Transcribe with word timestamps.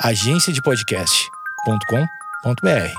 agenciadepodcast.com.br. 0.00 2.92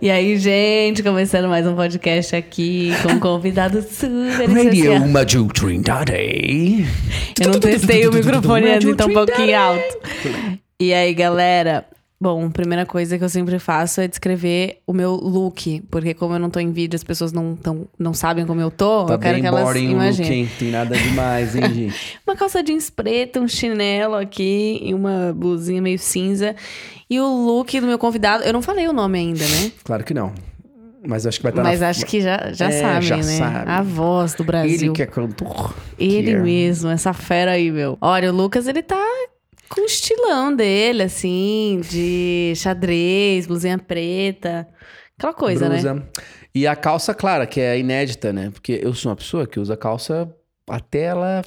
E 0.00 0.08
aí, 0.10 0.38
gente, 0.38 1.02
começando 1.02 1.48
mais 1.48 1.66
um 1.66 1.74
podcast 1.74 2.36
aqui 2.36 2.92
com 3.02 3.14
um 3.14 3.18
convidado 3.18 3.82
super 3.82 4.46
Radio. 4.48 5.04
Maju 5.08 5.48
Trindade. 5.48 6.86
Eu 7.40 7.50
não 7.50 7.58
testei 7.58 8.06
o 8.06 8.12
microfone 8.12 8.70
antes, 8.70 8.88
então 8.88 9.08
um 9.08 9.14
pouquinho 9.14 9.58
alto. 9.58 9.98
E 10.80 10.92
aí, 10.92 11.14
galera? 11.14 11.86
Bom, 12.18 12.50
primeira 12.50 12.86
coisa 12.86 13.18
que 13.18 13.24
eu 13.24 13.28
sempre 13.28 13.58
faço 13.58 14.00
é 14.00 14.08
descrever 14.08 14.78
o 14.86 14.92
meu 14.92 15.12
look. 15.14 15.82
Porque 15.90 16.14
como 16.14 16.34
eu 16.34 16.38
não 16.38 16.48
tô 16.48 16.58
em 16.58 16.70
vídeo, 16.72 16.96
as 16.96 17.04
pessoas 17.04 17.30
não, 17.30 17.54
tão, 17.54 17.86
não 17.98 18.14
sabem 18.14 18.46
como 18.46 18.60
eu 18.60 18.70
tô. 18.70 19.04
Tá 19.04 19.14
eu 19.14 19.18
quero 19.18 19.34
bem 19.34 19.42
que 19.42 19.46
elas 19.48 19.60
imaginem. 19.76 19.94
look, 19.94 20.32
hein? 20.32 20.50
Tem 20.58 20.70
nada 20.70 20.96
demais, 20.96 21.54
hein, 21.54 21.68
gente? 21.74 22.18
Uma 22.26 22.34
calça 22.34 22.62
jeans 22.62 22.88
preta, 22.88 23.38
um 23.40 23.46
chinelo 23.48 24.14
aqui 24.14 24.80
e 24.82 24.94
uma 24.94 25.32
blusinha 25.36 25.80
meio 25.82 25.98
cinza. 25.98 26.56
E 27.08 27.20
o 27.20 27.26
look 27.46 27.78
do 27.80 27.86
meu 27.86 27.98
convidado, 27.98 28.44
eu 28.44 28.52
não 28.52 28.62
falei 28.62 28.88
o 28.88 28.92
nome 28.94 29.18
ainda, 29.18 29.44
né? 29.46 29.72
Claro 29.84 30.02
que 30.02 30.14
não. 30.14 30.32
Mas 31.06 31.26
acho 31.26 31.38
que 31.38 31.42
vai 31.44 31.52
estar 31.52 31.62
Mas 31.62 31.80
na... 31.80 31.88
acho 31.90 32.04
que 32.06 32.20
já, 32.20 32.50
já 32.52 32.68
É, 32.68 32.80
sabem, 32.80 33.02
já 33.08 33.16
né? 33.18 33.22
sabe. 33.22 33.70
A 33.70 33.82
voz 33.82 34.34
do 34.34 34.42
Brasil. 34.42 34.74
Ele 34.88 34.90
que 34.92 35.02
é 35.02 35.06
cantor. 35.06 35.74
Ele 35.98 36.22
que 36.24 36.30
é- 36.30 36.40
mesmo, 36.40 36.88
essa 36.90 37.12
fera 37.12 37.52
aí, 37.52 37.70
meu. 37.70 37.96
Olha, 38.00 38.32
o 38.32 38.34
Lucas, 38.36 38.66
ele 38.66 38.82
tá 38.82 38.96
com 39.68 39.80
o 39.80 39.84
estilão 39.84 40.54
dele, 40.54 41.02
assim, 41.02 41.80
de 41.88 42.52
xadrez, 42.56 43.46
blusinha 43.46 43.78
preta. 43.78 44.68
Aquela 45.16 45.34
coisa, 45.34 45.68
né? 45.68 45.76
Blusa. 45.76 46.08
E 46.54 46.66
a 46.66 46.74
calça, 46.74 47.12
clara, 47.14 47.46
que 47.46 47.60
é 47.60 47.78
inédita, 47.78 48.32
né? 48.32 48.50
Porque 48.50 48.80
eu 48.82 48.94
sou 48.94 49.10
uma 49.10 49.16
pessoa 49.16 49.46
que 49.46 49.60
usa 49.60 49.76
calça 49.76 50.30
até 50.68 51.02
ela 51.02 51.42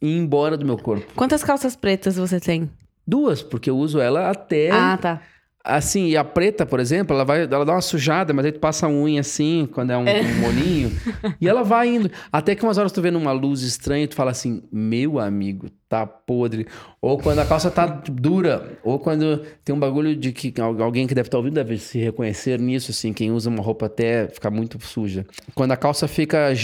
ir 0.00 0.16
embora 0.16 0.56
do 0.56 0.64
meu 0.64 0.78
corpo. 0.78 1.06
Quantas 1.14 1.44
calças 1.44 1.76
pretas 1.76 2.16
você 2.16 2.40
tem? 2.40 2.70
Duas, 3.06 3.42
porque 3.42 3.68
eu 3.68 3.76
uso 3.76 4.00
ela 4.00 4.30
até... 4.30 4.70
Ah, 4.70 4.96
tá. 4.96 5.22
Assim, 5.62 6.06
e 6.06 6.16
a 6.16 6.24
preta, 6.24 6.64
por 6.64 6.80
exemplo, 6.80 7.14
ela 7.14 7.22
vai, 7.22 7.42
ela 7.42 7.66
dá 7.66 7.72
uma 7.72 7.82
sujada, 7.82 8.32
mas 8.32 8.46
aí 8.46 8.52
tu 8.52 8.58
passa 8.58 8.86
a 8.86 8.88
unha 8.88 9.20
assim, 9.20 9.68
quando 9.70 9.90
é 9.90 9.96
um, 9.98 10.00
um 10.08 10.40
molinho, 10.40 10.90
e 11.38 11.46
ela 11.46 11.62
vai 11.62 11.86
indo. 11.88 12.10
Até 12.32 12.54
que 12.54 12.62
umas 12.64 12.78
horas 12.78 12.90
tu 12.92 13.02
vê 13.02 13.10
numa 13.10 13.30
luz 13.32 13.60
estranha 13.60 14.04
e 14.04 14.08
tu 14.08 14.14
fala 14.14 14.30
assim, 14.30 14.62
meu 14.72 15.18
amigo, 15.18 15.68
tá 15.86 16.06
podre. 16.06 16.66
Ou 16.98 17.18
quando 17.18 17.40
a 17.40 17.44
calça 17.44 17.70
tá 17.70 17.84
dura, 17.86 18.78
ou 18.82 18.98
quando 18.98 19.42
tem 19.62 19.74
um 19.74 19.78
bagulho 19.78 20.16
de 20.16 20.32
que 20.32 20.58
al- 20.58 20.82
alguém 20.82 21.06
que 21.06 21.14
deve 21.14 21.28
estar 21.28 21.36
ouvindo 21.36 21.54
deve 21.54 21.76
se 21.76 21.98
reconhecer 21.98 22.58
nisso, 22.58 22.90
assim, 22.90 23.12
quem 23.12 23.30
usa 23.30 23.50
uma 23.50 23.62
roupa 23.62 23.84
até 23.84 24.28
ficar 24.28 24.50
muito 24.50 24.80
suja. 24.82 25.26
Quando 25.54 25.72
a 25.72 25.76
calça 25.76 26.08
fica 26.08 26.54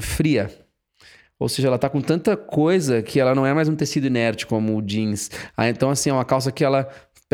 fria. 0.00 0.50
Ou 1.38 1.48
seja, 1.48 1.68
ela 1.68 1.78
tá 1.78 1.88
com 1.88 2.00
tanta 2.00 2.36
coisa 2.36 3.02
que 3.02 3.18
ela 3.18 3.34
não 3.34 3.44
é 3.44 3.52
mais 3.52 3.68
um 3.68 3.74
tecido 3.74 4.06
inerte 4.06 4.46
como 4.46 4.76
o 4.76 4.82
jeans. 4.82 5.30
Ah, 5.56 5.68
então, 5.68 5.90
assim, 5.90 6.10
é 6.10 6.12
uma 6.12 6.24
calça 6.24 6.52
que 6.52 6.62
ela 6.62 6.88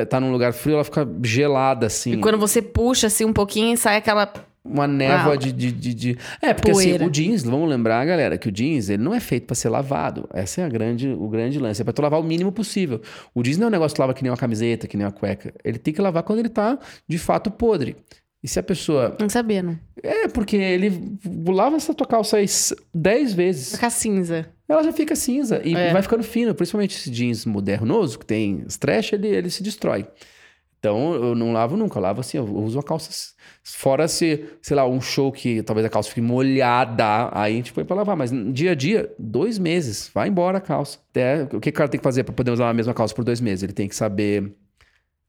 tá 0.06 0.20
num 0.20 0.30
lugar 0.32 0.52
frio, 0.52 0.74
ela 0.74 0.84
fica 0.84 1.06
gelada, 1.22 1.86
assim. 1.86 2.12
E 2.12 2.16
quando 2.18 2.38
você 2.38 2.60
puxa, 2.62 3.06
assim, 3.08 3.24
um 3.24 3.32
pouquinho, 3.32 3.77
sai 3.77 3.96
aquela... 3.96 4.32
Uma 4.64 4.86
névoa 4.86 5.32
Ah, 5.32 5.36
de, 5.36 5.50
de, 5.50 5.72
de, 5.72 5.94
de- 5.94 6.18
É, 6.42 6.52
porque 6.52 6.72
poeira. 6.72 6.96
assim, 6.96 7.06
o 7.06 7.10
jeans, 7.10 7.42
vamos 7.42 7.70
lembrar, 7.70 8.04
galera, 8.04 8.36
que 8.36 8.48
o 8.48 8.52
jeans, 8.52 8.91
ele 8.91 9.02
não 9.02 9.14
é 9.14 9.20
feito 9.20 9.46
pra 9.46 9.54
ser 9.54 9.70
lavado. 9.70 10.28
Essa 10.34 10.60
é 10.60 10.64
a 10.64 10.69
grande, 10.69 11.08
o 11.08 11.26
grande 11.28 11.58
lance. 11.58 11.80
É 11.80 11.84
pra 11.84 11.92
tu 11.92 12.02
lavar 12.02 12.20
o 12.20 12.22
mínimo 12.22 12.52
possível. 12.52 13.00
O 13.34 13.42
jeans 13.42 13.56
não 13.56 13.64
é 13.66 13.69
um 13.69 13.70
negócio 13.70 13.94
que 13.94 14.00
lava 14.00 14.12
que 14.12 14.22
nem 14.22 14.30
uma 14.30 14.36
camiseta, 14.36 14.86
que 14.86 14.94
nem 14.96 15.06
uma 15.06 15.12
cueca. 15.12 15.54
Ele 15.64 15.78
tem 15.78 15.94
que 15.94 16.02
lavar 16.02 16.22
quando 16.22 16.41
ele 16.41 16.50
tá, 16.50 16.78
de 17.08 17.16
fato, 17.16 17.50
podre. 17.50 17.96
E 18.42 18.46
se 18.48 18.58
a 18.58 18.62
pessoa... 18.62 19.16
Não 19.19 19.28
sabia, 19.30 19.62
não. 19.62 19.78
É, 20.02 20.28
porque 20.28 20.56
ele 20.56 21.16
lava 21.46 21.76
essa 21.76 21.94
tua 21.94 22.06
calça 22.06 22.36
aí 22.36 22.47
10 22.94 23.32
vezes. 23.32 23.72
Fica 23.75 23.88
cinza. 23.88 24.50
Ela 24.68 24.82
já 24.84 24.92
fica 24.92 25.16
cinza 25.16 25.60
e 25.64 25.74
É. 25.74 25.92
vai 25.92 26.02
ficando 26.02 26.22
fino. 26.22 26.54
Principalmente 26.54 26.96
esse 26.96 27.10
jeans 27.10 27.46
modernoso, 27.46 28.18
que 28.18 28.26
tem 28.26 28.64
stretch, 28.68 29.12
ele, 29.12 29.28
ele 29.28 29.50
se 29.50 29.62
destrói. 29.62 30.06
Então, 30.78 31.12
eu 31.14 31.34
não 31.34 31.52
lavo 31.52 31.76
nunca. 31.76 31.98
Eu 31.98 32.02
lavo 32.02 32.20
assim, 32.20 32.36
eu 32.36 32.44
uso 32.44 32.76
uma 32.78 32.84
calça... 32.84 33.10
Fora 33.64 34.06
se, 34.08 34.44
sei 34.62 34.76
lá, 34.76 34.86
um 34.86 35.00
show 35.00 35.30
que 35.32 35.62
talvez 35.62 35.84
a 35.84 35.90
calça 35.90 36.08
fique 36.08 36.20
molhada, 36.20 37.28
aí 37.32 37.52
a 37.52 37.56
gente 37.56 37.72
põe 37.72 37.84
pra 37.84 37.96
lavar. 37.96 38.16
Mas 38.16 38.30
dia 38.52 38.70
a 38.70 38.74
dia, 38.74 39.12
dois 39.18 39.58
meses, 39.58 40.10
vai 40.14 40.28
embora 40.28 40.58
a 40.58 40.60
calça. 40.60 40.98
Até, 41.10 41.42
o 41.52 41.60
que 41.60 41.68
o 41.68 41.72
cara 41.72 41.88
tem 41.88 41.98
que 41.98 42.04
fazer 42.04 42.24
pra 42.24 42.32
poder 42.32 42.52
usar 42.52 42.70
a 42.70 42.74
mesma 42.74 42.94
calça 42.94 43.14
por 43.14 43.24
dois 43.24 43.40
meses? 43.40 43.62
Ele 43.64 43.72
tem 43.72 43.88
que 43.88 43.96
saber... 43.96 44.52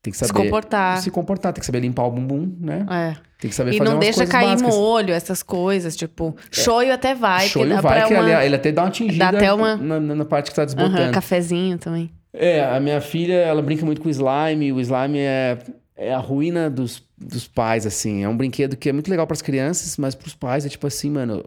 Tem 0.01 0.11
que 0.11 0.17
Se 0.17 0.25
saber... 0.27 0.43
comportar. 0.43 1.01
Se 1.01 1.11
comportar, 1.11 1.51
tem 1.53 1.59
que 1.59 1.65
saber 1.65 1.81
limpar 1.81 2.03
o 2.05 2.11
bumbum, 2.11 2.55
né? 2.59 2.85
É. 2.89 3.15
Tem 3.39 3.49
que 3.49 3.55
saber 3.55 3.71
E 3.71 3.77
fazer 3.77 3.83
não 3.89 3.97
umas 3.97 4.05
deixa 4.05 4.25
cair 4.25 4.47
básicas. 4.51 4.75
molho, 4.75 5.13
essas 5.13 5.43
coisas. 5.43 5.95
Tipo, 5.95 6.35
shoyu 6.51 6.93
até 6.93 7.13
vai. 7.13 7.47
Shoyu 7.47 7.81
vai, 7.81 8.07
que 8.07 8.13
uma... 8.13 8.43
ele, 8.43 8.55
até 8.55 8.71
dá 8.71 8.83
uma 8.83 8.91
tingida 8.91 9.31
Dá 9.31 9.37
até 9.37 9.51
uma- 9.53 9.75
na, 9.75 9.99
na- 9.99 10.25
parte 10.25 10.49
que 10.51 10.55
tá 10.55 10.63
desbotando. 10.65 11.11
cafezinho 11.13 11.77
também. 11.77 12.09
É, 12.33 12.63
a 12.63 12.79
minha 12.79 13.01
filha, 13.01 13.33
ela 13.33 13.61
brinca 13.61 13.85
muito 13.85 14.01
com 14.01 14.09
slime. 14.09 14.71
O 14.71 14.79
slime 14.79 15.17
é, 15.19 15.57
é 15.97 16.13
a 16.13 16.17
ruína 16.19 16.69
dos, 16.69 17.03
dos 17.17 17.47
pais, 17.47 17.85
assim. 17.85 18.23
É 18.23 18.29
um 18.29 18.37
brinquedo 18.37 18.77
que 18.77 18.87
é 18.87 18.93
muito 18.93 19.09
legal 19.09 19.27
pras 19.27 19.41
crianças, 19.41 19.97
mas 19.97 20.15
pros 20.15 20.33
pais 20.35 20.65
é 20.65 20.69
tipo 20.69 20.85
assim, 20.87 21.09
mano. 21.09 21.43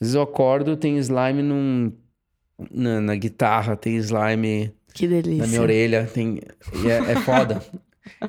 vezes 0.00 0.14
eu 0.14 0.22
acordo, 0.22 0.76
tem 0.76 0.96
slime 0.98 1.42
num, 1.42 1.92
na, 2.70 3.00
na 3.00 3.14
guitarra, 3.14 3.76
tem 3.76 3.96
slime 3.96 4.72
Que 4.96 5.06
delícia. 5.06 5.42
na 5.42 5.46
minha 5.46 5.62
orelha, 5.62 6.08
tem. 6.12 6.40
E 6.82 6.88
é, 6.90 7.12
é 7.12 7.16
foda. 7.16 7.62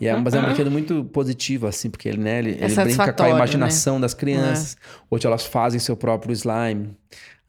E 0.02 0.08
é, 0.08 0.16
mas 0.16 0.34
é 0.34 0.40
um 0.40 0.44
brinquedo 0.44 0.72
muito 0.72 1.06
positivo, 1.06 1.68
assim, 1.68 1.90
porque 1.90 2.10
ele, 2.10 2.18
né, 2.18 2.40
ele, 2.40 2.50
ele 2.50 2.58
brinca 2.58 2.76
com 2.76 2.82
a 2.82 2.84
satisfatório, 2.84 3.36
imaginação 3.36 4.02
das 4.02 4.14
crianças. 4.14 4.76
Ou 5.10 5.20
elas 5.24 5.46
fazem 5.46 5.80
seu 5.80 5.96
próprio 5.96 6.34
slime. 6.34 6.90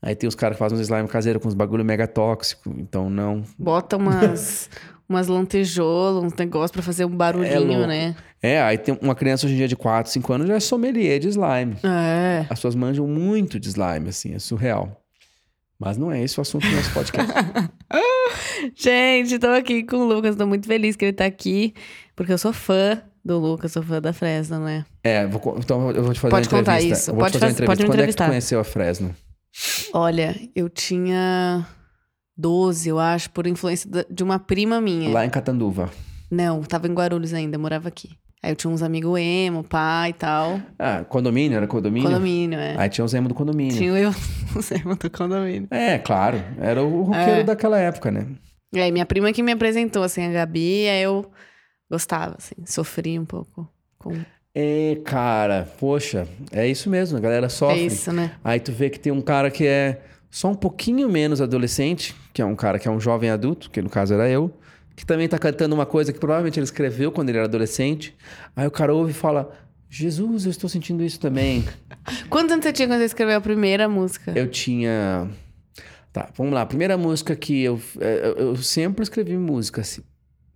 Aí 0.01 0.15
tem 0.15 0.29
os 0.29 0.35
caras 0.35 0.57
que 0.57 0.59
fazem 0.61 0.79
um 0.79 0.81
slime 0.81 1.09
caseiro 1.09 1.41
com 1.41 1.49
uns 1.49 1.55
bagulho 1.55 1.85
mega 1.85 2.07
tóxico. 2.07 2.73
Então, 2.79 3.11
não. 3.11 3.43
Bota 3.59 3.97
umas, 3.97 4.71
umas 5.09 5.27
lantejoulas, 5.27 6.23
uns 6.23 6.35
negócios 6.35 6.71
pra 6.71 6.83
fazer 6.83 7.05
um 7.05 7.13
É 7.13 7.17
barulhinho, 7.17 7.65
louco. 7.65 7.87
né? 7.87 8.15
É, 8.41 8.61
aí 8.63 8.79
tem 8.79 8.97
uma 9.03 9.17
criança 9.17 9.47
hoje 9.47 9.55
em 9.55 9.59
dia 9.59 9.67
de 9.67 9.75
4, 9.75 10.13
5 10.13 10.33
anos 10.33 10.47
já 10.47 10.55
é 10.55 10.61
sommelier 10.61 11.19
de 11.19 11.29
slime. 11.29 11.77
É. 11.83 12.43
As 12.43 12.59
pessoas 12.59 12.77
manjam 12.77 13.07
muito 13.09 13.59
de 13.59 13.69
slime, 13.69 14.11
assim, 14.11 14.35
é 14.35 14.39
surreal. 14.39 15.03
Mas 15.79 15.97
não 15.97 16.11
é 16.11 16.23
esse 16.23 16.39
o 16.39 16.43
assunto 16.43 16.67
do 16.69 16.75
nosso 16.75 16.93
podcast. 16.93 17.33
Gente, 18.75 19.39
tô 19.39 19.47
aqui 19.49 19.85
com 19.85 19.97
o 19.97 20.05
Lucas, 20.05 20.37
tô 20.37 20.47
muito 20.47 20.67
feliz 20.67 20.97
que 20.97 21.05
ele 21.05 21.13
tá 21.13 21.25
aqui, 21.25 21.73
porque 22.17 22.33
eu 22.33 22.39
sou 22.39 22.53
fã 22.53 23.01
do 23.25 23.39
Lucas, 23.39 23.73
sou 23.73 23.83
fã 23.83 24.01
da 24.01 24.13
Fresno, 24.13 24.59
né? 24.61 24.85
é, 25.05 25.27
vou 25.27 25.41
então 25.59 25.91
eu 25.91 26.03
vou 26.03 26.13
te 26.13 26.21
fazer 26.21 26.31
Pode 26.31 26.49
uma 26.49 26.59
contar 26.59 26.73
entrevista. 26.77 26.99
isso, 27.03 27.11
Eu 27.11 27.15
vou 27.15 27.23
pode 27.25 27.33
te 27.33 27.39
fazer 27.39 27.53
faz- 27.55 27.61
uma 27.61 27.67
pode 27.67 27.83
entrevista. 27.83 27.85
me 27.85 27.89
Quando 27.89 28.01
é 28.01 28.07
que 28.07 28.17
tu 28.17 28.23
entrevistar. 28.23 28.27
conheceu 28.29 28.61
a 28.61 28.65
Fresno? 28.65 29.15
Olha, 29.95 30.37
eu 30.55 30.69
tinha 30.69 31.67
12, 32.37 32.89
eu 32.89 32.99
acho, 32.99 33.31
por 33.31 33.47
influência 33.47 33.89
de 34.11 34.23
uma 34.23 34.39
prima 34.39 34.81
minha. 34.81 35.11
Lá 35.11 35.25
em 35.25 35.31
Catanduva. 35.31 35.91
Não, 36.31 36.63
tava 36.63 36.87
em 36.89 36.93
Guarulhos 36.95 37.33
ainda, 37.33 37.57
morava 37.59 37.89
aqui. 37.89 38.11
Aí 38.43 38.53
eu 38.53 38.57
tinha 38.57 38.71
uns 38.71 38.83
amigos 38.83 39.19
emo, 39.19 39.65
pai 39.65 40.11
e 40.11 40.13
tal. 40.13 40.61
Ah, 40.79 41.05
condomínio? 41.09 41.57
Era 41.57 41.67
condomínio? 41.67 42.09
Condomínio, 42.09 42.59
é. 42.59 42.77
Aí 42.79 42.89
tinha 42.89 43.05
os 43.05 43.13
emo 43.13 43.29
do 43.29 43.35
condomínio. 43.35 43.77
Tinha 43.77 43.91
eu, 43.99 44.11
os 44.57 44.71
emo 44.71 44.95
do 44.95 45.11
condomínio. 45.11 45.67
É, 45.71 45.99
claro. 45.99 46.41
Era 46.61 46.83
o 46.83 47.03
roqueiro 47.03 47.41
É. 47.41 47.45
daquela 47.45 47.79
época, 47.79 48.11
né? 48.13 48.27
E 48.73 48.79
aí, 48.81 48.93
minha 48.93 49.07
prima 49.07 49.33
que 49.33 49.43
me 49.43 49.51
apresentou, 49.53 50.03
assim, 50.03 50.25
a 50.25 50.31
Gabi, 50.31 50.89
aí 50.89 51.03
eu 51.03 51.29
gostava, 51.91 52.37
assim, 52.39 52.55
sofri 52.67 53.19
um 53.19 53.25
pouco 53.25 53.69
com... 53.99 54.13
É, 54.55 54.99
cara, 55.05 55.69
poxa, 55.79 56.27
é 56.53 56.67
isso 56.67 56.91
mesmo, 56.91 57.17
a 57.17 57.21
galera 57.21 57.49
sofre. 57.49 57.81
É 57.81 57.83
isso, 57.87 58.13
né? 58.13 58.33
Aí 58.45 58.59
tu 58.61 58.71
vê 58.73 58.91
que 58.91 58.99
tem 59.01 59.13
um 59.13 59.21
cara 59.23 59.51
que 59.51 59.67
é 59.67 60.01
só 60.31 60.49
um 60.49 60.55
pouquinho 60.55 61.09
menos 61.09 61.41
adolescente, 61.41 62.15
que 62.35 62.43
é 62.43 62.45
um 62.45 62.55
cara 62.57 62.79
que 62.79 62.87
é 62.87 62.91
um 62.91 63.01
jovem 63.01 63.31
adulto, 63.31 63.71
que 63.71 63.81
no 63.81 63.89
caso 63.89 64.15
era 64.15 64.29
eu, 64.29 64.53
que 64.99 65.07
também 65.07 65.29
tá 65.29 65.39
cantando 65.39 65.77
uma 65.77 65.87
coisa 65.87 66.13
que 66.13 66.19
provavelmente 66.19 66.59
ele 66.59 66.65
escreveu 66.65 67.13
quando 67.13 67.29
ele 67.29 67.39
era 67.39 67.47
adolescente. 67.47 68.17
Aí 68.57 68.67
o 68.67 68.71
cara 68.71 68.93
ouve 68.93 69.13
e 69.13 69.15
fala: 69.15 69.49
Jesus, 69.89 70.45
eu 70.45 70.51
estou 70.51 70.69
sentindo 70.69 71.05
isso 71.05 71.21
também. 71.21 71.65
Quantos 72.29 72.51
anos 72.51 72.65
você 72.65 72.73
tinha 72.73 72.89
quando 72.89 72.99
você 72.99 73.05
escreveu 73.05 73.37
a 73.37 73.41
primeira 73.41 73.89
música? 73.89 74.33
Eu 74.35 74.49
tinha. 74.49 75.29
Tá, 76.13 76.29
vamos 76.37 76.53
lá. 76.53 76.63
A 76.63 76.67
primeira 76.67 76.99
música 76.99 77.37
que 77.37 77.63
eu. 77.63 77.81
é, 78.01 78.27
Eu, 78.27 78.47
eu 78.49 78.57
sempre 78.57 79.05
escrevi 79.05 79.37
música, 79.37 79.83
assim. 79.83 80.03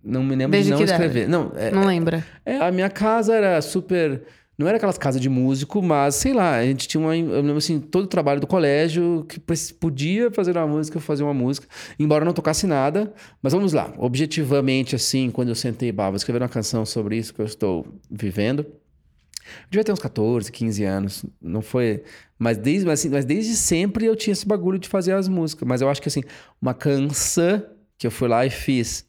Não 0.03 0.21
me 0.21 0.35
lembro 0.35 0.51
Desde 0.51 0.71
de 0.71 0.77
não 0.77 0.83
escrever. 0.83 1.29
Não, 1.29 1.53
é, 1.55 1.71
Não 1.71 1.85
lembra? 1.85 2.25
É, 2.45 2.57
a 2.57 2.69
minha 2.69 2.89
casa 2.89 3.33
era 3.33 3.61
super. 3.61 4.23
Não 4.63 4.69
era 4.69 4.77
aquelas 4.77 4.97
casas 4.97 5.19
de 5.19 5.29
músico, 5.29 5.81
mas 5.81 6.15
sei 6.15 6.33
lá, 6.33 6.55
a 6.55 6.65
gente 6.65 6.87
tinha 6.87 7.01
uma. 7.01 7.15
Eu 7.15 7.41
lembro 7.41 7.57
assim, 7.57 7.79
todo 7.79 8.05
o 8.05 8.07
trabalho 8.07 8.39
do 8.39 8.47
colégio 8.47 9.25
que 9.27 9.39
podia 9.39 10.31
fazer 10.31 10.55
uma 10.55 10.65
música, 10.65 10.99
fazer 11.01 11.23
uma 11.23 11.33
música, 11.33 11.67
embora 11.99 12.23
não 12.23 12.33
tocasse 12.33 12.65
nada. 12.65 13.13
Mas 13.41 13.51
vamos 13.51 13.73
lá, 13.73 13.93
objetivamente, 13.97 14.95
assim, 14.95 15.29
quando 15.29 15.49
eu 15.49 15.55
sentei, 15.55 15.91
bah, 15.91 16.09
vou 16.09 16.15
escrever 16.15 16.41
uma 16.41 16.49
canção 16.49 16.85
sobre 16.85 17.17
isso 17.17 17.33
que 17.33 17.41
eu 17.41 17.45
estou 17.45 17.85
vivendo. 18.09 18.59
Eu 18.59 19.69
devia 19.69 19.83
ter 19.83 19.91
uns 19.91 19.99
14, 19.99 20.49
15 20.49 20.83
anos. 20.85 21.25
Não 21.41 21.61
foi. 21.61 22.03
Mas 22.39 22.57
desde, 22.57 22.85
mas, 22.85 22.99
assim, 22.99 23.09
mas 23.09 23.25
desde 23.25 23.55
sempre 23.55 24.05
eu 24.05 24.15
tinha 24.15 24.31
esse 24.31 24.47
bagulho 24.47 24.79
de 24.79 24.87
fazer 24.87 25.13
as 25.13 25.27
músicas. 25.27 25.67
Mas 25.67 25.81
eu 25.81 25.89
acho 25.89 26.01
que 26.01 26.07
assim, 26.07 26.23
uma 26.61 26.73
canção 26.73 27.61
que 27.97 28.07
eu 28.07 28.11
fui 28.11 28.27
lá 28.27 28.45
e 28.45 28.49
fiz 28.49 29.05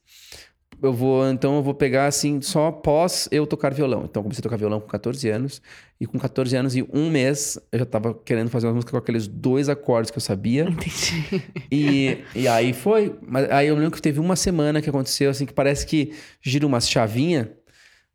eu 0.84 0.92
vou, 0.92 1.28
então 1.30 1.56
eu 1.56 1.62
vou 1.62 1.74
pegar 1.74 2.06
assim, 2.06 2.40
só 2.42 2.66
após 2.66 3.28
eu 3.30 3.46
tocar 3.46 3.72
violão. 3.72 4.04
Então 4.04 4.20
eu 4.20 4.24
comecei 4.24 4.40
a 4.40 4.42
tocar 4.42 4.56
violão 4.56 4.80
com 4.80 4.86
14 4.86 5.28
anos. 5.28 5.62
E 6.00 6.06
com 6.06 6.18
14 6.18 6.56
anos 6.56 6.76
e 6.76 6.86
um 6.92 7.08
mês, 7.08 7.58
eu 7.72 7.78
já 7.78 7.86
tava 7.86 8.12
querendo 8.12 8.50
fazer 8.50 8.66
uma 8.66 8.74
música 8.74 8.90
com 8.90 8.98
aqueles 8.98 9.26
dois 9.26 9.68
acordes 9.68 10.10
que 10.10 10.18
eu 10.18 10.20
sabia. 10.20 10.64
Entendi. 10.64 11.42
E, 11.70 12.18
e 12.34 12.48
aí 12.48 12.72
foi. 12.72 13.16
Mas 13.26 13.50
aí 13.50 13.68
eu 13.68 13.74
lembro 13.74 13.92
que 13.92 14.02
teve 14.02 14.20
uma 14.20 14.36
semana 14.36 14.82
que 14.82 14.90
aconteceu, 14.90 15.30
assim, 15.30 15.46
que 15.46 15.52
parece 15.52 15.86
que 15.86 16.12
gira 16.42 16.66
uma 16.66 16.80
chavinha. 16.80 17.52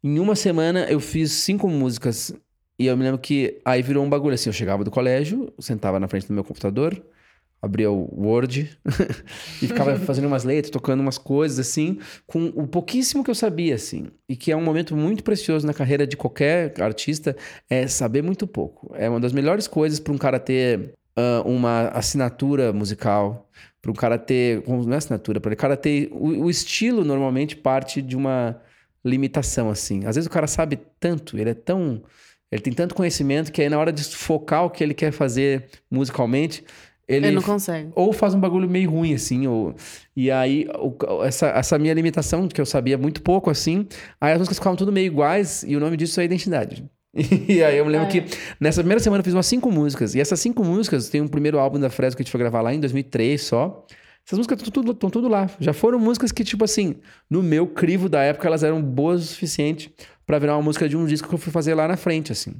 Em 0.04 0.19
uma 0.19 0.36
semana 0.36 0.86
eu 0.89 1.00
fiz 1.00 1.31
cinco 1.31 1.68
músicas. 1.68 2.33
E 2.77 2.86
eu 2.86 2.95
me 2.95 3.04
lembro 3.04 3.19
que 3.19 3.60
aí 3.65 3.81
virou 3.81 4.06
um 4.06 4.10
bagulho 4.10 4.36
assim. 4.36 4.50
Eu 4.50 4.54
chegava 4.54 4.83
do 4.83 4.92
colégio, 4.92 5.51
sentava 5.60 6.00
na 6.00 6.07
frente 6.07 6.27
do 6.27 6.33
meu 6.33 6.44
computador, 6.44 7.01
abria 7.62 7.92
o 7.92 8.10
Word 8.16 8.70
e 9.62 9.68
ficava 9.68 9.98
fazendo 9.98 10.28
umas 10.28 10.44
letras, 10.44 10.72
tocando 10.72 11.02
umas 11.02 11.18
coisas 11.18 11.60
assim, 11.60 12.00
com 12.26 12.46
o 12.56 12.66
pouquíssimo 12.68 13.24
que 13.24 13.30
eu 13.30 13.36
sabia, 13.36 13.76
assim. 13.76 14.08
E 14.28 14.36
que 14.36 14.52
é 14.52 14.56
um 14.56 14.64
momento 14.64 14.96
muito 14.96 15.24
precioso 15.24 15.68
na 15.68 15.74
carreira 15.74 16.08
de 16.08 16.16
qualquer 16.16 16.80
artista, 16.82 17.36
é 17.70 17.88
saber 17.88 18.22
muito 18.22 18.48
pouco. 18.48 18.94
É 18.96 19.10
uma 19.10 19.20
das 19.20 19.34
melhores 19.34 19.68
coisas 19.68 20.00
para 20.00 20.14
um 20.14 20.18
cara 20.18 20.40
ter 20.40 20.94
uh, 21.18 21.48
uma 21.48 21.90
assinatura 21.90 22.72
musical, 22.72 23.50
para 23.82 23.92
um 23.92 23.96
cara 23.96 24.18
ter. 24.18 24.64
Não 24.68 24.94
é 24.94 24.98
assinatura, 24.98 25.40
para 25.40 25.54
o 25.54 25.58
cara 25.58 25.76
ter. 25.76 26.10
O, 26.12 26.46
o 26.46 26.50
estilo 26.50 27.04
normalmente 27.04 27.56
parte 27.56 28.02
de 28.02 28.16
uma 28.16 28.60
limitação, 29.04 29.70
assim. 29.70 30.06
Às 30.06 30.16
vezes 30.16 30.28
o 30.28 30.32
cara 30.32 30.48
sabe 30.48 30.80
tanto, 31.00 31.38
ele 31.38 31.50
é 31.50 31.54
tão. 31.54 32.02
Ele 32.52 32.62
tem 32.62 32.74
tanto 32.74 32.96
conhecimento 32.96 33.52
que 33.52 33.62
aí 33.62 33.70
na 33.70 33.78
hora 33.78 33.92
de 33.92 34.04
focar 34.04 34.66
o 34.66 34.72
que 34.72 34.84
ele 34.84 34.96
quer 34.96 35.12
fazer 35.12 35.68
musicalmente, 35.90 36.64
ele, 37.10 37.28
Ele 37.28 37.36
não 37.36 37.42
consegue. 37.42 37.90
ou 37.96 38.14
faz 38.14 38.34
um 38.34 38.40
bagulho 38.40 38.70
meio 38.70 38.90
ruim, 38.90 39.14
assim, 39.14 39.48
ou... 39.48 39.74
E 40.16 40.30
aí, 40.30 40.68
o- 40.80 41.24
essa, 41.24 41.48
essa 41.48 41.78
minha 41.80 41.94
limitação, 41.94 42.48
que 42.48 42.62
eu 42.62 42.66
sabia 42.66 42.98
muito 42.98 43.22
pouco, 43.22 43.50
assim, 43.50 43.88
aí 44.22 44.32
as 44.34 44.38
músicas 44.38 44.58
ficavam 44.60 44.78
tudo 44.78 44.92
meio 44.92 45.08
iguais, 45.08 45.64
e 45.68 45.76
o 45.76 45.80
nome 45.80 45.98
disso 45.98 46.22
é 46.22 46.24
identidade. 46.26 46.86
E 47.50 47.64
aí 47.64 47.78
eu 47.78 47.86
me 47.86 47.92
lembro 47.92 48.08
É. 48.08 48.12
que 48.12 48.24
nessa 48.62 48.82
primeira 48.82 49.00
semana 49.04 49.22
eu 49.22 49.26
fiz 49.26 49.34
umas 49.34 49.48
cinco 49.48 49.72
músicas, 49.72 50.14
e 50.14 50.20
essas 50.22 50.40
cinco 50.40 50.64
músicas, 50.64 51.10
tem 51.10 51.20
um 51.22 51.28
primeiro 51.28 51.58
álbum 51.58 51.80
da 51.80 51.90
Fresco 51.90 52.18
que 52.18 52.22
a 52.22 52.24
gente 52.24 52.32
foi 52.32 52.40
gravar 52.40 52.62
lá 52.62 52.74
em 52.74 52.80
2003 52.80 53.42
só, 53.42 53.86
essas 54.26 54.38
músicas 54.38 54.62
estão 54.62 54.72
tudo, 54.84 54.94
tudo 54.94 55.28
lá. 55.28 55.50
Já 55.60 55.74
foram 55.74 55.98
músicas 55.98 56.32
que, 56.32 56.44
tipo 56.44 56.64
assim, 56.64 56.98
no 57.28 57.42
meu 57.42 57.66
crivo 57.66 58.08
da 58.08 58.22
época, 58.22 58.48
elas 58.48 58.62
eram 58.64 58.80
boas 58.80 59.24
o 59.24 59.26
suficiente 59.26 59.92
pra 60.28 60.38
virar 60.38 60.56
uma 60.56 60.62
música 60.62 60.88
de 60.88 60.96
um 60.96 61.04
disco 61.08 61.28
que 61.28 61.34
eu 61.34 61.40
fui 61.40 61.52
fazer 61.52 61.74
lá 61.74 61.88
na 61.88 61.98
frente, 61.98 62.32
assim. 62.32 62.54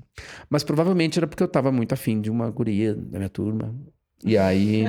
Mas 0.50 0.64
provavelmente 0.64 1.20
era 1.20 1.28
porque 1.28 1.44
eu 1.44 1.48
tava 1.48 1.72
muito 1.72 1.94
afim 1.94 2.20
de 2.20 2.32
uma 2.32 2.50
guria 2.50 2.96
da 2.96 3.20
minha 3.20 3.30
turma. 3.30 3.76
E 4.24 4.38
aí. 4.38 4.86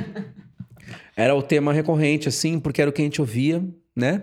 era 1.17 1.35
o 1.35 1.43
tema 1.43 1.73
recorrente, 1.73 2.29
assim, 2.29 2.59
porque 2.59 2.81
era 2.81 2.91
o 2.91 2.93
que 2.93 3.01
a 3.03 3.05
gente 3.05 3.21
ouvia, 3.21 3.63
né? 3.95 4.23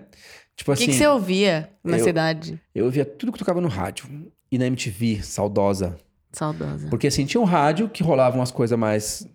Tipo 0.56 0.72
O 0.72 0.74
assim. 0.74 0.86
que, 0.86 0.92
que 0.92 0.98
você 0.98 1.08
ouvia 1.08 1.70
na 1.84 1.98
eu- 1.98 2.04
cidade? 2.04 2.60
Eu 2.74 2.86
ouvia 2.86 3.06
tudo 3.06 3.32
que 3.32 3.38
tocava 3.40 3.62
no 3.62 3.68
rádio. 3.68 4.08
E 4.52 4.58
na 4.58 4.66
MTV, 4.66 5.22
saudosa. 5.24 5.98
Saudosa. 6.32 6.88
Porque 6.90 7.08
assim, 7.08 7.26
tinha 7.26 7.42
um 7.42 7.46
rádio 7.46 7.90
que 7.90 8.02
rolava 8.02 8.36
umas 8.38 8.52
coisas 8.52 8.78
mais 8.78 9.28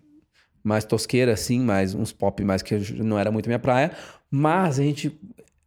mais 0.63 0.85
tosqueiras, 0.85 1.41
assim, 1.41 1.59
mais 1.59 1.93
uns 1.93 2.13
pop 2.13 2.41
mais 2.43 2.61
que 2.61 2.73
não 3.03 3.19
era 3.19 3.29
muito 3.31 3.47
minha 3.47 3.59
praia. 3.59 3.91
Mas 4.31 4.79
a 4.79 4.83
gente 4.83 5.09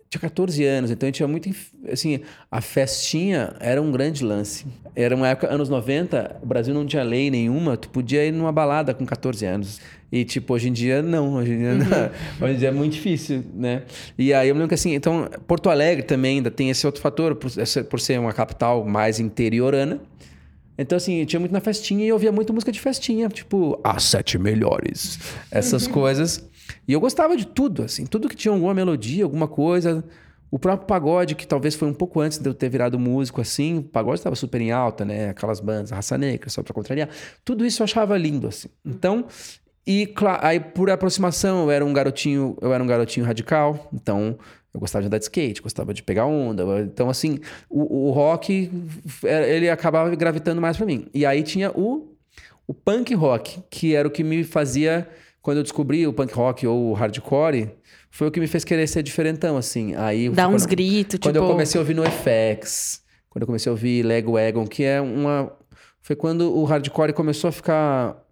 tinha 0.09 0.20
14 0.20 0.64
anos, 0.64 0.91
então 0.91 1.06
a 1.06 1.09
gente 1.09 1.17
tinha 1.17 1.29
muito. 1.29 1.50
Assim, 1.93 2.20
a 2.50 2.61
festinha 2.62 3.55
era 3.61 3.81
um 3.81 3.93
grande 3.93 4.25
lance. 4.25 4.67
Era 4.94 5.14
uma 5.14 5.29
época, 5.29 5.52
anos 5.52 5.69
90, 5.69 6.38
o 6.43 6.47
Brasil 6.47 6.73
não 6.73 6.87
tinha 6.87 7.02
lei 7.02 7.31
nenhuma, 7.31 7.76
tu 7.76 7.91
podia 7.91 8.25
ir 8.25 8.32
numa 8.32 8.50
balada 8.50 8.94
com 8.94 9.05
14 9.05 9.44
anos. 9.44 9.81
E, 10.11 10.25
tipo, 10.25 10.55
hoje 10.55 10.69
em 10.69 10.73
dia, 10.73 11.03
não. 11.03 11.35
Hoje 11.35 11.53
em 11.53 11.58
dia, 11.58 11.75
não. 11.75 12.11
Hoje 12.47 12.55
em 12.55 12.58
dia 12.58 12.69
é 12.69 12.73
muito 12.73 12.93
difícil, 12.93 13.44
né? 13.55 13.82
E 14.17 14.32
aí 14.32 14.49
eu 14.49 14.55
me 14.55 14.61
lembro 14.61 14.69
que, 14.69 14.75
assim, 14.75 14.94
então, 14.94 15.29
Porto 15.47 15.69
Alegre 15.69 16.05
também 16.05 16.37
ainda 16.37 16.50
tem 16.50 16.70
esse 16.70 16.87
outro 16.87 17.00
fator, 17.00 17.35
por, 17.35 17.50
por 17.91 18.00
ser 18.00 18.20
uma 18.20 18.32
capital 18.32 18.85
mais 18.85 19.19
interiorana. 19.19 20.00
Então, 20.79 20.97
assim, 20.97 21.20
eu 21.20 21.26
tinha 21.26 21.41
muito 21.41 21.53
na 21.53 21.61
festinha 21.61 22.05
e 22.05 22.08
eu 22.08 22.14
ouvia 22.14 22.31
muito 22.31 22.53
música 22.53 22.70
de 22.70 22.81
festinha, 22.81 23.29
tipo, 23.29 23.81
as 23.82 24.05
sete 24.05 24.38
melhores, 24.38 25.19
essas 25.50 25.87
coisas. 25.87 26.47
E 26.87 26.93
eu 26.93 27.00
gostava 27.00 27.37
de 27.37 27.47
tudo, 27.47 27.82
assim, 27.82 28.05
tudo 28.05 28.29
que 28.29 28.37
tinha 28.37 28.52
alguma 28.52 28.75
melodia, 28.75 29.25
alguma 29.25 29.49
coisa. 29.49 30.05
O 30.50 30.59
próprio 30.59 30.87
pagode, 30.87 31.35
que 31.35 31.47
talvez 31.47 31.75
foi 31.75 31.88
um 31.88 31.94
pouco 31.94 32.20
antes 32.20 32.38
de 32.38 32.49
eu 32.49 32.55
ter 32.55 32.69
virado 32.69 32.99
músico, 32.99 33.41
assim, 33.41 33.79
o 33.79 33.82
pagode 33.82 34.20
estava 34.20 34.37
super 34.37 34.61
em 34.61 34.70
alta, 34.70 35.05
né? 35.05 35.31
Aquelas 35.31 35.61
bandas, 35.61 35.91
Raça 35.91 36.17
Negra, 36.17 36.49
só 36.49 36.62
pra 36.62 36.73
contrariar. 36.73 37.09
Tudo 37.44 37.64
isso 37.67 37.82
eu 37.82 37.85
achava 37.85 38.17
lindo, 38.17 38.47
assim. 38.47 38.69
Então, 38.85 39.25
e 39.87 40.06
cla- 40.06 40.41
aí 40.43 40.59
por 40.61 40.91
aproximação, 40.91 41.65
eu 41.65 41.71
era 41.71 41.85
um 41.85 41.93
garotinho, 41.93 42.56
eu 42.61 42.73
era 42.75 42.83
um 42.83 42.87
garotinho 42.87 43.25
radical, 43.25 43.88
então 43.93 44.37
eu 44.75 44.81
gostava 44.81 45.03
de 45.03 45.06
andar 45.06 45.19
de 45.19 45.25
skate, 45.25 45.62
gostava 45.62 45.94
de 45.94 46.03
pegar 46.03 46.27
onda. 46.27 46.65
Então, 46.81 47.09
assim, 47.09 47.38
o, 47.71 48.09
o 48.09 48.11
rock, 48.11 48.71
ele 49.23 49.71
acabava 49.71 50.15
gravitando 50.15 50.61
mais 50.61 50.77
pra 50.77 50.85
mim. 50.85 51.06
E 51.15 51.25
aí 51.25 51.43
tinha 51.43 51.71
o, 51.71 52.15
o 52.67 52.75
punk 52.75 53.15
rock, 53.15 53.61
que 53.71 53.94
era 53.94 54.06
o 54.06 54.11
que 54.11 54.23
me 54.23 54.44
fazia, 54.44 55.09
quando 55.41 55.59
eu 55.59 55.62
descobri 55.62 56.06
o 56.06 56.12
punk 56.12 56.35
rock 56.35 56.67
ou 56.67 56.91
o 56.91 56.93
hardcore, 56.93 57.71
foi 58.11 58.29
o 58.29 58.31
que 58.31 58.41
me 58.41 58.47
fez 58.47 58.65
querer 58.65 58.87
ser 58.87 59.03
diferentão, 59.03 59.56
assim. 59.56 59.94
Aí, 59.94 60.29
Dá 60.29 60.44
quando- 60.44 60.56
uns 60.56 60.67
gritos, 60.67 61.19
quando 61.21 61.35
tipo... 61.37 61.44
eu 61.47 61.50
comecei 61.50 61.79
a 61.79 61.81
ouvir 61.83 61.94
no 61.94 62.03
FX, 62.05 63.03
quando 63.31 63.43
eu 63.43 63.47
comecei 63.47 63.71
a 63.71 63.73
ouvir 63.73 64.03
Lego 64.05 64.33
Wagon, 64.33 64.67
que 64.67 64.83
é 64.85 65.00
uma. 65.00 65.53
Foi 66.03 66.17
quando 66.17 66.55
o 66.55 66.65
hardcore 66.65 67.12
começou 67.12 67.49
a 67.49 67.53
ficar. 67.53 68.25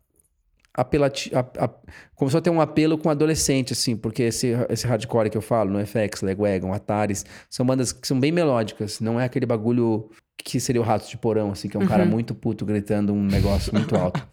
Apelati... 0.75 1.31
a- 1.35 1.47
a- 1.65 1.71
Começou 2.17 2.39
a 2.39 2.41
ter 2.41 2.51
um 2.51 2.61
apelo 2.61 2.99
com 2.99 3.09
adolescente, 3.11 3.73
assim, 3.73 3.97
porque 3.97 4.25
esse, 4.25 4.55
esse 4.69 4.87
hardcore 4.87 5.31
que 5.31 5.37
eu 5.37 5.43
falo, 5.43 5.71
no 5.71 5.85
FX, 5.87 6.23
Lego 6.23 6.43
Wagon, 6.45 6.73
Ataris, 6.73 7.25
são 7.51 7.65
bandas 7.65 7.93
que 7.93 8.07
são 8.07 8.19
bem 8.19 8.31
melódicas, 8.33 9.01
não 9.01 9.21
é 9.21 9.25
aquele 9.25 9.47
bagulho 9.47 10.09
que 10.37 10.59
seria 10.61 10.81
o 10.81 10.85
Ratos 10.85 11.09
de 11.09 11.17
Porão, 11.17 11.51
assim, 11.53 11.69
que 11.69 11.77
é 11.77 11.81
um 11.81 11.87
cara 11.87 12.05
muito 12.05 12.35
puto 12.35 12.65
gritando 12.65 13.13
um 13.13 13.25
negócio 13.25 13.73
muito 13.73 13.95
alto. 13.97 14.27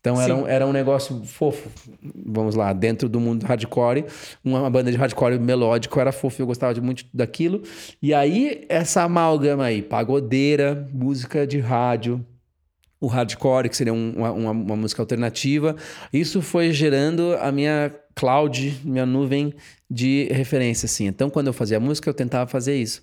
Então 0.00 0.20
era 0.20 0.34
um, 0.36 0.46
era 0.46 0.66
um 0.66 0.72
negócio 0.72 1.20
fofo, 1.24 1.68
vamos 2.24 2.54
lá, 2.54 2.72
dentro 2.72 3.08
do 3.08 3.18
mundo 3.18 3.44
hardcore, 3.44 4.04
uma 4.44 4.70
banda 4.70 4.90
de 4.92 4.96
hardcore 4.96 5.38
melódico 5.40 5.98
era 5.98 6.12
fofo, 6.12 6.40
eu 6.40 6.46
gostava 6.46 6.72
de 6.72 6.80
muito 6.80 7.04
daquilo. 7.12 7.62
E 8.00 8.14
aí, 8.14 8.64
essa 8.68 9.02
amálgama 9.02 9.64
aí, 9.64 9.82
pagodeira, 9.82 10.88
música 10.92 11.44
de 11.46 11.58
rádio, 11.58 12.24
o 13.00 13.06
hardcore, 13.06 13.68
que 13.68 13.76
seria 13.76 13.92
um- 13.94 14.12
uma, 14.16 14.30
uma- 14.32 14.76
música 14.76 15.00
alternativa, 15.02 15.76
isso 16.12 16.42
foi 16.42 16.72
gerando 16.72 17.36
a 17.40 17.52
minha 17.52 17.94
cloud, 18.14 18.80
minha 18.84 19.06
nuvem 19.06 19.54
de 19.90 20.28
referência, 20.32 20.86
assim. 20.86 21.06
Então, 21.06 21.30
quando 21.30 21.46
eu 21.46 21.52
fazia 21.52 21.78
música, 21.78 22.10
eu 22.10 22.14
tentava 22.14 22.50
fazer 22.50 22.76
isso. 22.76 23.02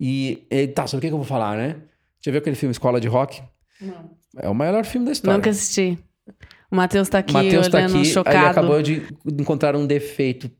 E, 0.00 0.44
e 0.50 0.66
tá, 0.68 0.86
sobre 0.86 0.98
o 0.98 1.00
que, 1.02 1.08
que 1.08 1.14
eu 1.14 1.18
vou 1.18 1.26
falar, 1.26 1.56
né? 1.56 1.76
Já 2.24 2.30
viu 2.30 2.38
aquele 2.38 2.56
filme 2.56 2.70
Escola 2.70 3.00
de 3.00 3.08
Rock? 3.08 3.42
Não. 3.80 4.10
É 4.38 4.48
o 4.48 4.54
melhor 4.54 4.84
filme 4.84 5.06
da 5.06 5.12
história. 5.12 5.36
Nunca 5.36 5.50
assisti. 5.50 5.98
O 6.70 6.76
Matheus 6.76 7.08
tá 7.08 7.18
aqui 7.18 7.32
Matheus 7.34 7.68
tá 7.68 7.78
olhando 7.78 7.96
aqui, 7.96 8.04
chocado. 8.06 8.36
ele 8.36 8.46
acabou 8.46 8.80
de 8.80 9.02
encontrar 9.38 9.76
um 9.76 9.86
defeito 9.86 10.50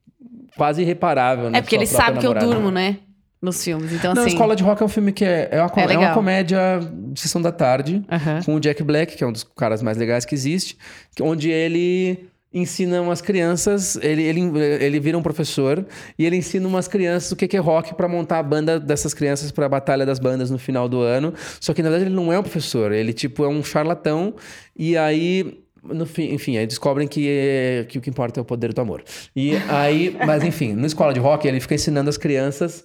quase 0.57 0.83
irreparável 0.83 1.49
na 1.49 1.59
É 1.59 1.63
porque 1.63 1.77
ele 1.77 1.87
sabe 1.87 2.19
que 2.19 2.27
eu 2.27 2.35
namorada. 2.35 2.47
durmo, 2.53 2.71
né? 2.71 2.99
Nos 3.43 3.65
filmes. 3.65 3.93
Então, 3.93 4.15
Não, 4.15 4.23
assim... 4.23 4.31
Escola 4.31 4.55
de 4.55 4.63
Rock 4.63 4.81
é 4.81 4.87
um 4.87 4.89
filme 4.89 5.11
que 5.11 5.25
é, 5.25 5.49
é, 5.51 5.61
uma, 5.61 5.73
É 5.77 5.95
é 5.95 5.99
uma 5.99 6.15
comédia 6.15 6.81
de 7.13 7.21
sessão 7.21 7.43
da 7.43 7.51
tarde, 7.51 8.05
com 8.47 8.55
o 8.55 8.61
Jack 8.61 8.85
Black, 8.85 9.17
que 9.17 9.25
é 9.25 9.27
um 9.27 9.33
dos 9.33 9.43
caras 9.43 9.83
mais 9.83 9.99
legais 9.99 10.25
que 10.25 10.33
existe, 10.33 10.79
onde 11.21 11.51
ele 11.51 12.31
ensina 12.55 13.01
umas 13.01 13.21
crianças, 13.21 13.97
ele, 13.97 14.23
ele, 14.23 14.41
ele 14.59 15.01
vira 15.01 15.17
um 15.17 15.23
professor 15.23 15.85
e 16.19 16.25
ele 16.27 16.37
ensina 16.37 16.69
umas 16.69 16.87
crianças 16.87 17.33
o 17.33 17.37
que 17.37 17.57
é 17.57 17.61
rock 17.61 17.95
pra 17.95 18.07
montar 18.07 18.39
a 18.39 18.43
banda 18.43 18.79
dessas 18.79 19.15
crianças 19.15 19.51
pra 19.51 19.69
Batalha 19.69 20.05
das 20.05 20.19
Bandas 20.19 20.51
no 20.51 20.59
final 20.59 20.89
do 20.89 21.01
ano. 21.01 21.33
Só 21.59 21.73
que 21.73 21.83
na 21.83 21.89
verdade 21.89 22.11
ele 22.11 22.15
não 22.15 22.33
é 22.33 22.39
um 22.39 22.43
professor, 22.43 22.93
ele 22.93 23.13
tipo 23.13 23.45
é 23.45 23.49
um 23.49 23.65
charlatão 23.65 24.35
e 24.77 24.97
aí 24.97 25.63
no 25.83 26.07
fim, 26.07 26.33
enfim, 26.33 26.59
aí 26.59 26.67
descobrem 26.67 27.09
que, 27.09 27.87
que 27.89 27.99
o 27.99 28.01
que 28.01 28.11
importa 28.11 28.39
é 28.39 28.43
o 28.43 28.45
poder 28.45 28.73
do 28.73 28.81
amor. 28.81 29.03
E 29.35 29.57
aí, 29.69 30.17
mas 30.25 30.45
enfim, 30.45 30.75
na 30.75 30.87
escola 30.87 31.13
de 31.13 31.19
rock 31.19 31.49
ele 31.49 31.59
fica 31.59 31.75
ensinando 31.75 32.09
as 32.09 32.17
crianças 32.17 32.85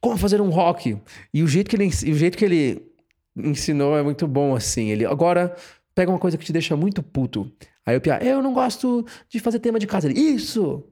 como 0.00 0.16
fazer 0.16 0.40
um 0.40 0.50
rock. 0.50 0.96
E 1.32 1.42
o 1.42 1.46
jeito 1.48 1.68
que 1.70 1.76
ele, 1.76 1.86
o 1.88 2.14
jeito 2.16 2.36
que 2.38 2.44
ele 2.44 2.82
ensinou 3.36 3.96
é 3.96 4.02
muito 4.02 4.26
bom, 4.26 4.54
assim. 4.54 4.90
Ele 4.90 5.04
agora 5.04 5.54
pega 5.94 6.10
uma 6.10 6.18
coisa 6.18 6.36
que 6.38 6.44
te 6.44 6.52
deixa 6.52 6.76
muito 6.76 7.02
puto. 7.02 7.50
Aí 7.84 7.96
o 7.96 8.00
Pia, 8.00 8.22
eu 8.22 8.42
não 8.42 8.52
gosto 8.52 9.04
de 9.28 9.40
fazer 9.40 9.58
tema 9.58 9.78
de 9.78 9.86
casa. 9.86 10.08
Ele, 10.08 10.18
isso! 10.20 10.84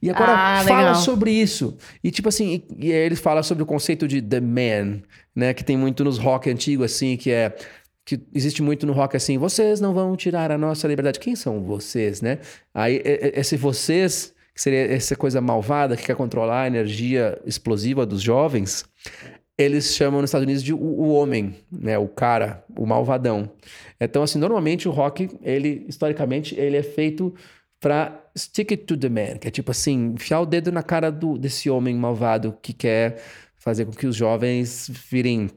E 0.00 0.10
agora 0.10 0.32
Ah, 0.32 0.64
fala 0.64 0.78
legal. 0.80 0.94
sobre 0.96 1.30
isso. 1.32 1.76
E 2.02 2.10
tipo 2.10 2.28
assim, 2.28 2.62
e, 2.78 2.86
e 2.88 2.92
aí 2.92 2.98
ele 2.98 3.16
fala 3.16 3.42
sobre 3.42 3.62
o 3.62 3.66
conceito 3.66 4.06
de 4.06 4.20
the 4.20 4.40
man, 4.40 5.00
né? 5.34 5.54
Que 5.54 5.64
tem 5.64 5.76
muito 5.76 6.04
nos 6.04 6.18
rock 6.18 6.50
antigos, 6.50 6.84
assim, 6.92 7.16
que 7.16 7.30
é. 7.30 7.56
Que 8.04 8.20
existe 8.34 8.62
muito 8.62 8.86
no 8.86 8.92
rock 8.92 9.16
assim, 9.16 9.38
vocês 9.38 9.80
não 9.80 9.94
vão 9.94 10.14
tirar 10.14 10.52
a 10.52 10.58
nossa 10.58 10.86
liberdade. 10.86 11.18
Quem 11.18 11.34
são 11.34 11.62
vocês, 11.62 12.20
né? 12.20 12.38
Aí, 12.74 13.00
esse 13.34 13.56
vocês, 13.56 14.33
que 14.54 14.60
seria 14.60 14.94
essa 14.94 15.16
coisa 15.16 15.40
malvada 15.40 15.96
que 15.96 16.04
quer 16.04 16.14
controlar 16.14 16.62
a 16.62 16.66
energia 16.66 17.40
explosiva 17.44 18.06
dos 18.06 18.22
jovens, 18.22 18.84
eles 19.58 19.94
chamam 19.94 20.20
nos 20.20 20.30
Estados 20.30 20.44
Unidos 20.44 20.62
de 20.62 20.72
o, 20.72 20.78
o 20.78 21.08
homem, 21.12 21.56
né? 21.70 21.98
O 21.98 22.08
cara, 22.08 22.64
o 22.76 22.86
malvadão. 22.86 23.50
Então, 24.00 24.22
assim, 24.22 24.38
normalmente 24.38 24.88
o 24.88 24.92
rock, 24.92 25.28
ele, 25.42 25.84
historicamente, 25.88 26.54
ele 26.58 26.76
é 26.76 26.82
feito 26.82 27.34
pra 27.80 28.24
stick 28.36 28.72
it 28.72 28.84
to 28.84 28.96
the 28.96 29.08
man, 29.08 29.38
que 29.38 29.48
é 29.48 29.50
tipo 29.50 29.70
assim, 29.70 30.14
enfiar 30.14 30.40
o 30.40 30.46
dedo 30.46 30.72
na 30.72 30.82
cara 30.82 31.10
do, 31.10 31.36
desse 31.36 31.68
homem 31.68 31.94
malvado 31.94 32.56
que 32.62 32.72
quer 32.72 33.22
fazer 33.56 33.84
com 33.84 33.92
que 33.92 34.06
os 34.06 34.16
jovens 34.16 34.90
virem 35.10 35.50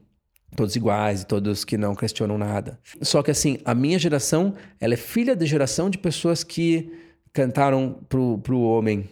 todos 0.56 0.76
iguais, 0.76 1.24
todos 1.24 1.64
que 1.64 1.78
não 1.78 1.96
questionam 1.96 2.38
nada. 2.38 2.80
Só 3.02 3.24
que 3.24 3.32
assim, 3.32 3.60
a 3.66 3.74
minha 3.74 3.98
geração, 3.98 4.54
ela 4.80 4.94
é 4.94 4.98
filha 4.98 5.36
de 5.36 5.46
geração 5.46 5.90
de 5.90 5.98
pessoas 5.98 6.44
que 6.44 6.92
cantaram 7.38 8.00
pro, 8.10 8.40
pro 8.40 8.60
homem. 8.60 9.08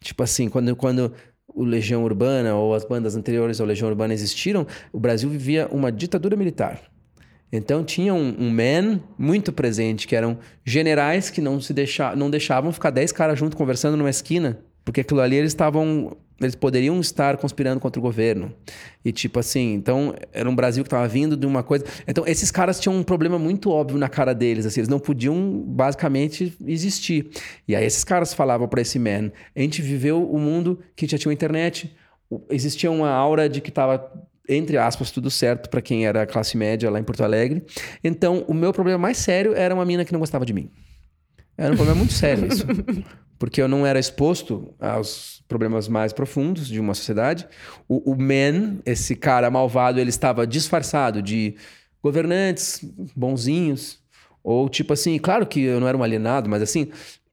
Tipo 0.00 0.22
assim, 0.22 0.48
quando, 0.48 0.74
quando 0.74 1.12
o 1.46 1.62
Legião 1.62 2.02
Urbana 2.02 2.54
ou 2.54 2.74
as 2.74 2.86
bandas 2.86 3.14
anteriores 3.14 3.60
ao 3.60 3.66
Legião 3.66 3.90
Urbana 3.90 4.14
existiram, 4.14 4.66
o 4.90 4.98
Brasil 4.98 5.28
vivia 5.28 5.68
uma 5.70 5.92
ditadura 5.92 6.34
militar. 6.36 6.80
Então 7.52 7.84
tinha 7.84 8.14
um, 8.14 8.34
um 8.38 8.50
man 8.50 8.98
muito 9.18 9.52
presente, 9.52 10.08
que 10.08 10.16
eram 10.16 10.38
generais 10.64 11.28
que 11.28 11.42
não 11.42 11.60
se 11.60 11.74
deixa, 11.74 12.16
não 12.16 12.30
deixavam 12.30 12.72
ficar 12.72 12.88
10 12.88 13.12
caras 13.12 13.38
juntos 13.38 13.58
conversando 13.58 13.94
numa 13.94 14.10
esquina, 14.10 14.58
porque 14.82 15.02
aquilo 15.02 15.20
ali 15.20 15.36
eles 15.36 15.52
estavam 15.52 16.16
eles 16.40 16.54
poderiam 16.54 17.00
estar 17.00 17.36
conspirando 17.36 17.80
contra 17.80 17.98
o 17.98 18.02
governo. 18.02 18.52
E 19.04 19.12
tipo 19.12 19.38
assim, 19.38 19.74
então 19.74 20.14
era 20.32 20.48
um 20.48 20.54
Brasil 20.54 20.84
que 20.84 20.88
estava 20.88 21.08
vindo 21.08 21.36
de 21.36 21.46
uma 21.46 21.62
coisa. 21.62 21.84
Então 22.06 22.24
esses 22.26 22.50
caras 22.50 22.78
tinham 22.78 22.94
um 22.94 23.02
problema 23.02 23.38
muito 23.38 23.70
óbvio 23.70 23.98
na 23.98 24.08
cara 24.08 24.34
deles, 24.34 24.66
assim, 24.66 24.80
eles 24.80 24.88
não 24.88 24.98
podiam 24.98 25.62
basicamente 25.66 26.54
existir. 26.66 27.30
E 27.66 27.74
aí 27.74 27.84
esses 27.84 28.04
caras 28.04 28.34
falavam 28.34 28.68
para 28.68 28.80
esse 28.80 28.98
man: 28.98 29.30
a 29.54 29.60
gente 29.60 29.80
viveu 29.80 30.22
o 30.22 30.36
um 30.36 30.40
mundo 30.40 30.78
que 30.94 31.06
já 31.06 31.16
tinha 31.16 31.32
internet, 31.32 31.94
existia 32.50 32.90
uma 32.90 33.10
aura 33.10 33.48
de 33.48 33.60
que 33.60 33.70
estava 33.70 34.12
entre 34.48 34.78
aspas, 34.78 35.10
tudo 35.10 35.28
certo 35.28 35.68
para 35.68 35.82
quem 35.82 36.06
era 36.06 36.24
classe 36.24 36.56
média 36.56 36.88
lá 36.88 37.00
em 37.00 37.02
Porto 37.02 37.24
Alegre. 37.24 37.64
Então, 38.02 38.44
o 38.46 38.54
meu 38.54 38.72
problema 38.72 38.96
mais 38.96 39.16
sério 39.16 39.54
era 39.54 39.74
uma 39.74 39.84
mina 39.84 40.04
que 40.04 40.12
não 40.12 40.20
gostava 40.20 40.46
de 40.46 40.52
mim. 40.52 40.70
Era 41.58 41.72
um 41.72 41.76
problema 41.76 41.98
muito 41.98 42.12
sério 42.12 42.46
isso. 42.46 42.64
Porque 43.38 43.60
eu 43.60 43.68
não 43.68 43.86
era 43.86 43.98
exposto 43.98 44.74
aos 44.78 45.35
problemas 45.48 45.88
mais 45.88 46.12
profundos 46.12 46.68
de 46.68 46.80
uma 46.80 46.94
sociedade. 46.94 47.46
O, 47.88 48.12
o 48.12 48.16
man, 48.16 48.78
esse 48.84 49.14
cara 49.14 49.50
malvado, 49.50 50.00
ele 50.00 50.10
estava 50.10 50.46
disfarçado 50.46 51.22
de 51.22 51.54
governantes 52.02 52.80
bonzinhos. 53.14 54.00
Ou 54.42 54.68
tipo 54.68 54.92
assim, 54.92 55.18
claro 55.18 55.46
que 55.46 55.60
eu 55.60 55.80
não 55.80 55.88
era 55.88 55.96
um 55.96 56.02
alienado, 56.02 56.48
mas 56.48 56.62
assim, 56.62 56.88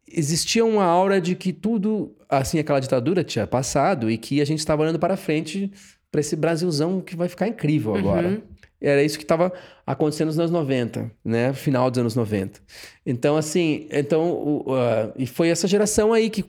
existia 0.08 0.66
uma 0.66 0.84
aura 0.84 1.20
de 1.20 1.36
que 1.36 1.52
tudo, 1.52 2.16
assim, 2.30 2.60
aquela 2.60 2.80
ditadura 2.80 3.24
tinha 3.24 3.48
passado 3.48 4.10
e 4.10 4.18
que 4.18 4.42
a 4.42 4.46
gente 4.46 4.60
estava 4.60 4.84
olhando 4.84 5.00
para 5.00 5.18
frente 5.18 5.72
para 6.12 6.22
esse 6.22 6.36
Brasilzão 6.36 7.02
que 7.02 7.16
vai 7.16 7.28
ficar 7.28 7.48
incrível 7.48 7.96
agora. 7.96 8.28
Uhum. 8.28 8.42
Era 8.80 9.02
isso 9.02 9.18
que 9.18 9.24
estava 9.24 9.52
acontecendo 9.88 10.28
nos 10.28 10.38
anos 10.38 10.52
90, 10.52 11.10
né? 11.24 11.54
Final 11.54 11.90
dos 11.90 12.00
anos 12.00 12.16
90. 12.16 12.60
Então, 13.06 13.38
assim, 13.38 13.88
então, 13.90 14.62
uh, 14.68 15.14
e 15.16 15.26
foi 15.26 15.48
essa 15.48 15.68
geração 15.68 16.12
aí 16.12 16.30
que, 16.30 16.44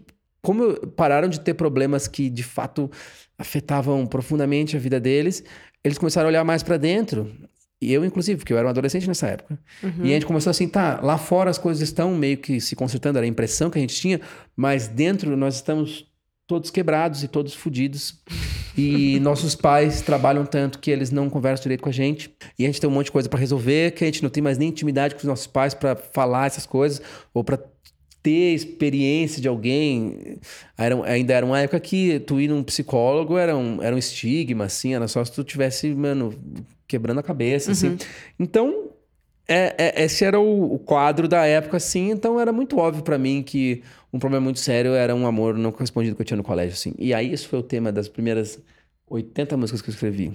como 0.44 0.74
pararam 0.90 1.26
de 1.26 1.40
ter 1.40 1.54
problemas 1.54 2.06
que 2.06 2.28
de 2.28 2.42
fato 2.42 2.90
afetavam 3.38 4.06
profundamente 4.06 4.76
a 4.76 4.78
vida 4.78 5.00
deles, 5.00 5.42
eles 5.82 5.96
começaram 5.98 6.28
a 6.28 6.30
olhar 6.30 6.44
mais 6.44 6.62
para 6.62 6.76
dentro. 6.76 7.32
E 7.80 7.92
eu, 7.92 8.04
inclusive, 8.04 8.38
porque 8.38 8.52
eu 8.52 8.58
era 8.58 8.66
um 8.66 8.70
adolescente 8.70 9.08
nessa 9.08 9.26
época. 9.26 9.58
Uhum. 9.82 10.04
E 10.04 10.10
a 10.10 10.14
gente 10.14 10.26
começou 10.26 10.50
assim, 10.50 10.68
tá, 10.68 11.00
lá 11.02 11.18
fora 11.18 11.50
as 11.50 11.58
coisas 11.58 11.82
estão 11.82 12.14
meio 12.14 12.36
que 12.36 12.60
se 12.60 12.76
consertando, 12.76 13.18
era 13.18 13.26
a 13.26 13.28
impressão 13.28 13.70
que 13.70 13.78
a 13.78 13.80
gente 13.80 13.94
tinha, 13.94 14.20
mas 14.54 14.86
dentro 14.86 15.36
nós 15.36 15.56
estamos 15.56 16.06
todos 16.46 16.70
quebrados 16.70 17.22
e 17.22 17.28
todos 17.28 17.54
fodidos. 17.54 18.22
E 18.76 19.18
nossos 19.24 19.54
pais 19.54 20.02
trabalham 20.02 20.44
tanto 20.44 20.78
que 20.78 20.90
eles 20.90 21.10
não 21.10 21.30
conversam 21.30 21.62
direito 21.62 21.82
com 21.82 21.88
a 21.88 21.92
gente. 21.92 22.34
E 22.58 22.64
a 22.64 22.66
gente 22.66 22.80
tem 22.80 22.88
um 22.88 22.92
monte 22.92 23.06
de 23.06 23.12
coisa 23.12 23.28
para 23.30 23.40
resolver, 23.40 23.92
que 23.92 24.04
a 24.04 24.06
gente 24.06 24.22
não 24.22 24.30
tem 24.30 24.42
mais 24.42 24.58
nem 24.58 24.68
intimidade 24.68 25.14
com 25.14 25.20
os 25.20 25.26
nossos 25.26 25.46
pais 25.46 25.72
para 25.72 25.96
falar 25.96 26.46
essas 26.46 26.66
coisas 26.66 27.00
ou 27.32 27.42
para 27.42 27.58
ter 28.24 28.54
experiência 28.54 29.40
de 29.40 29.46
alguém. 29.46 30.38
Era, 30.78 31.04
ainda 31.04 31.34
era 31.34 31.44
uma 31.44 31.60
época 31.60 31.78
que 31.78 32.18
tu 32.20 32.40
ir 32.40 32.48
num 32.48 32.64
psicólogo 32.64 33.36
era 33.36 33.54
um, 33.54 33.82
era 33.82 33.94
um 33.94 33.98
estigma, 33.98 34.64
assim, 34.64 34.94
era 34.94 35.06
só 35.06 35.22
se 35.22 35.30
tu 35.30 35.44
tivesse, 35.44 35.94
mano, 35.94 36.34
quebrando 36.88 37.20
a 37.20 37.22
cabeça, 37.22 37.72
assim. 37.72 37.88
uhum. 37.88 37.94
assim. 37.96 38.06
Então, 38.40 38.90
é, 39.46 39.74
é, 39.76 40.04
esse 40.04 40.24
era 40.24 40.40
o, 40.40 40.74
o, 40.74 40.78
quadro 40.78 41.28
da 41.28 41.44
época, 41.44 41.76
assim, 41.76 42.10
então 42.10 42.40
era 42.40 42.50
muito 42.50 42.78
óbvio 42.78 43.04
para 43.04 43.18
mim 43.18 43.42
que 43.42 43.82
um 44.10 44.18
problema 44.18 44.42
muito 44.44 44.58
sério 44.58 44.94
era 44.94 45.14
um 45.14 45.26
amor 45.26 45.54
não 45.58 45.70
correspondido 45.70 46.16
que 46.16 46.22
eu 46.22 46.26
tinha 46.26 46.38
no 46.38 46.42
colégio, 46.42 46.72
assim. 46.72 46.94
E 46.98 47.12
aí, 47.12 47.30
isso 47.30 47.46
foi 47.46 47.58
o 47.58 47.62
tema 47.62 47.92
das 47.92 48.08
primeiras 48.08 48.58
80 49.06 49.54
músicas 49.58 49.82
que 49.82 49.90
eu 49.90 49.92
escrevi. 49.92 50.32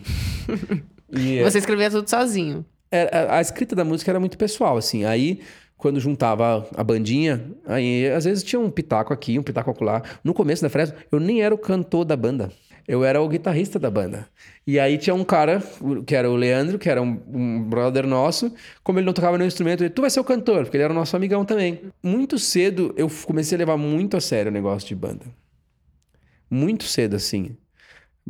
e, 1.12 1.42
Você 1.42 1.58
escrevia 1.58 1.90
tudo 1.90 2.08
sozinho? 2.08 2.64
É, 2.92 3.10
a, 3.12 3.38
a, 3.38 3.42
escrita 3.42 3.76
da 3.76 3.84
música 3.84 4.12
era 4.12 4.20
muito 4.20 4.38
pessoal, 4.38 4.78
assim. 4.78 5.06
Aí, 5.06 5.42
quando 5.80 6.00
juntava 6.00 6.70
a 6.76 6.84
bandinha, 6.84 7.44
aí 7.66 8.08
às 8.10 8.26
vezes 8.26 8.44
tinha 8.44 8.60
um 8.60 8.70
pitaco 8.70 9.12
aqui, 9.12 9.40
um 9.40 9.44
pitaco 9.44 9.72
acolá. 9.72 10.04
No 10.24 10.36
começo 10.36 10.62
da 10.62 10.70
Fresno, 10.70 10.96
eu 11.12 11.20
nem 11.20 11.42
era 11.42 11.56
o 11.56 11.58
cantor 11.58 12.06
da 12.06 12.16
banda 12.16 12.52
eu 12.90 13.06
era 13.06 13.22
o 13.22 13.30
guitarrista 13.30 13.78
da 13.78 13.92
banda. 13.92 14.28
E 14.66 14.80
aí 14.80 14.98
tinha 14.98 15.14
um 15.14 15.24
cara, 15.24 15.62
que 16.08 16.16
era 16.16 16.28
o 16.28 16.36
Leandro, 16.36 16.80
que 16.80 16.90
era 16.90 17.00
um, 17.00 17.22
um 17.32 17.64
brother 17.64 18.08
nosso. 18.08 18.52
Como 18.84 18.98
ele 18.98 19.06
não 19.06 19.14
tocava 19.14 19.38
nenhum 19.38 19.48
instrumento, 19.48 19.84
ele, 19.84 19.92
tu 19.92 20.02
vai 20.02 20.10
ser 20.10 20.20
o 20.20 20.24
cantor, 20.24 20.64
porque 20.64 20.76
ele 20.76 20.86
era 20.86 20.92
o 20.92 20.96
nosso 20.96 21.16
amigão 21.16 21.46
também. 21.46 21.82
Muito 22.02 22.40
cedo, 22.40 22.92
eu 22.98 23.08
comecei 23.28 23.56
a 23.56 23.60
levar 23.60 23.78
muito 23.78 24.18
a 24.18 24.20
sério 24.20 24.50
o 24.50 24.52
negócio 24.54 24.88
de 24.88 24.96
banda. 24.96 25.24
Muito 26.50 26.86
cedo, 26.86 27.16
assim. 27.16 27.56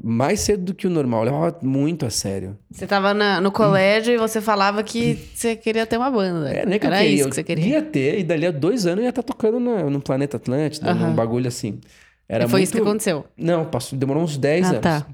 Mais 0.03 0.39
cedo 0.39 0.65
do 0.65 0.73
que 0.73 0.87
o 0.87 0.89
normal, 0.89 1.25
eu 1.25 1.31
levava 1.31 1.59
muito 1.61 2.05
a 2.05 2.09
sério. 2.09 2.57
Você 2.71 2.87
tava 2.87 3.13
na, 3.13 3.41
no 3.41 3.51
colégio 3.51 4.13
e 4.13 4.17
você 4.17 4.39
falava 4.39 4.83
que 4.83 5.29
você 5.33 5.55
queria 5.55 5.85
ter 5.85 5.97
uma 5.97 6.09
banda. 6.09 6.49
É, 6.51 6.65
nem 6.65 6.79
que 6.79 6.85
Era 6.85 6.97
eu 6.97 7.01
queria. 7.01 7.15
isso 7.15 7.29
que 7.29 7.35
você 7.35 7.43
queria. 7.43 7.65
Ia 7.65 7.81
ter, 7.81 8.19
e 8.19 8.23
dali 8.23 8.45
a 8.45 8.51
dois 8.51 8.85
anos 8.85 8.99
eu 8.99 9.03
ia 9.05 9.09
estar 9.09 9.23
tá 9.23 9.33
tocando 9.33 9.59
no, 9.59 9.89
no 9.89 10.01
Planeta 10.01 10.37
Atlântico, 10.37 10.87
uhum. 10.87 10.95
num 10.95 11.13
bagulho 11.13 11.47
assim. 11.47 11.79
Era 12.27 12.45
e 12.45 12.47
foi 12.47 12.59
muito... 12.59 12.63
isso 12.63 12.73
que 12.73 12.81
aconteceu? 12.81 13.25
Não, 13.35 13.65
passou, 13.65 13.97
demorou 13.97 14.23
uns 14.23 14.37
10 14.37 14.65
ah, 14.65 14.69
anos. 14.69 14.81
Tá. 14.81 15.07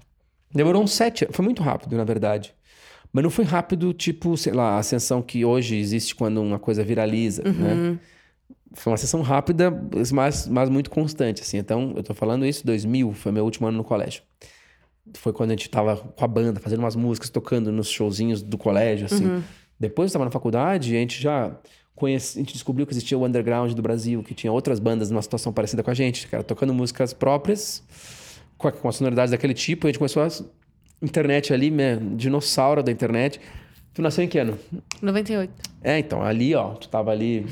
Demorou 0.53 0.83
uns 0.83 0.91
7 0.93 1.27
Foi 1.31 1.43
muito 1.43 1.63
rápido, 1.63 1.95
na 1.95 2.03
verdade. 2.03 2.53
Mas 3.11 3.23
não 3.23 3.31
foi 3.31 3.45
rápido, 3.45 3.93
tipo, 3.93 4.35
sei 4.35 4.51
lá, 4.51 4.71
a 4.71 4.79
ascensão 4.79 5.21
que 5.21 5.45
hoje 5.45 5.77
existe 5.77 6.13
quando 6.13 6.41
uma 6.41 6.59
coisa 6.59 6.83
viraliza, 6.83 7.43
uhum. 7.45 7.53
né? 7.93 7.99
Foi 8.73 8.91
uma 8.91 8.95
ascensão 8.95 9.21
rápida, 9.21 9.71
mas, 10.11 10.49
mas 10.49 10.69
muito 10.69 10.89
constante, 10.89 11.41
assim. 11.41 11.57
Então, 11.57 11.93
eu 11.95 12.03
tô 12.03 12.13
falando 12.13 12.45
isso, 12.45 12.65
2000, 12.65 13.13
foi 13.13 13.31
meu 13.31 13.45
último 13.45 13.67
ano 13.67 13.77
no 13.77 13.85
colégio. 13.85 14.21
Foi 15.13 15.31
quando 15.31 15.51
a 15.51 15.53
gente 15.53 15.69
tava 15.69 15.97
com 15.97 16.25
a 16.25 16.27
banda, 16.27 16.59
fazendo 16.59 16.79
umas 16.79 16.95
músicas, 16.95 17.29
tocando 17.29 17.71
nos 17.71 17.89
showzinhos 17.89 18.41
do 18.41 18.57
colégio, 18.57 19.05
assim. 19.05 19.25
Uhum. 19.25 19.43
Depois 19.79 20.11
eu 20.11 20.13
tava 20.13 20.25
na 20.25 20.31
faculdade, 20.31 20.95
a 20.95 20.99
gente 20.99 21.21
já 21.21 21.55
conhece, 21.95 22.37
a 22.37 22.41
gente 22.41 22.53
descobriu 22.53 22.85
que 22.85 22.93
existia 22.93 23.17
o 23.17 23.25
underground 23.25 23.71
do 23.73 23.81
Brasil, 23.81 24.21
que 24.23 24.33
tinha 24.33 24.51
outras 24.51 24.79
bandas 24.79 25.09
numa 25.09 25.21
situação 25.21 25.53
parecida 25.53 25.81
com 25.81 25.91
a 25.91 25.93
gente, 25.93 26.27
cara, 26.27 26.43
tocando 26.43 26.73
músicas 26.73 27.13
próprias, 27.13 27.83
com 28.57 28.67
a, 28.67 28.71
com 28.71 28.87
a 28.87 28.91
sonoridade 28.91 29.31
daquele 29.31 29.53
tipo. 29.53 29.87
A 29.87 29.89
gente 29.89 29.97
começou 29.97 30.23
a 30.23 30.27
internet 31.01 31.53
ali, 31.53 31.71
né, 31.71 31.97
dinossauro 32.15 32.83
da 32.83 32.91
internet. 32.91 33.39
Tu 33.93 34.01
nasceu 34.01 34.25
em 34.25 34.27
que 34.27 34.37
ano? 34.37 34.59
98. 35.01 35.53
É, 35.81 35.97
então, 35.97 36.21
ali, 36.21 36.53
ó, 36.53 36.73
tu 36.73 36.89
tava 36.89 37.11
ali 37.11 37.45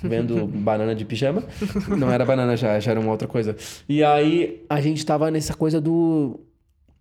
vendo 0.00 0.46
banana 0.46 0.94
de 0.94 1.04
pijama. 1.04 1.42
Não 1.88 2.08
era 2.08 2.24
banana 2.24 2.56
já, 2.56 2.78
já 2.78 2.92
era 2.92 3.00
uma 3.00 3.10
outra 3.10 3.26
coisa. 3.26 3.56
E 3.88 4.04
aí 4.04 4.64
a 4.70 4.80
gente 4.80 5.04
tava 5.04 5.28
nessa 5.28 5.54
coisa 5.54 5.80
do 5.80 6.38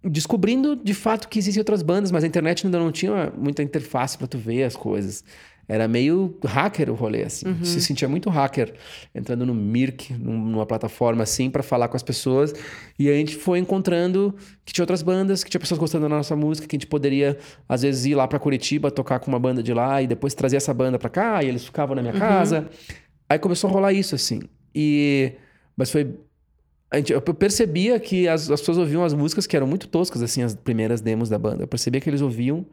descobrindo 0.03 0.75
de 0.75 0.93
fato 0.93 1.27
que 1.27 1.39
existem 1.39 1.59
outras 1.61 1.81
bandas, 1.81 2.11
mas 2.11 2.23
a 2.23 2.27
internet 2.27 2.65
ainda 2.65 2.79
não 2.79 2.91
tinha 2.91 3.31
muita 3.35 3.63
interface 3.63 4.17
para 4.17 4.27
tu 4.27 4.37
ver 4.37 4.63
as 4.63 4.75
coisas. 4.75 5.23
Era 5.69 5.85
meio 5.85 6.37
hacker 6.45 6.89
o 6.89 6.93
rolê, 6.93 7.23
assim. 7.23 7.45
Uhum. 7.45 7.63
Se 7.63 7.81
sentia 7.81 8.07
muito 8.07 8.29
hacker, 8.29 8.73
entrando 9.13 9.45
no 9.45 9.53
Mirk, 9.53 10.13
numa 10.13 10.65
plataforma 10.65 11.23
assim, 11.23 11.49
para 11.49 11.61
falar 11.61 11.89
com 11.89 11.97
as 11.97 12.03
pessoas. 12.03 12.53
E 12.97 13.09
a 13.09 13.13
gente 13.13 13.35
foi 13.35 13.59
encontrando 13.59 14.33
que 14.63 14.71
tinha 14.71 14.83
outras 14.83 15.01
bandas, 15.01 15.43
que 15.43 15.49
tinha 15.49 15.59
pessoas 15.59 15.77
gostando 15.77 16.07
da 16.07 16.15
nossa 16.15 16.37
música, 16.37 16.65
que 16.65 16.75
a 16.77 16.79
gente 16.79 16.87
poderia, 16.87 17.37
às 17.67 17.81
vezes, 17.81 18.05
ir 18.05 18.15
lá 18.15 18.25
para 18.25 18.39
Curitiba, 18.39 18.89
tocar 18.89 19.19
com 19.19 19.29
uma 19.29 19.39
banda 19.39 19.61
de 19.61 19.73
lá 19.73 20.01
e 20.01 20.07
depois 20.07 20.33
trazer 20.33 20.55
essa 20.55 20.73
banda 20.73 20.97
para 20.97 21.09
cá, 21.09 21.43
e 21.43 21.49
eles 21.49 21.65
ficavam 21.65 21.97
na 21.97 22.01
minha 22.01 22.13
uhum. 22.13 22.19
casa. 22.19 22.69
Aí 23.27 23.37
começou 23.37 23.69
a 23.69 23.73
rolar 23.73 23.91
isso, 23.91 24.15
assim. 24.15 24.39
E. 24.73 25.33
Mas 25.75 25.91
foi 25.91 26.15
gente, 26.95 27.11
eu 27.11 27.21
percebia 27.21 27.99
que 27.99 28.27
as, 28.27 28.49
as, 28.49 28.61
pessoas 28.61 28.77
ouviam 28.77 29.03
as 29.03 29.13
músicas 29.13 29.45
que 29.45 29.55
eram 29.55 29.67
muito 29.67 29.87
toscas, 29.87 30.21
assim, 30.21 30.41
as 30.41 30.55
primeiras 30.55 31.01
demos 31.01 31.27
da 31.29 31.37
banda. 31.37 31.63
Eu 31.63 31.67
percebia 31.67 31.99
que 31.99 32.09
eles 32.09 32.21
ouviam 32.21 32.65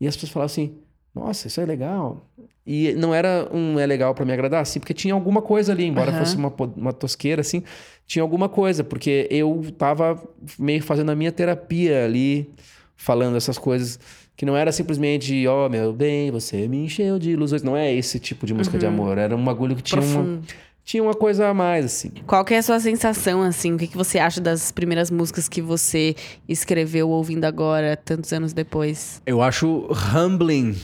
e 0.00 0.08
as 0.08 0.16
pessoas 0.16 0.32
falavam 0.32 0.46
assim: 0.46 0.74
nossa, 1.14 1.46
isso 1.46 1.60
é 1.60 1.64
legal. 1.64 2.28
E 2.66 2.92
não 2.94 3.14
era 3.14 3.48
um 3.52 3.78
é 3.78 3.86
legal 3.86 4.14
para 4.14 4.24
me 4.24 4.32
agradar, 4.32 4.62
assim, 4.62 4.80
porque 4.80 4.94
tinha 4.94 5.14
alguma 5.14 5.40
coisa 5.42 5.72
ali, 5.72 5.84
embora 5.84 6.10
uhum. 6.10 6.18
fosse 6.18 6.36
uma, 6.36 6.52
uma 6.76 6.92
tosqueira, 6.92 7.42
assim, 7.42 7.62
tinha 8.06 8.22
alguma 8.22 8.48
coisa, 8.48 8.82
porque 8.82 9.28
eu 9.30 9.64
tava 9.76 10.20
meio 10.58 10.82
fazendo 10.82 11.10
a 11.10 11.14
minha 11.14 11.30
terapia 11.30 12.04
ali, 12.04 12.50
falando 12.96 13.36
essas 13.36 13.58
coisas, 13.58 14.00
que 14.34 14.46
não 14.46 14.56
era 14.56 14.72
simplesmente, 14.72 15.46
ó, 15.46 15.66
oh, 15.66 15.68
meu 15.68 15.92
bem, 15.92 16.30
você 16.30 16.66
me 16.66 16.78
encheu 16.78 17.18
de 17.18 17.30
ilusões. 17.30 17.62
Não 17.62 17.76
é 17.76 17.92
esse 17.92 18.18
tipo 18.18 18.46
de 18.46 18.54
música 18.54 18.76
uhum. 18.76 18.80
de 18.80 18.86
amor, 18.86 19.18
era 19.18 19.36
um 19.36 19.44
bagulho 19.44 19.76
que 19.76 19.82
tinha 19.82 20.02
uma, 20.02 20.40
tinha 20.84 21.02
uma 21.02 21.14
coisa 21.14 21.48
a 21.48 21.54
mais, 21.54 21.84
assim. 21.84 22.10
Qual 22.26 22.44
que 22.44 22.54
é 22.54 22.58
a 22.58 22.62
sua 22.62 22.78
sensação, 22.78 23.42
assim? 23.42 23.72
O 23.74 23.78
que, 23.78 23.86
que 23.86 23.96
você 23.96 24.18
acha 24.18 24.40
das 24.40 24.70
primeiras 24.70 25.10
músicas 25.10 25.48
que 25.48 25.62
você 25.62 26.14
escreveu 26.48 27.08
ouvindo 27.08 27.44
agora, 27.44 27.96
tantos 27.96 28.32
anos 28.32 28.52
depois? 28.52 29.22
Eu 29.26 29.40
acho 29.40 29.88
humbling 30.14 30.76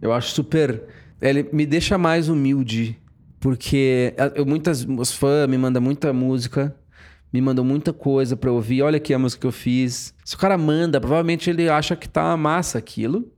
eu 0.00 0.12
acho 0.12 0.32
super. 0.34 0.82
Ele 1.20 1.48
me 1.52 1.66
deixa 1.66 1.96
mais 1.98 2.28
humilde. 2.28 2.98
Porque 3.40 4.14
eu, 4.34 4.44
muitas, 4.46 4.84
os 4.84 5.12
fãs 5.12 5.48
me 5.48 5.56
mandam 5.58 5.80
muita 5.80 6.12
música, 6.12 6.74
me 7.32 7.40
mandou 7.40 7.64
muita 7.64 7.92
coisa 7.92 8.36
pra 8.36 8.50
eu 8.50 8.54
ouvir. 8.54 8.82
Olha 8.82 8.96
aqui 8.96 9.12
a 9.14 9.18
música 9.18 9.42
que 9.42 9.46
eu 9.46 9.52
fiz. 9.52 10.14
Se 10.24 10.34
o 10.34 10.38
cara 10.38 10.56
manda, 10.58 11.00
provavelmente 11.00 11.48
ele 11.50 11.68
acha 11.68 11.94
que 11.94 12.08
tá 12.08 12.36
massa 12.36 12.78
aquilo. 12.78 13.30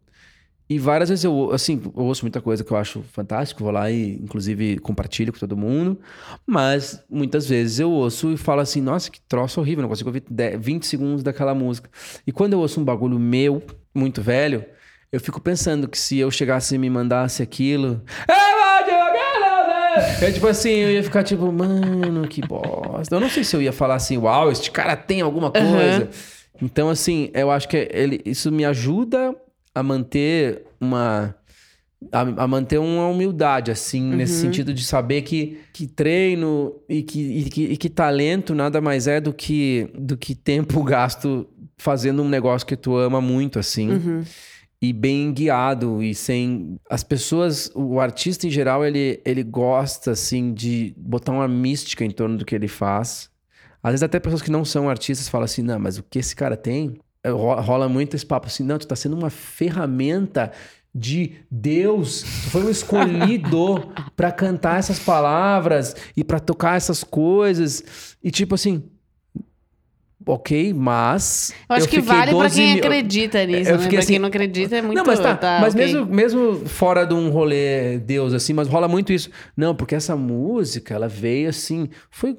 E 0.71 0.79
várias 0.79 1.09
vezes 1.09 1.25
eu, 1.25 1.51
assim, 1.51 1.81
eu 1.97 2.05
ouço 2.05 2.25
muita 2.25 2.43
coisa 2.43 2.63
que 2.63 2.71
eu 2.71 2.77
acho 2.77 3.03
fantástico, 3.13 3.65
vou 3.65 3.73
lá 3.73 3.91
e, 3.91 4.17
inclusive, 4.23 4.79
compartilho 4.79 5.33
com 5.33 5.39
todo 5.39 5.57
mundo. 5.57 5.99
Mas 6.47 7.03
muitas 7.09 7.47
vezes 7.47 7.81
eu 7.81 7.91
ouço 7.91 8.33
e 8.33 8.37
falo 8.37 8.61
assim: 8.61 8.83
nossa, 8.83 9.11
que 9.11 9.21
troço 9.23 9.61
horrível, 9.61 9.83
não 9.83 9.89
consigo 9.89 10.11
ouvir 10.11 10.25
10, 10.29 10.61
20 10.61 10.87
segundos 10.87 11.23
daquela 11.23 11.55
música. 11.55 11.89
E 12.27 12.33
quando 12.33 12.53
eu 12.53 12.59
ouço 12.59 12.81
um 12.81 12.85
bagulho 12.85 13.19
meu, 13.19 13.63
muito 13.95 14.21
velho, 14.21 14.63
eu 15.11 15.19
fico 15.21 15.41
pensando 15.41 15.89
que 15.89 15.99
se 15.99 16.19
eu 16.19 16.31
chegasse 16.31 16.75
e 16.75 16.79
me 16.79 16.91
mandasse 16.91 17.43
aquilo. 17.43 18.03
É 20.21 20.31
tipo 20.31 20.47
assim, 20.47 20.71
eu 20.71 20.91
ia 20.93 21.03
ficar 21.03 21.23
tipo, 21.25 21.51
mano, 21.51 22.29
que 22.29 22.41
bosta. 22.43 23.15
Eu 23.15 23.21
não 23.21 23.31
sei 23.31 23.43
se 23.43 23.57
eu 23.57 23.63
ia 23.63 23.73
falar 23.73 23.95
assim, 23.95 24.19
uau, 24.19 24.51
este 24.51 24.71
cara 24.71 24.97
tem 24.97 25.23
alguma 25.23 25.51
coisa. 25.51 26.03
Uhum. 26.03 26.09
Então, 26.61 26.91
assim, 26.91 27.31
eu 27.33 27.51
acho 27.51 27.69
que 27.69 27.89
ele, 27.91 28.21
isso 28.25 28.51
me 28.53 28.65
ajuda 28.65 29.35
a 29.75 29.83
manter 29.83 30.65
uma. 30.81 31.35
A, 32.13 32.21
a 32.21 32.47
manter 32.47 32.79
uma 32.79 33.09
humildade, 33.09 33.73
assim, 33.73 34.11
uhum. 34.11 34.17
nesse 34.17 34.41
sentido 34.41 34.73
de 34.73 34.85
saber 34.85 35.23
que, 35.23 35.59
que 35.73 35.85
treino 35.89 36.73
e 36.89 37.03
que, 37.03 37.21
e 37.21 37.45
que, 37.51 37.65
e 37.65 37.77
que 37.77 37.91
talento 37.91 38.55
nada 38.55 38.81
mais 38.81 39.09
é 39.09 39.21
do 39.21 39.33
que, 39.33 39.91
do 39.99 40.17
que 40.17 40.33
tempo 40.33 40.81
gasto 40.85 41.49
fazendo 41.77 42.23
um 42.23 42.29
negócio 42.29 42.65
que 42.65 42.77
tu 42.77 42.97
ama 42.97 43.21
muito, 43.21 43.59
assim. 43.59 43.91
Uhum 43.91 44.23
e 44.81 44.93
bem 44.93 45.33
guiado 45.33 46.03
e 46.03 46.15
sem 46.15 46.79
as 46.89 47.03
pessoas 47.03 47.71
o 47.75 47.99
artista 47.99 48.47
em 48.47 48.51
geral 48.51 48.85
ele, 48.85 49.21
ele 49.25 49.43
gosta 49.43 50.13
assim 50.13 50.53
de 50.55 50.95
botar 50.97 51.33
uma 51.33 51.49
mística 51.49 52.05
em 52.05 52.11
torno 52.11 52.39
do 52.39 52.45
que 52.45 52.55
ele 52.55 52.69
faz 52.69 53.29
às 53.83 53.93
vezes 53.93 54.03
até 54.05 54.21
pessoas 54.21 54.43
que 54.43 54.51
não 54.51 54.65
são 54.65 54.89
artistas 54.89 55.29
falam 55.29 55.45
assim 55.47 55.63
não 55.63 55.79
mas 55.81 55.99
o 55.99 56.03
que 56.05 56.19
esse 56.19 56.35
cara 56.35 56.57
tem 56.57 57.01
rola 57.31 57.89
muito 57.89 58.15
esse 58.15 58.27
papo 58.27 58.47
assim 58.47 58.63
não 58.63 58.79
tu 58.79 58.87
tá 58.87 58.97
sendo 58.97 59.17
uma 59.17 59.31
ferramenta 59.31 60.53
de 60.95 61.33
Deus, 61.51 62.23
tu 62.23 62.51
foi 62.51 62.65
um 62.65 62.71
escolhido 62.71 63.93
para 64.17 64.33
cantar 64.33 64.79
essas 64.79 64.99
palavras 64.99 65.95
e 66.17 66.25
para 66.25 66.41
tocar 66.41 66.77
essas 66.77 67.05
coisas 67.05 68.17
e 68.23 68.31
tipo 68.31 68.55
assim 68.55 68.83
ok, 70.29 70.75
mas. 70.75 71.53
Eu 71.69 71.77
acho 71.77 71.87
eu 71.87 71.91
que 71.91 72.01
vale 72.01 72.35
pra 72.35 72.51
quem 72.51 72.75
mil... 72.75 72.85
acredita 72.85 73.45
nisso, 73.47 73.71
eu 73.71 73.79
né? 73.79 73.89
Pra 73.89 73.99
assim... 73.99 74.09
quem 74.09 74.19
não 74.19 74.29
acredita 74.29 74.77
é 74.77 74.83
muito. 74.83 74.99
Não, 74.99 75.05
mas 75.05 75.19
tá. 75.19 75.35
tá 75.37 75.59
mas 75.61 75.75
okay. 75.75 75.87
mesmo, 75.87 76.07
mesmo 76.07 76.67
fora 76.67 77.05
de 77.05 77.15
um 77.15 77.31
rolê 77.31 77.99
Deus, 77.99 78.35
assim, 78.35 78.53
mas 78.53 78.69
rola 78.69 78.87
muito 78.87 79.13
isso. 79.13 79.31
Não, 79.57 79.75
porque 79.75 79.95
essa 79.95 80.15
música, 80.17 80.95
ela 80.95 81.09
veio 81.09 81.49
assim. 81.49 81.89
Foi. 82.11 82.37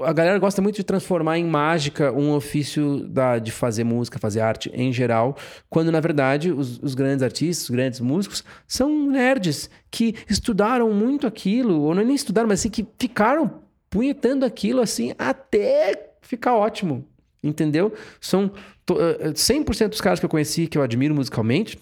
A 0.00 0.12
galera 0.12 0.38
gosta 0.38 0.62
muito 0.62 0.76
de 0.76 0.84
transformar 0.84 1.38
em 1.38 1.44
mágica 1.44 2.12
um 2.12 2.32
ofício 2.32 3.04
da, 3.08 3.40
de 3.40 3.50
fazer 3.50 3.82
música, 3.82 4.18
fazer 4.18 4.40
arte 4.40 4.70
em 4.72 4.92
geral, 4.92 5.36
quando 5.68 5.90
na 5.90 5.98
verdade 5.98 6.52
os, 6.52 6.78
os 6.80 6.94
grandes 6.94 7.22
artistas, 7.22 7.64
os 7.64 7.70
grandes 7.70 7.98
músicos, 7.98 8.44
são 8.66 9.10
nerds 9.10 9.68
que 9.90 10.14
estudaram 10.30 10.92
muito 10.92 11.26
aquilo, 11.26 11.80
ou 11.82 11.94
não 11.94 12.02
é 12.02 12.04
nem 12.04 12.14
estudaram, 12.14 12.48
mas 12.48 12.60
assim, 12.60 12.70
que 12.70 12.86
ficaram 12.96 13.60
punhetando 13.90 14.44
aquilo 14.44 14.80
assim 14.80 15.12
até 15.18 16.12
fica 16.20 16.54
ótimo. 16.54 17.04
Entendeu? 17.42 17.92
São 18.20 18.52
100% 18.86 19.80
eh, 19.80 19.88
dos 19.88 20.00
caras 20.00 20.18
que 20.18 20.26
eu 20.26 20.30
conheci, 20.30 20.66
que 20.66 20.76
eu 20.76 20.82
admiro 20.82 21.14
musicalmente, 21.14 21.78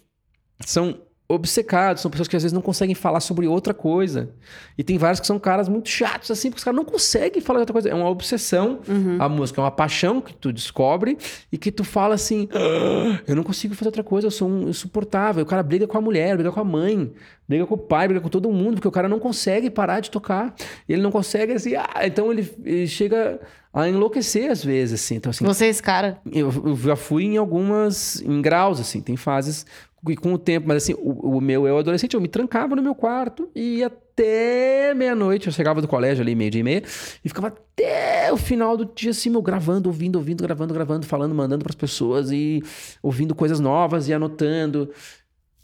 são 0.60 1.00
obcecados, 1.28 2.02
são 2.02 2.10
pessoas 2.10 2.28
que 2.28 2.36
às 2.36 2.42
vezes 2.42 2.52
não 2.52 2.62
conseguem 2.62 2.94
falar 2.94 3.20
sobre 3.20 3.46
outra 3.46 3.74
coisa. 3.74 4.30
E 4.78 4.84
tem 4.84 4.96
vários 4.96 5.18
que 5.18 5.26
são 5.26 5.38
caras 5.38 5.68
muito 5.68 5.88
chatos, 5.88 6.30
assim, 6.30 6.50
porque 6.50 6.58
os 6.58 6.64
caras 6.64 6.76
não 6.76 6.84
conseguem 6.84 7.40
falar 7.40 7.60
outra 7.60 7.72
coisa. 7.72 7.88
É 7.88 7.94
uma 7.94 8.08
obsessão 8.08 8.80
uhum. 8.86 9.16
a 9.18 9.28
música, 9.28 9.60
é 9.60 9.64
uma 9.64 9.70
paixão 9.70 10.20
que 10.20 10.32
tu 10.32 10.52
descobre 10.52 11.18
e 11.50 11.58
que 11.58 11.72
tu 11.72 11.82
fala 11.82 12.14
assim: 12.14 12.48
ah, 12.52 13.20
eu 13.26 13.34
não 13.34 13.42
consigo 13.42 13.74
fazer 13.74 13.88
outra 13.88 14.04
coisa, 14.04 14.28
eu 14.28 14.30
sou 14.30 14.48
um 14.48 14.68
insuportável. 14.68 15.42
O 15.42 15.46
cara 15.46 15.62
briga 15.62 15.86
com 15.86 15.98
a 15.98 16.00
mulher, 16.00 16.36
briga 16.36 16.52
com 16.52 16.60
a 16.60 16.64
mãe, 16.64 17.12
briga 17.48 17.66
com 17.66 17.74
o 17.74 17.78
pai, 17.78 18.06
briga 18.06 18.20
com 18.20 18.28
todo 18.28 18.50
mundo, 18.52 18.74
porque 18.74 18.88
o 18.88 18.92
cara 18.92 19.08
não 19.08 19.18
consegue 19.18 19.68
parar 19.68 20.00
de 20.00 20.10
tocar. 20.10 20.54
Ele 20.88 21.02
não 21.02 21.10
consegue, 21.10 21.52
assim, 21.52 21.74
ah, 21.74 22.06
então 22.06 22.30
ele, 22.30 22.48
ele 22.64 22.86
chega 22.86 23.40
a 23.76 23.86
enlouquecer 23.86 24.50
às 24.50 24.64
vezes, 24.64 25.02
assim. 25.02 25.16
Então, 25.16 25.28
assim 25.28 25.44
Você 25.44 25.66
é 25.66 25.68
esse 25.68 25.82
cara? 25.82 26.18
Eu, 26.32 26.50
eu 26.64 26.76
já 26.76 26.96
fui 26.96 27.24
em 27.24 27.36
algumas, 27.36 28.22
em 28.22 28.40
graus, 28.40 28.80
assim, 28.80 29.02
tem 29.02 29.16
fases 29.16 29.66
e 30.08 30.16
com 30.16 30.32
o 30.32 30.38
tempo, 30.38 30.68
mas 30.68 30.82
assim, 30.82 30.94
o, 30.94 31.36
o, 31.36 31.40
meu 31.40 31.66
eu 31.66 31.78
adolescente, 31.78 32.14
eu 32.14 32.20
me 32.20 32.28
trancava 32.28 32.76
no 32.76 32.82
meu 32.82 32.94
quarto 32.94 33.50
e 33.54 33.82
até 33.82 34.94
meia-noite, 34.94 35.46
eu 35.46 35.52
chegava 35.52 35.80
do 35.80 35.88
colégio 35.88 36.22
ali, 36.22 36.34
meio 36.34 36.50
dia 36.50 36.60
e 36.60 36.64
meia, 36.64 36.82
e 37.24 37.28
ficava 37.28 37.48
até 37.48 38.32
o 38.32 38.36
final 38.36 38.76
do 38.76 38.84
dia, 38.84 39.10
assim, 39.10 39.30
meu, 39.30 39.42
gravando, 39.42 39.88
ouvindo, 39.88 40.16
ouvindo, 40.16 40.42
gravando, 40.42 40.72
gravando, 40.72 41.06
falando, 41.06 41.34
mandando 41.34 41.64
para 41.64 41.72
as 41.72 41.76
pessoas 41.76 42.30
e 42.30 42.62
ouvindo 43.02 43.34
coisas 43.34 43.58
novas 43.58 44.08
e 44.08 44.14
anotando. 44.14 44.90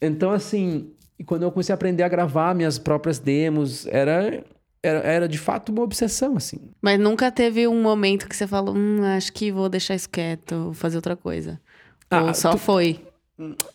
Então, 0.01 0.31
assim, 0.31 0.90
quando 1.25 1.42
eu 1.42 1.53
comecei 1.53 1.73
a 1.73 1.77
aprender 1.77 2.03
a 2.03 2.09
gravar 2.09 2.55
minhas 2.55 2.79
próprias 2.79 3.18
demos, 3.18 3.87
era 3.87 4.45
era, 4.83 4.99
era 4.99 5.29
de 5.29 5.38
fato 5.38 5.71
uma 5.71 5.83
obsessão, 5.83 6.37
assim. 6.37 6.59
Mas 6.81 6.99
nunca 6.99 7.31
teve 7.31 7.68
um 7.68 7.81
momento 7.81 8.29
que 8.29 8.35
você 8.35 8.49
falou, 8.49 8.75
hum, 8.77 9.05
acho 9.16 9.33
que 9.33 9.53
vou 9.53 9.68
deixar 9.68 9.95
isso 9.95 10.11
quieto, 10.11 10.57
vou 10.57 10.75
fazer 10.75 10.97
outra 10.97 11.14
coisa. 11.14 11.61
Ah, 12.11 12.25
Ou 12.25 12.35
só 12.35 12.51
tu... 12.51 12.59
foi? 12.59 13.01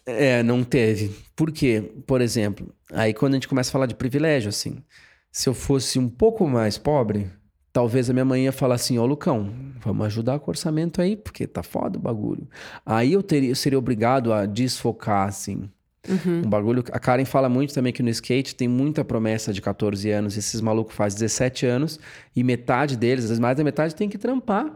É, 0.05 0.43
não 0.43 0.63
teve. 0.63 1.13
Por 1.35 1.51
quê? 1.51 1.91
Por 2.05 2.21
exemplo, 2.21 2.73
aí 2.91 3.13
quando 3.13 3.33
a 3.33 3.35
gente 3.35 3.47
começa 3.47 3.69
a 3.69 3.73
falar 3.73 3.85
de 3.85 3.95
privilégio, 3.95 4.49
assim, 4.49 4.83
se 5.31 5.49
eu 5.49 5.53
fosse 5.53 5.99
um 5.99 6.07
pouco 6.07 6.47
mais 6.47 6.77
pobre, 6.77 7.29
talvez 7.73 8.09
a 8.09 8.13
minha 8.13 8.25
mãe 8.25 8.45
ia 8.45 8.51
falar 8.51 8.75
assim, 8.75 8.97
ó, 8.97 9.03
oh, 9.03 9.05
Lucão, 9.05 9.53
vamos 9.83 10.05
ajudar 10.07 10.39
com 10.39 10.49
o 10.49 10.51
orçamento 10.51 11.01
aí, 11.01 11.15
porque 11.15 11.45
tá 11.45 11.61
foda 11.61 11.97
o 11.97 12.01
bagulho. 12.01 12.47
Aí 12.85 13.13
eu, 13.13 13.21
teria, 13.21 13.49
eu 13.49 13.55
seria 13.55 13.77
obrigado 13.77 14.33
a 14.33 14.45
desfocar, 14.45 15.27
assim. 15.27 15.69
Uhum. 16.07 16.43
Um 16.45 16.49
bagulho. 16.49 16.83
A 16.91 16.99
Karen 16.99 17.25
fala 17.25 17.49
muito 17.49 17.73
também 17.73 17.91
que 17.91 18.01
no 18.01 18.09
skate 18.09 18.55
tem 18.55 18.67
muita 18.67 19.03
promessa 19.03 19.51
de 19.51 19.61
14 19.61 20.09
anos. 20.09 20.37
Esses 20.37 20.61
malucos 20.61 20.95
fazem 20.95 21.19
17 21.19 21.65
anos 21.65 21.99
e 22.35 22.43
metade 22.43 22.95
deles, 22.95 23.25
às 23.25 23.29
vezes 23.29 23.39
mais 23.39 23.57
da 23.57 23.63
metade, 23.63 23.93
tem 23.93 24.07
que 24.07 24.17
trampar. 24.17 24.71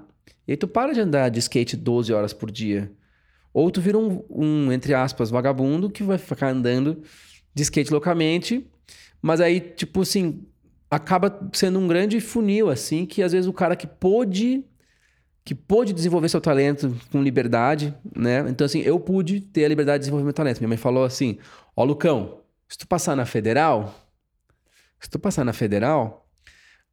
E 0.48 0.52
aí 0.52 0.58
tu 0.58 0.68
para 0.68 0.94
de 0.94 1.00
andar 1.00 1.30
de 1.30 1.40
skate 1.40 1.78
12 1.78 2.12
horas 2.12 2.34
por 2.34 2.52
dia. 2.52 2.92
Ou 3.54 3.70
tu 3.70 3.82
vira 3.82 3.98
um, 3.98 4.24
um, 4.30 4.72
entre 4.72 4.94
aspas, 4.94 5.30
vagabundo 5.30 5.90
que 5.90 6.04
vai 6.04 6.18
ficar 6.18 6.50
andando 6.50 7.02
de 7.54 7.64
skate 7.64 7.92
loucamente, 7.92 8.66
mas 9.22 9.42
aí, 9.42 9.60
tipo 9.60 10.02
assim, 10.02 10.46
acaba 10.90 11.50
sendo 11.54 11.80
um 11.80 11.88
grande 11.88 12.20
funil, 12.20 12.70
assim, 12.70 13.06
que 13.06 13.22
às 13.22 13.32
vezes 13.32 13.48
o 13.48 13.54
cara 13.54 13.76
que 13.76 13.88
pôde 13.88 14.64
que 15.44 15.56
pôde 15.56 15.92
desenvolver 15.92 16.30
seu 16.30 16.40
talento 16.40 16.96
com 17.12 17.22
liberdade, 17.22 17.96
né? 18.16 18.46
Então, 18.48 18.64
assim, 18.64 18.82
eu 18.82 19.00
pude 19.00 19.42
ter 19.42 19.66
a 19.66 19.68
liberdade 19.68 19.98
de 19.98 20.02
desenvolver 20.02 20.24
meu 20.24 20.34
talento. 20.34 20.60
Minha 20.60 20.70
mãe 20.70 20.78
falou 20.78 21.04
assim: 21.04 21.40
Ó, 21.76 21.84
Lucão, 21.84 22.42
se 22.68 22.78
tu 22.78 22.88
passar 22.88 23.16
na 23.16 23.26
federal, 23.26 23.94
se 25.00 25.10
tu 25.10 25.18
passar 25.18 25.44
na 25.44 25.52
federal, 25.52 26.30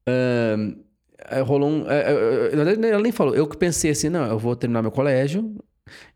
uh, 0.08 1.44
rolou 1.44 1.68
um. 1.68 1.82
Uh, 1.82 1.84
uh, 1.84 2.84
ela 2.84 3.02
nem 3.02 3.12
falou, 3.12 3.34
eu 3.34 3.46
que 3.46 3.56
pensei 3.56 3.90
assim: 3.90 4.08
não, 4.08 4.26
eu 4.26 4.38
vou 4.38 4.56
terminar 4.56 4.80
meu 4.80 4.90
colégio, 4.90 5.54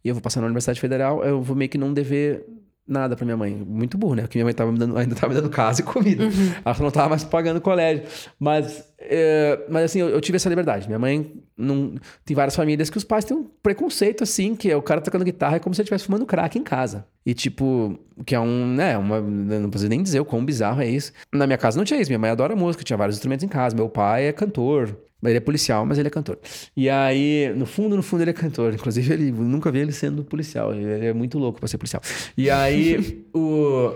e 0.05 0.09
eu 0.09 0.15
vou 0.15 0.23
passar 0.23 0.41
na 0.41 0.47
Universidade 0.47 0.81
Federal, 0.81 1.25
eu 1.25 1.43
vou 1.43 1.57
meio 1.57 1.69
que 1.69 1.79
não 1.79 1.93
dever 1.93 2.45
nada 2.87 3.17
pra 3.17 3.25
minha 3.25 3.37
mãe. 3.37 3.55
Muito 3.55 3.97
burro, 3.97 4.15
né? 4.15 4.23
Porque 4.23 4.39
minha 4.39 4.45
mãe 4.45 4.55
tava 4.55 4.73
me 4.73 4.79
dando, 4.79 4.97
ainda 4.97 5.15
tava 5.15 5.29
me 5.29 5.41
dando 5.41 5.51
casa 5.51 5.81
e 5.81 5.85
comida. 5.85 6.25
Uhum. 6.25 6.53
Ela 6.65 6.77
não 6.81 6.91
tava 6.91 7.11
mais 7.11 7.25
pagando 7.25 7.61
colégio. 7.61 8.05
Mas, 8.39 8.85
é, 8.99 9.65
mas 9.69 9.85
assim, 9.85 10.01
eu, 10.01 10.09
eu, 10.09 10.21
tive 10.21 10.37
essa 10.37 10.49
liberdade. 10.49 10.87
Minha 10.87 10.99
mãe 10.99 11.33
não. 11.57 11.95
Tem 12.25 12.35
várias 12.35 12.57
famílias 12.57 12.91
que 12.91 12.99
os 12.99 13.05
pais 13.05 13.25
têm 13.25 13.37
um 13.37 13.45
preconceito, 13.63 14.25
assim, 14.25 14.55
que 14.55 14.71
é 14.71 14.77
o 14.77 14.83
cara 14.83 15.01
tocando 15.01 15.25
guitarra 15.25 15.57
é 15.57 15.59
como 15.59 15.75
se 15.75 15.81
ele 15.81 15.85
estivesse 15.85 16.05
fumando 16.05 16.27
crack 16.27 16.59
em 16.59 16.63
casa. 16.63 17.07
E, 17.25 17.35
tipo, 17.35 17.99
que 18.27 18.35
é 18.35 18.41
um, 18.41 18.67
né, 18.67 18.99
uma. 18.99 19.21
Não 19.21 19.71
preciso 19.71 19.89
nem 19.89 20.03
dizer 20.03 20.21
o 20.21 20.25
quão 20.25 20.45
bizarro 20.45 20.83
é 20.83 20.89
isso. 20.89 21.13
Na 21.33 21.47
minha 21.47 21.59
casa 21.59 21.79
não 21.79 21.85
tinha 21.85 22.01
isso. 22.01 22.11
Minha 22.11 22.19
mãe 22.19 22.31
adora 22.31 22.57
música, 22.57 22.85
tinha 22.85 22.97
vários 22.97 23.17
instrumentos 23.17 23.45
em 23.45 23.49
casa. 23.49 23.77
Meu 23.77 23.89
pai 23.89 24.27
é 24.27 24.33
cantor. 24.33 24.97
Ele 25.31 25.39
é 25.39 25.41
policial, 25.41 25.87
mas 25.87 25.99
ele 25.99 26.09
é 26.09 26.11
cantor. 26.11 26.39
E 26.77 26.89
aí, 26.89 27.53
no 27.57 27.67
fundo, 27.67 27.97
no 27.97 28.03
fundo, 28.03 28.23
ele 28.23 28.31
é 28.31 28.35
cantor. 28.35 28.75
Inclusive, 28.75 29.13
ele 29.13 29.31
nunca 29.31 29.71
vi 29.71 29.81
ele 29.81 29.93
sendo 29.93 30.25
policial. 30.25 30.75
Ele 30.75 31.07
é 31.07 31.13
muito 31.13 31.39
louco 31.39 31.59
pra 31.59 31.69
ser 31.69 31.79
policial. 31.79 32.03
E 32.37 32.51
aí, 32.51 33.25
o. 33.35 33.93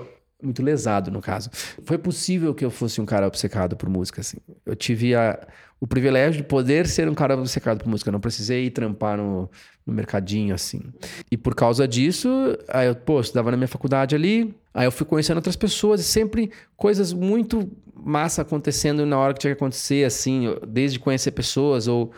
Muito 0.47 0.63
lesado, 0.63 1.11
no 1.11 1.21
caso. 1.21 1.51
Foi 1.83 1.99
possível 1.99 2.55
que 2.55 2.65
eu 2.65 2.71
fosse 2.71 3.01
um 3.01 3.05
cara 3.05 3.27
obcecado 3.27 3.77
por 3.77 3.89
música, 3.89 4.21
assim. 4.21 4.37
Eu 4.65 4.77
tive 4.77 5.13
a, 5.13 5.45
o 5.81 5.89
privilégio 5.89 6.41
de 6.41 6.47
poder 6.47 6.87
ser 6.87 7.09
um 7.09 7.15
cara 7.15 7.37
obcecado 7.37 7.79
por 7.79 7.89
música. 7.89 8.11
Eu 8.11 8.13
não 8.13 8.21
precisei 8.21 8.67
ir 8.67 8.71
trampar 8.71 9.19
no, 9.19 9.51
no 9.85 9.93
mercadinho, 9.93 10.55
assim. 10.55 10.81
E 11.29 11.37
por 11.37 11.57
causa 11.57 11.89
disso, 11.89 12.29
aí 12.69 12.87
eu, 12.87 12.95
pô, 12.95 13.21
estudava 13.21 13.51
na 13.51 13.57
minha 13.57 13.67
faculdade 13.67 14.15
ali. 14.15 14.55
Aí 14.73 14.87
eu 14.87 14.93
fui 14.93 15.05
conhecendo 15.05 15.39
outras 15.39 15.57
pessoas 15.57 16.01
e 16.01 16.05
sempre 16.05 16.53
coisas 16.77 17.13
muito 17.13 17.69
massa 17.93 18.43
acontecendo 18.43 19.05
na 19.05 19.19
hora 19.19 19.35
que 19.35 19.41
tinha 19.41 19.53
que 19.53 19.59
acontecer, 19.59 20.05
assim, 20.05 20.55
desde 20.69 21.01
conhecer 21.01 21.33
pessoas 21.33 21.89
ou, 21.89 22.13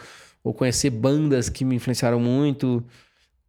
ou 0.44 0.52
conhecer 0.52 0.90
bandas 0.90 1.48
que 1.48 1.64
me 1.64 1.76
influenciaram 1.76 2.20
muito. 2.20 2.84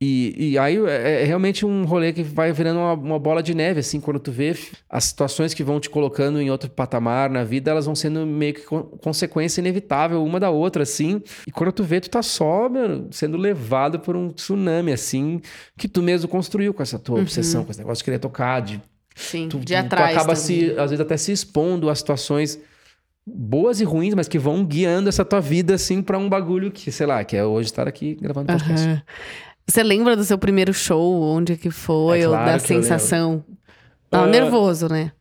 E, 0.01 0.51
e 0.51 0.57
aí 0.57 0.77
é, 0.77 1.23
é 1.23 1.25
realmente 1.25 1.65
um 1.65 1.83
rolê 1.83 2.13
que 2.13 2.23
vai 2.23 2.53
virando 2.53 2.79
uma, 2.79 2.93
uma 2.93 3.19
bola 3.19 3.43
de 3.43 3.53
neve, 3.53 3.81
assim, 3.81 3.99
quando 3.99 4.17
tu 4.17 4.31
vê 4.31 4.55
as 4.89 5.03
situações 5.03 5.53
que 5.53 5.61
vão 5.61 5.77
te 5.77 5.89
colocando 5.89 6.39
em 6.41 6.49
outro 6.49 6.69
patamar 6.69 7.29
na 7.29 7.43
vida, 7.43 7.69
elas 7.69 7.85
vão 7.85 7.93
sendo 7.93 8.25
meio 8.25 8.53
que 8.53 8.61
con- 8.61 8.83
consequência 8.83 9.59
inevitável 9.59 10.23
uma 10.23 10.39
da 10.39 10.49
outra, 10.49 10.83
assim. 10.83 11.21
E 11.45 11.51
quando 11.51 11.73
tu 11.73 11.83
vê, 11.83 11.99
tu 11.99 12.09
tá 12.09 12.23
só, 12.23 12.69
meu, 12.69 13.07
sendo 13.11 13.35
levado 13.35 13.99
por 13.99 14.15
um 14.15 14.29
tsunami, 14.29 14.93
assim, 14.93 15.41
que 15.77 15.89
tu 15.89 16.01
mesmo 16.01 16.29
construiu 16.29 16.73
com 16.73 16.81
essa 16.81 16.97
tua 16.97 17.19
obsessão, 17.19 17.65
com 17.65 17.71
esse 17.71 17.79
negócio 17.79 17.99
de 18.01 18.05
querer 18.05 18.19
tocar, 18.19 18.61
de 18.61 18.81
Sim, 19.15 19.49
tu, 19.49 19.59
de 19.59 19.65
tu- 19.65 19.81
tu 19.81 19.85
atrás. 19.85 20.15
acaba 20.15 20.33
se, 20.33 20.71
às 20.77 20.91
vezes 20.91 21.01
até 21.01 21.17
se 21.17 21.33
expondo 21.33 21.89
a 21.89 21.95
situações 21.95 22.57
boas 23.27 23.81
e 23.81 23.83
ruins, 23.83 24.13
mas 24.15 24.29
que 24.29 24.39
vão 24.39 24.63
guiando 24.65 25.09
essa 25.09 25.25
tua 25.25 25.41
vida 25.41 25.75
assim 25.75 26.01
pra 26.01 26.17
um 26.17 26.29
bagulho 26.29 26.71
que, 26.71 26.89
sei 26.89 27.05
lá, 27.05 27.21
que 27.25 27.35
é 27.35 27.43
hoje 27.43 27.67
estar 27.69 27.85
aqui 27.87 28.15
gravando 28.15 28.47
podcast. 28.47 28.87
Aham. 28.87 29.01
Você 29.69 29.83
lembra 29.83 30.15
do 30.15 30.23
seu 30.23 30.37
primeiro 30.37 30.73
show? 30.73 31.21
Onde 31.21 31.55
que 31.55 31.69
foi? 31.69 32.21
É 32.21 32.27
ou 32.27 32.33
claro 32.33 32.51
da 32.51 32.57
que 32.57 32.73
eu 32.73 32.81
sensação? 32.81 33.43
Não, 34.11 34.23
Ah, 34.23 34.27
nervoso, 34.27 34.87
né? 34.89 35.11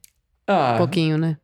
Ah, 0.47 0.73
Um 0.75 0.79
pouquinho, 0.79 1.19
né? 1.19 1.37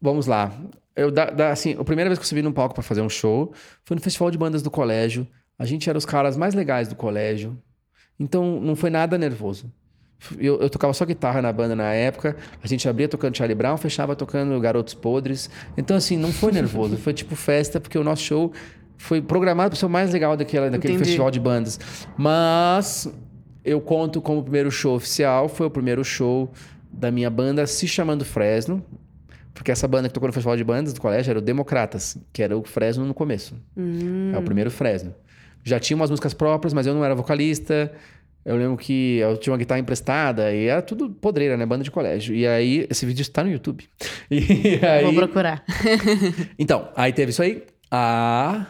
vamos 0.00 0.26
lá. 0.26 0.52
Eu 0.96 1.10
da, 1.10 1.26
da- 1.30 1.50
assim, 1.50 1.76
a 1.78 1.84
primeira 1.84 2.10
vez 2.10 2.18
que 2.18 2.24
eu 2.24 2.28
subi 2.28 2.42
num 2.42 2.52
palco 2.52 2.74
pra 2.74 2.82
fazer 2.82 3.00
um 3.00 3.08
show 3.08 3.52
foi 3.84 3.94
no 3.94 4.02
festival 4.02 4.30
de 4.30 4.36
bandas 4.38 4.62
do 4.62 4.70
colégio. 4.70 5.26
A 5.58 5.64
gente 5.64 5.88
era 5.88 5.96
os 5.98 6.04
caras 6.04 6.36
mais 6.36 6.54
legais 6.54 6.88
do 6.88 6.94
colégio. 6.94 7.56
Então 8.18 8.60
não 8.60 8.76
foi 8.76 8.90
nada 8.90 9.16
nervoso. 9.16 9.72
Eu, 10.38 10.60
eu 10.60 10.68
tocava 10.68 10.92
só 10.92 11.06
guitarra 11.06 11.40
na 11.40 11.50
banda 11.50 11.74
na 11.74 11.94
época. 11.94 12.36
A 12.62 12.66
gente 12.66 12.86
abria 12.86 13.08
tocando 13.08 13.34
Charlie 13.36 13.54
Brown, 13.54 13.78
fechava 13.78 14.14
tocando 14.14 14.58
Garotos 14.60 14.92
Podres. 14.92 15.48
Então, 15.78 15.96
assim, 15.96 16.18
não 16.18 16.30
foi 16.30 16.52
nervoso. 16.52 16.98
foi 16.98 17.14
tipo 17.14 17.34
festa, 17.34 17.80
porque 17.80 17.96
o 17.96 18.04
nosso 18.04 18.22
show 18.22 18.52
foi 19.00 19.22
programado 19.22 19.70
para 19.70 19.78
ser 19.78 19.86
o 19.86 19.88
mais 19.88 20.12
legal 20.12 20.36
daquela, 20.36 20.68
daquele 20.68 20.92
Entendi. 20.92 21.06
festival 21.08 21.30
de 21.30 21.40
bandas. 21.40 21.80
Mas 22.18 23.10
eu 23.64 23.80
conto 23.80 24.20
como 24.20 24.40
o 24.40 24.42
primeiro 24.42 24.70
show 24.70 24.94
oficial. 24.94 25.48
Foi 25.48 25.66
o 25.66 25.70
primeiro 25.70 26.04
show 26.04 26.52
da 26.92 27.10
minha 27.10 27.30
banda 27.30 27.66
se 27.66 27.88
chamando 27.88 28.26
Fresno. 28.26 28.84
Porque 29.54 29.72
essa 29.72 29.88
banda 29.88 30.06
que 30.06 30.12
tocou 30.12 30.26
no 30.26 30.34
festival 30.34 30.54
de 30.54 30.62
bandas 30.62 30.92
do 30.92 31.00
colégio 31.00 31.30
era 31.30 31.38
o 31.38 31.42
Democratas, 31.42 32.18
que 32.30 32.42
era 32.42 32.56
o 32.56 32.62
Fresno 32.62 33.06
no 33.06 33.14
começo. 33.14 33.54
Hum. 33.74 34.32
É 34.34 34.38
o 34.38 34.42
primeiro 34.42 34.70
Fresno. 34.70 35.14
Já 35.64 35.80
tinha 35.80 35.96
umas 35.96 36.10
músicas 36.10 36.34
próprias, 36.34 36.74
mas 36.74 36.86
eu 36.86 36.92
não 36.92 37.02
era 37.02 37.14
vocalista. 37.14 37.90
Eu 38.44 38.56
lembro 38.56 38.76
que 38.76 39.16
eu 39.16 39.38
tinha 39.38 39.52
uma 39.52 39.58
guitarra 39.58 39.80
emprestada 39.80 40.52
e 40.52 40.66
era 40.66 40.82
tudo 40.82 41.08
podreira, 41.08 41.56
né? 41.56 41.64
Banda 41.64 41.82
de 41.82 41.90
colégio. 41.90 42.34
E 42.34 42.46
aí, 42.46 42.86
esse 42.90 43.06
vídeo 43.06 43.22
está 43.22 43.42
no 43.42 43.50
YouTube. 43.50 43.88
Aí... 44.30 45.04
Vou 45.04 45.14
procurar. 45.14 45.64
Então, 46.58 46.90
aí 46.94 47.14
teve 47.14 47.30
isso 47.30 47.42
aí. 47.42 47.64
Ah, 47.90 48.66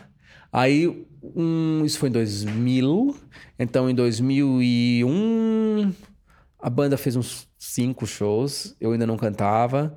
aí, 0.53 1.07
um, 1.35 1.85
isso 1.85 1.99
foi 1.99 2.09
em 2.09 2.13
2000. 2.13 3.17
Então, 3.59 3.89
em 3.91 3.95
2001, 3.95 5.93
a 6.59 6.71
banda 6.71 6.97
fez 6.97 7.17
uns 7.17 7.49
cinco 7.59 8.07
shows. 8.07 8.77
Eu 8.81 8.93
ainda 8.93 9.07
não 9.07 9.17
cantava. 9.17 9.95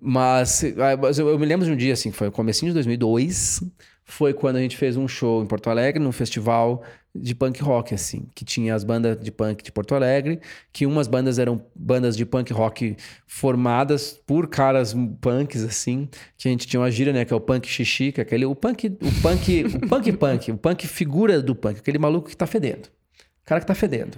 Mas, 0.00 0.62
ah, 0.64 0.96
mas 0.96 1.18
eu, 1.18 1.28
eu 1.28 1.38
me 1.38 1.46
lembro 1.46 1.66
de 1.66 1.72
um 1.72 1.76
dia, 1.76 1.92
assim, 1.92 2.12
foi 2.12 2.28
o 2.28 2.32
comecinho 2.32 2.70
de 2.70 2.74
2002. 2.74 3.62
Foi 4.04 4.32
quando 4.34 4.56
a 4.56 4.60
gente 4.60 4.76
fez 4.76 4.96
um 4.96 5.06
show 5.08 5.42
em 5.42 5.46
Porto 5.46 5.70
Alegre, 5.70 6.02
num 6.02 6.12
festival 6.12 6.82
de 7.14 7.34
punk 7.34 7.60
rock, 7.62 7.94
assim. 7.94 8.26
Que 8.34 8.44
tinha 8.44 8.74
as 8.74 8.84
bandas 8.84 9.20
de 9.20 9.32
punk 9.32 9.62
de 9.62 9.72
Porto 9.72 9.94
Alegre. 9.94 10.40
Que 10.72 10.86
umas 10.86 11.08
bandas 11.08 11.38
eram 11.38 11.64
bandas 11.74 12.16
de 12.16 12.24
punk 12.24 12.52
rock 12.52 12.96
formadas 13.26 14.20
por 14.26 14.48
caras 14.48 14.94
punks, 15.20 15.62
assim. 15.64 16.08
Que 16.38 16.48
a 16.48 16.50
gente 16.50 16.66
tinha 16.66 16.80
uma 16.80 16.90
gíria, 16.90 17.12
né? 17.12 17.24
Que 17.24 17.32
é 17.32 17.36
o 17.36 17.40
punk 17.40 17.66
xixi, 17.68 18.12
que 18.12 18.20
é 18.20 18.22
aquele... 18.22 18.44
O 18.44 18.54
punk... 18.54 18.86
O 18.86 19.22
punk... 19.22 19.64
o 19.64 19.88
punk 19.88 20.12
punk. 20.16 20.52
O 20.52 20.56
punk 20.56 20.86
figura 20.86 21.42
do 21.42 21.54
punk. 21.54 21.78
Aquele 21.78 21.98
maluco 21.98 22.28
que 22.28 22.36
tá 22.36 22.46
fedendo. 22.46 22.86
O 22.86 23.46
cara 23.46 23.60
que 23.60 23.66
tá 23.66 23.74
fedendo. 23.74 24.16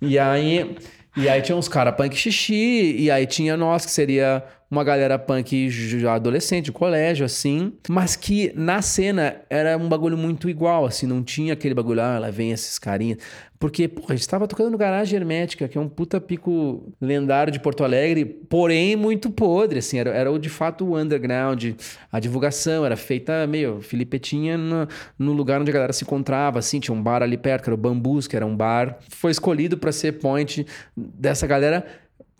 E 0.00 0.18
aí... 0.18 0.76
E 1.16 1.28
aí 1.28 1.42
tinha 1.42 1.56
uns 1.56 1.68
caras 1.68 1.96
punk 1.96 2.14
xixi, 2.14 2.94
e 2.96 3.10
aí 3.10 3.26
tinha 3.26 3.56
nós, 3.56 3.84
que 3.84 3.90
seria 3.90 4.44
uma 4.70 4.84
galera 4.84 5.18
punk 5.18 5.68
adolescente, 6.08 6.66
de 6.66 6.72
colégio, 6.72 7.26
assim. 7.26 7.72
Mas 7.88 8.14
que 8.14 8.52
na 8.54 8.80
cena 8.80 9.40
era 9.50 9.76
um 9.76 9.88
bagulho 9.88 10.16
muito 10.16 10.48
igual, 10.48 10.86
assim, 10.86 11.06
não 11.06 11.22
tinha 11.24 11.54
aquele 11.54 11.74
bagulho, 11.74 12.00
ah, 12.00 12.18
lá 12.18 12.30
vem 12.30 12.52
esses 12.52 12.78
carinhas. 12.78 13.18
Porque, 13.58 13.86
porra, 13.88 14.14
a 14.14 14.16
gente 14.16 14.26
tava 14.26 14.48
tocando 14.48 14.70
no 14.70 14.78
Garagem 14.78 15.18
Hermética, 15.18 15.68
que 15.68 15.76
é 15.76 15.80
um 15.80 15.88
puta 15.88 16.18
pico 16.18 16.90
lendário 16.98 17.52
de 17.52 17.60
Porto 17.60 17.84
Alegre, 17.84 18.24
porém 18.24 18.96
muito 18.96 19.28
podre, 19.30 19.80
assim, 19.80 19.98
era, 19.98 20.10
era 20.10 20.38
de 20.38 20.48
fato 20.48 20.86
o 20.86 20.96
underground. 20.96 21.72
A 22.10 22.18
divulgação 22.18 22.86
era 22.86 22.96
feita 22.96 23.46
meio 23.46 23.82
filipetinha 23.82 24.56
no, 24.56 24.88
no 25.18 25.32
lugar 25.32 25.60
onde 25.60 25.70
a 25.70 25.74
galera 25.74 25.92
se 25.92 26.04
encontrava, 26.04 26.58
assim, 26.58 26.80
tinha 26.80 26.94
um 26.94 27.02
bar 27.02 27.22
ali 27.22 27.36
perto, 27.36 27.64
que 27.64 27.68
era 27.68 27.74
o 27.74 27.76
Bambus, 27.78 28.26
que 28.26 28.34
era 28.34 28.46
um 28.46 28.56
bar. 28.56 28.98
Foi 29.10 29.30
escolhido 29.30 29.76
para 29.76 29.92
ser 29.92 30.12
point 30.12 30.66
dessa 30.96 31.46
galera 31.46 31.84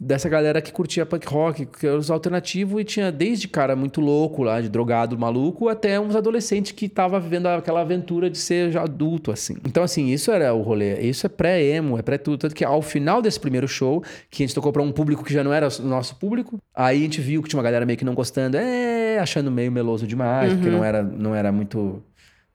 dessa 0.00 0.30
galera 0.30 0.62
que 0.62 0.72
curtia 0.72 1.04
punk 1.04 1.26
rock, 1.26 1.66
que 1.66 1.86
era 1.86 1.98
os 1.98 2.10
alternativos, 2.10 2.80
e 2.80 2.84
tinha 2.84 3.12
desde 3.12 3.46
cara 3.46 3.76
muito 3.76 4.00
louco 4.00 4.42
lá, 4.42 4.58
de 4.58 4.70
drogado 4.70 5.18
maluco, 5.18 5.68
até 5.68 6.00
uns 6.00 6.16
adolescentes 6.16 6.72
que 6.72 6.88
tava 6.88 7.20
vivendo 7.20 7.46
aquela 7.48 7.82
aventura 7.82 8.30
de 8.30 8.38
ser 8.38 8.70
já 8.70 8.82
adulto, 8.82 9.30
assim. 9.30 9.58
Então, 9.66 9.82
assim, 9.82 10.06
isso 10.06 10.32
era 10.32 10.54
o 10.54 10.62
rolê. 10.62 10.98
Isso 11.00 11.26
é 11.26 11.28
pré-emo, 11.28 11.98
é 11.98 12.02
pré-tudo. 12.02 12.38
Tanto 12.38 12.54
que 12.54 12.64
ao 12.64 12.80
final 12.80 13.20
desse 13.20 13.38
primeiro 13.38 13.68
show, 13.68 14.02
que 14.30 14.42
a 14.42 14.46
gente 14.46 14.54
tocou 14.54 14.72
pra 14.72 14.80
um 14.80 14.90
público 14.90 15.22
que 15.22 15.34
já 15.34 15.44
não 15.44 15.52
era 15.52 15.68
o 15.68 15.82
nosso 15.82 16.16
público, 16.16 16.58
aí 16.74 17.00
a 17.00 17.02
gente 17.02 17.20
viu 17.20 17.42
que 17.42 17.50
tinha 17.50 17.58
uma 17.58 17.64
galera 17.64 17.84
meio 17.84 17.98
que 17.98 18.04
não 18.04 18.14
gostando, 18.14 18.56
é, 18.56 19.18
achando 19.18 19.50
meio 19.50 19.70
meloso 19.70 20.06
demais, 20.06 20.54
porque 20.54 20.70
não 20.70 20.82
era, 20.82 21.02
não 21.02 21.34
era 21.34 21.52
muito... 21.52 22.02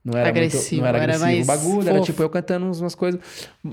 Não 0.03 0.17
era 0.19 0.29
Agressivo, 0.29 0.81
muito, 0.81 0.81
não 0.81 0.87
era 0.87 0.97
era 0.97 1.15
agressivo 1.15 1.43
o 1.43 1.47
mais 1.47 1.47
bagulho, 1.47 1.89
era 1.89 1.97
fofo. 1.97 2.05
tipo 2.05 2.21
eu 2.21 2.29
cantando 2.29 2.65
umas 2.65 2.93
coisas. 2.93 3.19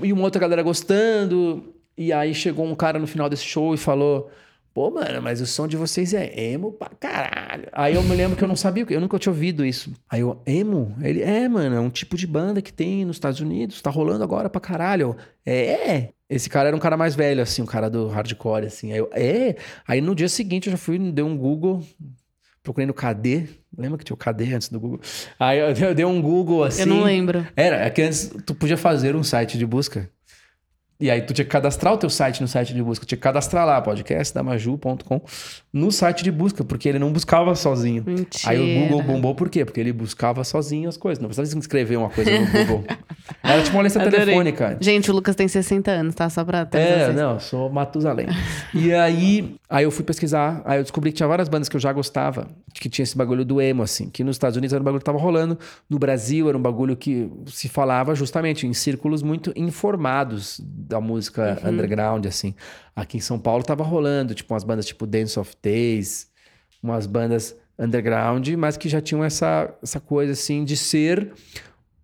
E 0.01 0.11
uma 0.11 0.23
outra 0.23 0.41
galera 0.41 0.63
gostando. 0.63 1.63
E 1.97 2.11
aí 2.11 2.33
chegou 2.33 2.65
um 2.65 2.75
cara 2.75 2.99
no 2.99 3.07
final 3.07 3.29
desse 3.29 3.45
show 3.45 3.73
e 3.73 3.77
falou: 3.77 4.31
Pô, 4.73 4.89
mano, 4.89 5.21
mas 5.21 5.39
o 5.39 5.45
som 5.45 5.67
de 5.67 5.77
vocês 5.77 6.15
é 6.15 6.33
emo 6.35 6.71
pra 6.71 6.89
caralho. 6.99 7.67
Aí 7.71 7.93
eu 7.93 8.01
me 8.01 8.15
lembro 8.15 8.35
que 8.35 8.43
eu 8.43 8.47
não 8.47 8.55
sabia, 8.55 8.83
eu 8.89 8.99
nunca 8.99 9.19
tinha 9.19 9.31
ouvido 9.31 9.63
isso. 9.63 9.91
Aí 10.09 10.21
eu, 10.21 10.41
emo? 10.47 10.95
Ele, 10.99 11.21
é, 11.21 11.47
mano, 11.47 11.75
é 11.75 11.79
um 11.79 11.91
tipo 11.91 12.17
de 12.17 12.25
banda 12.25 12.59
que 12.59 12.73
tem 12.73 13.05
nos 13.05 13.17
Estados 13.17 13.39
Unidos, 13.39 13.83
tá 13.83 13.91
rolando 13.91 14.23
agora 14.23 14.49
pra 14.49 14.59
caralho. 14.59 15.15
É? 15.45 16.09
Esse 16.27 16.49
cara 16.49 16.69
era 16.69 16.75
um 16.75 16.79
cara 16.79 16.97
mais 16.97 17.13
velho, 17.13 17.43
assim, 17.43 17.61
um 17.61 17.67
cara 17.67 17.87
do 17.87 18.07
hardcore, 18.07 18.65
assim. 18.65 18.91
Aí 18.91 18.97
eu, 18.97 19.09
é? 19.13 19.55
Aí 19.87 20.01
no 20.01 20.15
dia 20.15 20.27
seguinte 20.27 20.65
eu 20.65 20.71
já 20.71 20.77
fui, 20.77 20.97
dei 20.97 21.23
um 21.23 21.37
Google, 21.37 21.83
procurei 22.63 22.87
no 22.87 22.95
KD. 22.95 23.47
Lembra 23.77 23.99
que 23.99 24.03
tinha 24.03 24.15
o 24.15 24.17
KD 24.17 24.55
antes 24.55 24.69
do 24.69 24.79
Google? 24.79 25.01
Aí 25.39 25.59
eu, 25.59 25.67
eu 25.89 25.93
dei 25.93 26.05
um 26.05 26.19
Google 26.19 26.63
assim. 26.63 26.81
Eu 26.81 26.87
não 26.87 27.03
lembro. 27.03 27.45
Era, 27.55 27.75
é 27.85 27.89
que 27.91 28.01
antes 28.01 28.31
tu 28.43 28.55
podia 28.55 28.77
fazer 28.77 29.15
um 29.15 29.23
site 29.23 29.55
de 29.55 29.67
busca. 29.67 30.09
E 30.99 31.09
aí 31.11 31.21
tu 31.21 31.33
tinha 31.33 31.43
que 31.43 31.51
cadastrar 31.51 31.93
o 31.93 31.97
teu 31.97 32.09
site 32.09 32.39
no 32.41 32.47
site 32.47 32.73
de 32.73 32.81
busca. 32.81 33.05
Tinha 33.05 33.17
que 33.17 33.21
cadastrar 33.23 33.65
lá, 33.65 33.81
podcastdamaju.com, 33.81 35.21
no 35.73 35.91
site 35.91 36.23
de 36.23 36.31
busca, 36.31 36.63
porque 36.63 36.87
ele 36.87 36.99
não 36.99 37.11
buscava 37.11 37.53
sozinho. 37.55 38.03
Mentira. 38.05 38.51
Aí 38.53 38.59
o 38.59 38.87
Google 38.87 39.03
bombou 39.03 39.35
por 39.35 39.49
quê? 39.49 39.65
Porque 39.65 39.79
ele 39.79 39.91
buscava 39.91 40.43
sozinho 40.43 40.87
as 40.87 40.95
coisas. 40.95 41.21
Não 41.21 41.27
precisava 41.29 41.59
escrever 41.59 41.97
uma 41.97 42.09
coisa 42.09 42.31
no 42.31 42.45
Google. 42.47 42.83
Era 43.43 43.61
tipo 43.61 43.75
uma 43.75 43.83
lista 43.83 43.99
Adorei. 43.99 44.19
telefônica. 44.19 44.77
Gente, 44.79 45.09
o 45.11 45.13
Lucas 45.13 45.35
tem 45.35 45.47
60 45.47 45.91
anos, 45.91 46.15
tá? 46.15 46.29
Só 46.29 46.43
pra 46.45 46.65
ter 46.65 46.77
É, 46.77 47.11
não, 47.13 47.33
eu 47.33 47.39
sou 47.39 47.69
Matusalém. 47.69 48.27
e 48.73 48.93
aí, 48.93 49.55
aí 49.69 49.83
eu 49.83 49.91
fui 49.91 50.03
pesquisar, 50.05 50.61
aí 50.65 50.79
eu 50.79 50.83
descobri 50.83 51.11
que 51.11 51.17
tinha 51.17 51.27
várias 51.27 51.49
bandas 51.49 51.67
que 51.69 51.75
eu 51.75 51.79
já 51.81 51.91
gostava, 51.91 52.47
que 52.73 52.89
tinha 52.89 53.03
esse 53.03 53.17
bagulho 53.17 53.43
do 53.45 53.61
emo, 53.61 53.81
assim, 53.83 54.09
que 54.09 54.23
nos 54.23 54.35
Estados 54.35 54.57
Unidos 54.57 54.73
era 54.73 54.81
um 54.81 54.83
bagulho 54.85 54.99
que 54.99 55.05
tava 55.05 55.17
rolando, 55.17 55.57
no 55.89 55.97
Brasil 55.99 56.47
era 56.49 56.57
um 56.57 56.61
bagulho 56.61 56.95
que 56.95 57.29
se 57.47 57.67
falava 57.69 58.13
justamente 58.15 58.67
em 58.67 58.73
círculos 58.73 59.21
muito 59.21 59.51
informados 59.55 60.59
da 60.87 61.01
música 61.01 61.59
underground, 61.63 62.25
assim. 62.25 62.53
Aqui 62.95 63.17
em 63.17 63.21
São 63.21 63.39
Paulo 63.39 63.63
tava 63.63 63.83
rolando, 63.83 64.33
tipo, 64.33 64.53
umas 64.53 64.63
bandas 64.63 64.85
tipo 64.85 65.05
Dance 65.05 65.39
of 65.39 65.55
Days, 65.61 66.29
umas 66.81 67.05
bandas 67.05 67.55
underground, 67.77 68.47
mas 68.57 68.77
que 68.77 68.87
já 68.87 69.01
tinham 69.01 69.23
essa, 69.23 69.73
essa 69.81 69.99
coisa, 69.99 70.33
assim, 70.33 70.63
de 70.63 70.77
ser 70.77 71.31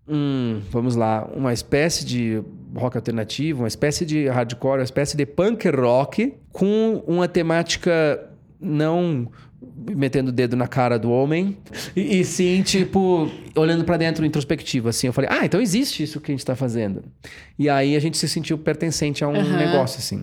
um, 0.08 0.60
vamos 0.72 0.96
lá, 0.96 1.30
uma 1.36 1.54
espécie 1.54 2.04
de 2.04 2.44
rock 2.76 2.98
alternativo, 2.98 3.62
uma 3.62 3.68
espécie 3.68 4.06
de 4.06 4.28
hardcore, 4.28 4.80
uma 4.80 4.84
espécie 4.84 5.16
de 5.16 5.26
punk 5.26 5.70
rock 5.70 6.34
com 6.52 7.04
uma 7.06 7.28
temática 7.28 8.28
não 8.60 9.32
metendo 9.96 10.30
o 10.30 10.32
dedo 10.32 10.56
na 10.56 10.68
cara 10.68 10.98
do 10.98 11.12
homem 11.12 11.58
e, 11.96 12.20
e 12.20 12.26
sim, 12.26 12.62
tipo, 12.62 13.30
olhando 13.56 13.84
pra 13.84 13.98
dentro 13.98 14.26
introspectivo, 14.26 14.90
assim. 14.90 15.08
Eu 15.08 15.14
falei, 15.14 15.30
ah, 15.32 15.46
então 15.46 15.62
existe 15.62 16.04
isso 16.04 16.20
que 16.20 16.32
a 16.32 16.34
gente 16.34 16.46
tá 16.46 16.56
fazendo. 16.56 17.04
E 17.58 17.70
aí 17.70 17.96
a 17.96 18.00
gente 18.00 18.18
se 18.18 18.28
sentiu 18.28 18.58
pertencente 18.58 19.24
a 19.24 19.28
um 19.28 19.36
Aham. 19.36 19.58
negócio, 19.58 20.00
assim. 20.00 20.22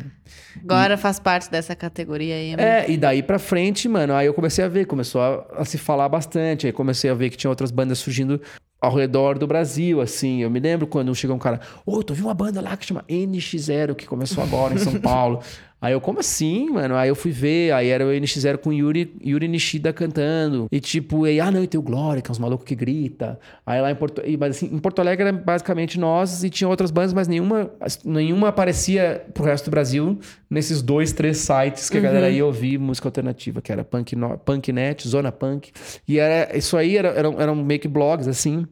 Agora 0.62 0.96
faz 0.96 1.18
parte 1.20 1.50
dessa 1.50 1.76
categoria 1.76 2.34
aí. 2.34 2.54
É, 2.56 2.90
e 2.90 2.96
daí 2.96 3.22
pra 3.22 3.38
frente, 3.38 3.88
mano, 3.88 4.14
aí 4.14 4.26
eu 4.26 4.34
comecei 4.34 4.64
a 4.64 4.68
ver, 4.68 4.86
começou 4.86 5.20
a, 5.20 5.46
a 5.58 5.64
se 5.64 5.78
falar 5.78 6.08
bastante. 6.08 6.66
Aí 6.66 6.72
comecei 6.72 7.10
a 7.10 7.14
ver 7.14 7.30
que 7.30 7.36
tinha 7.36 7.50
outras 7.50 7.70
bandas 7.70 7.98
surgindo 7.98 8.40
ao 8.80 8.94
redor 8.94 9.38
do 9.38 9.46
Brasil, 9.46 10.00
assim. 10.00 10.42
Eu 10.42 10.50
me 10.50 10.60
lembro 10.60 10.86
quando 10.86 11.14
chegou 11.14 11.36
um 11.36 11.38
cara, 11.38 11.60
ô, 11.84 12.02
tu 12.02 12.14
viu 12.14 12.26
uma 12.26 12.34
banda 12.34 12.60
lá 12.60 12.76
que 12.76 12.86
chama 12.86 13.04
NX0, 13.08 13.94
que 13.94 14.06
começou 14.06 14.42
agora 14.42 14.74
em 14.74 14.78
São 14.78 14.94
Paulo. 15.00 15.40
Aí 15.80 15.92
eu, 15.92 16.00
como 16.00 16.20
assim, 16.20 16.70
mano? 16.70 16.96
Aí 16.96 17.08
eu 17.08 17.14
fui 17.14 17.30
ver, 17.30 17.72
aí 17.72 17.88
era 17.88 18.04
o 18.04 18.08
NX0 18.08 18.56
com 18.58 18.72
Yuri, 18.72 19.14
Yuri 19.24 19.46
Nishida 19.46 19.92
cantando. 19.92 20.66
E 20.72 20.80
tipo, 20.80 21.24
aí, 21.24 21.38
ah, 21.38 21.50
não, 21.50 21.62
e 21.62 21.66
tem 21.66 21.78
o 21.78 21.82
Glória, 21.82 22.22
que 22.22 22.30
é 22.30 22.32
uns 22.32 22.38
malucos 22.38 22.66
que 22.66 22.74
grita. 22.74 23.38
Aí 23.64 23.80
lá 23.80 23.90
em 23.90 23.94
Porto, 23.94 24.22
e, 24.24 24.38
mas 24.38 24.56
assim, 24.56 24.66
em 24.72 24.78
Porto 24.78 25.00
Alegre 25.00 25.28
era 25.28 25.36
basicamente 25.36 26.00
nós 26.00 26.42
e 26.42 26.48
tinha 26.48 26.66
outras 26.66 26.90
bandas, 26.90 27.12
mas 27.12 27.28
nenhuma, 27.28 27.70
nenhuma 28.04 28.48
aparecia 28.48 29.26
pro 29.34 29.44
resto 29.44 29.66
do 29.66 29.70
Brasil 29.70 30.18
nesses 30.48 30.80
dois, 30.80 31.12
três 31.12 31.38
sites 31.38 31.90
que 31.90 31.98
a 31.98 32.00
galera 32.00 32.30
ia 32.30 32.44
ouvir 32.44 32.78
música 32.78 33.08
alternativa, 33.08 33.60
que 33.60 33.70
era 33.70 33.84
Punk, 33.84 34.16
no, 34.16 34.38
Punknet, 34.38 35.06
Zona 35.06 35.30
Punk. 35.30 35.72
E 36.08 36.18
era, 36.18 36.56
isso 36.56 36.76
aí 36.78 36.96
era, 36.96 37.08
eram, 37.08 37.38
eram 37.38 37.54
meio 37.54 37.78
que 37.78 37.88
blogs, 37.88 38.26
assim, 38.26 38.66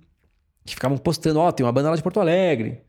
que 0.65 0.75
ficavam 0.75 0.97
postando, 0.97 1.39
ó, 1.39 1.53
tem 1.53 1.67
uma 1.67 1.73
banda 1.73 1.91
lá 1.91 1.97
de 1.97 2.03
Porto 2.03 2.19
Alegre. 2.19 2.81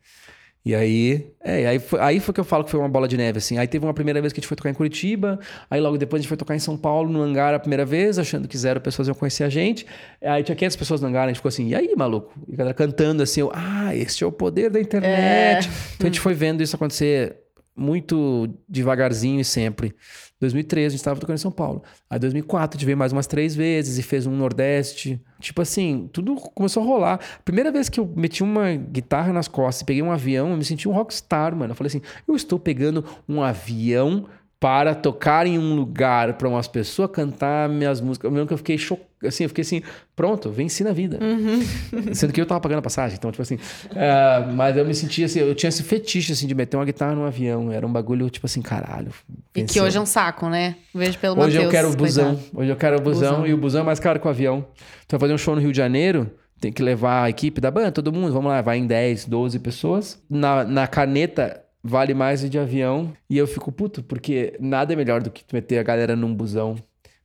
E 0.66 0.74
aí, 0.74 1.28
é, 1.44 1.68
aí 1.68 1.78
foi, 1.78 2.00
aí 2.00 2.20
foi 2.20 2.34
que 2.34 2.40
eu 2.40 2.44
falo 2.44 2.64
que 2.64 2.72
foi 2.72 2.80
uma 2.80 2.90
bola 2.90 3.08
de 3.08 3.16
neve, 3.16 3.38
assim. 3.38 3.60
Aí 3.60 3.68
teve 3.68 3.86
uma 3.86 3.94
primeira 3.94 4.20
vez 4.20 4.34
que 4.34 4.40
a 4.40 4.42
gente 4.42 4.48
foi 4.48 4.58
tocar 4.58 4.72
em 4.72 4.74
Curitiba, 4.74 5.40
aí 5.70 5.80
logo 5.80 5.96
depois 5.96 6.20
a 6.20 6.22
gente 6.24 6.28
foi 6.28 6.38
tocar 6.38 6.56
em 6.56 6.60
São 6.60 6.76
Paulo, 6.76 7.08
no 7.08 7.22
hangar 7.22 7.54
a 7.54 7.60
primeira 7.60 7.86
vez, 7.86 8.18
achando 8.18 8.48
que 8.48 8.58
zero 8.58 8.82
pessoas 8.82 9.08
iam 9.08 9.14
conhecer 9.14 9.44
a 9.44 9.50
gente. 9.50 9.86
Aí 10.24 10.44
tinha 10.44 10.56
500 10.56 10.76
pessoas 10.76 11.02
no 11.02 11.08
hangar, 11.08 11.26
a 11.26 11.28
gente 11.28 11.36
ficou 11.36 11.50
assim, 11.50 11.68
e 11.68 11.76
aí, 11.76 11.94
maluco? 11.96 12.34
E 12.48 12.54
a 12.54 12.58
galera 12.58 12.74
cantando 12.74 13.22
assim, 13.22 13.42
eu, 13.42 13.52
ah, 13.54 13.96
esse 13.96 14.24
é 14.24 14.28
o 14.28 14.32
poder 14.32 14.72
da 14.72 14.82
internet. 14.82 15.68
É. 15.68 15.70
Então 15.96 16.08
a 16.08 16.10
gente 16.10 16.20
foi 16.20 16.34
vendo 16.34 16.64
isso 16.64 16.76
acontecer 16.76 17.45
muito 17.76 18.48
devagarzinho 18.70 19.42
e 19.42 19.46
sempre. 19.46 19.94
2013 20.40 20.86
a 20.86 20.90
gente 20.90 21.00
estava 21.00 21.20
tocando 21.20 21.36
em 21.36 21.40
São 21.40 21.52
Paulo. 21.52 21.84
Aí 22.10 22.18
2004 22.20 22.78
a 22.78 22.80
gente 22.80 22.86
veio 22.86 22.98
mais 22.98 23.12
umas 23.12 23.28
três 23.28 23.56
vezes 23.56 23.98
e 23.98 24.04
fez 24.04 24.26
um 24.26 24.36
Nordeste. 24.36 25.22
Tipo 25.40 25.62
assim, 25.62 26.10
tudo 26.12 26.36
começou 26.36 26.84
a 26.84 26.86
rolar. 26.86 27.20
Primeira 27.44 27.72
vez 27.72 27.90
que 27.90 28.00
eu 28.00 28.12
meti 28.16 28.44
uma 28.44 28.74
guitarra 28.76 29.34
nas 29.34 29.48
costas 29.48 29.82
e 29.82 29.86
peguei 29.86 30.02
um 30.02 30.12
avião, 30.12 30.52
eu 30.52 30.58
me 30.58 30.64
senti 30.66 30.88
um 30.88 30.94
rockstar, 30.94 31.56
mano. 31.56 31.72
Eu 31.72 31.76
falei 31.76 31.88
assim, 31.88 32.02
eu 32.28 32.36
estou 32.36 32.60
pegando 32.60 33.04
um 33.28 33.42
avião 33.42 34.26
para 34.60 34.96
tocar 34.96 35.46
em 35.46 35.60
um 35.60 35.76
lugar 35.76 36.34
para 36.34 36.48
umas 36.48 36.68
pessoas 36.68 37.12
cantar 37.12 37.68
minhas 37.70 38.00
músicas. 38.00 38.30
Eu 38.30 38.32
lembro 38.32 38.48
que 38.48 38.54
eu 38.54 38.58
fiquei 38.58 38.78
chocado, 38.78 39.10
assim, 39.26 39.44
eu 39.44 39.50
fiquei 39.50 39.64
assim, 39.64 39.82
pronto, 40.16 40.50
venci 40.50 40.84
na 40.84 40.94
vida. 40.94 41.20
Uhum. 41.22 41.62
Sendo 42.16 42.32
que 42.32 42.40
eu 42.40 42.46
tava 42.46 42.62
pagando 42.62 42.80
a 42.80 42.82
passagem, 42.82 43.18
então, 43.18 43.32
tipo 43.32 43.42
assim. 43.42 43.56
Uh, 43.56 44.54
mas 44.54 44.78
eu 44.78 44.86
me 44.86 44.94
sentia 44.94 45.26
assim, 45.26 45.40
eu 45.40 45.54
tinha 45.54 45.70
esse 45.70 45.84
fetiche, 45.84 46.32
assim, 46.32 46.48
de 46.48 46.56
meter 46.56 46.78
uma 46.78 46.86
guitarra 46.86 47.14
num 47.14 47.26
avião. 47.26 47.72
Era 47.72 47.86
um 47.86 47.92
bagulho, 47.92 48.30
tipo 48.30 48.46
assim, 48.46 48.62
caralho. 48.62 49.12
E 49.54 49.64
que 49.64 49.82
hoje 49.82 49.98
é 49.98 50.02
um 50.02 50.06
saco, 50.06 50.48
né? 50.48 50.76
Vejo 50.94 51.20
pelo 51.20 51.34
Hoje 51.36 51.58
Mateus, 51.58 51.66
eu 51.66 51.72
quero 51.72 51.90
o 51.92 51.96
busão. 51.96 52.40
Hoje 52.54 52.70
eu 52.70 52.76
quero 52.76 52.98
o 52.98 53.02
busão, 53.02 53.32
busão, 53.32 53.48
e 53.48 53.54
o 53.54 53.58
busão 53.58 53.82
é 53.82 53.86
mais 53.86 54.00
caro 54.00 54.20
que 54.20 54.28
o 54.28 54.30
avião. 54.30 54.66
Então, 55.06 55.20
fazer 55.20 55.34
um 55.34 55.38
show 55.38 55.56
no 55.56 55.62
Rio 55.62 55.72
de 55.72 55.78
Janeiro. 55.78 56.32
Tem 56.60 56.72
que 56.72 56.82
levar 56.82 57.24
a 57.24 57.30
equipe 57.30 57.60
da 57.60 57.70
banda, 57.70 57.92
todo 57.92 58.14
mundo, 58.14 58.32
vamos 58.32 58.50
lá, 58.50 58.62
vai 58.62 58.78
em 58.78 58.88
10, 58.88 59.26
12 59.26 59.60
pessoas. 59.60 60.24
Na, 60.30 60.64
na 60.64 60.88
caneta, 60.88 61.62
vale 61.86 62.16
mais 62.16 62.50
de 62.50 62.58
avião. 62.58 63.14
E 63.30 63.38
eu 63.38 63.46
fico 63.46 63.72
puto, 63.72 64.02
porque 64.02 64.56
nada 64.60 64.94
é 64.94 64.96
melhor 64.96 65.22
do 65.22 65.30
que 65.30 65.44
meter 65.54 65.78
a 65.78 65.84
galera 65.84 66.16
num 66.16 66.34
busão, 66.34 66.76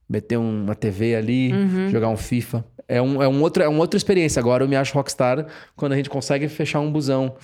meter 0.09 0.37
uma 0.37 0.75
TV 0.75 1.15
ali, 1.15 1.53
uhum. 1.53 1.89
jogar 1.89 2.11
um 2.11 2.17
FIFA. 2.17 2.65
É, 2.87 3.01
um, 3.01 3.23
é, 3.23 3.29
um 3.29 3.41
outro, 3.41 3.63
é 3.63 3.69
uma 3.69 3.81
outra 3.81 3.97
experiência. 3.97 4.39
Agora 4.39 4.63
eu 4.63 4.69
me 4.69 4.77
acho 4.77 4.95
rockstar 4.95 5.47
quando 5.75 5.93
a 5.93 5.97
gente 5.97 6.11
consegue 6.11 6.47
fechar 6.49 6.81
um 6.81 6.93
busão. 6.93 7.35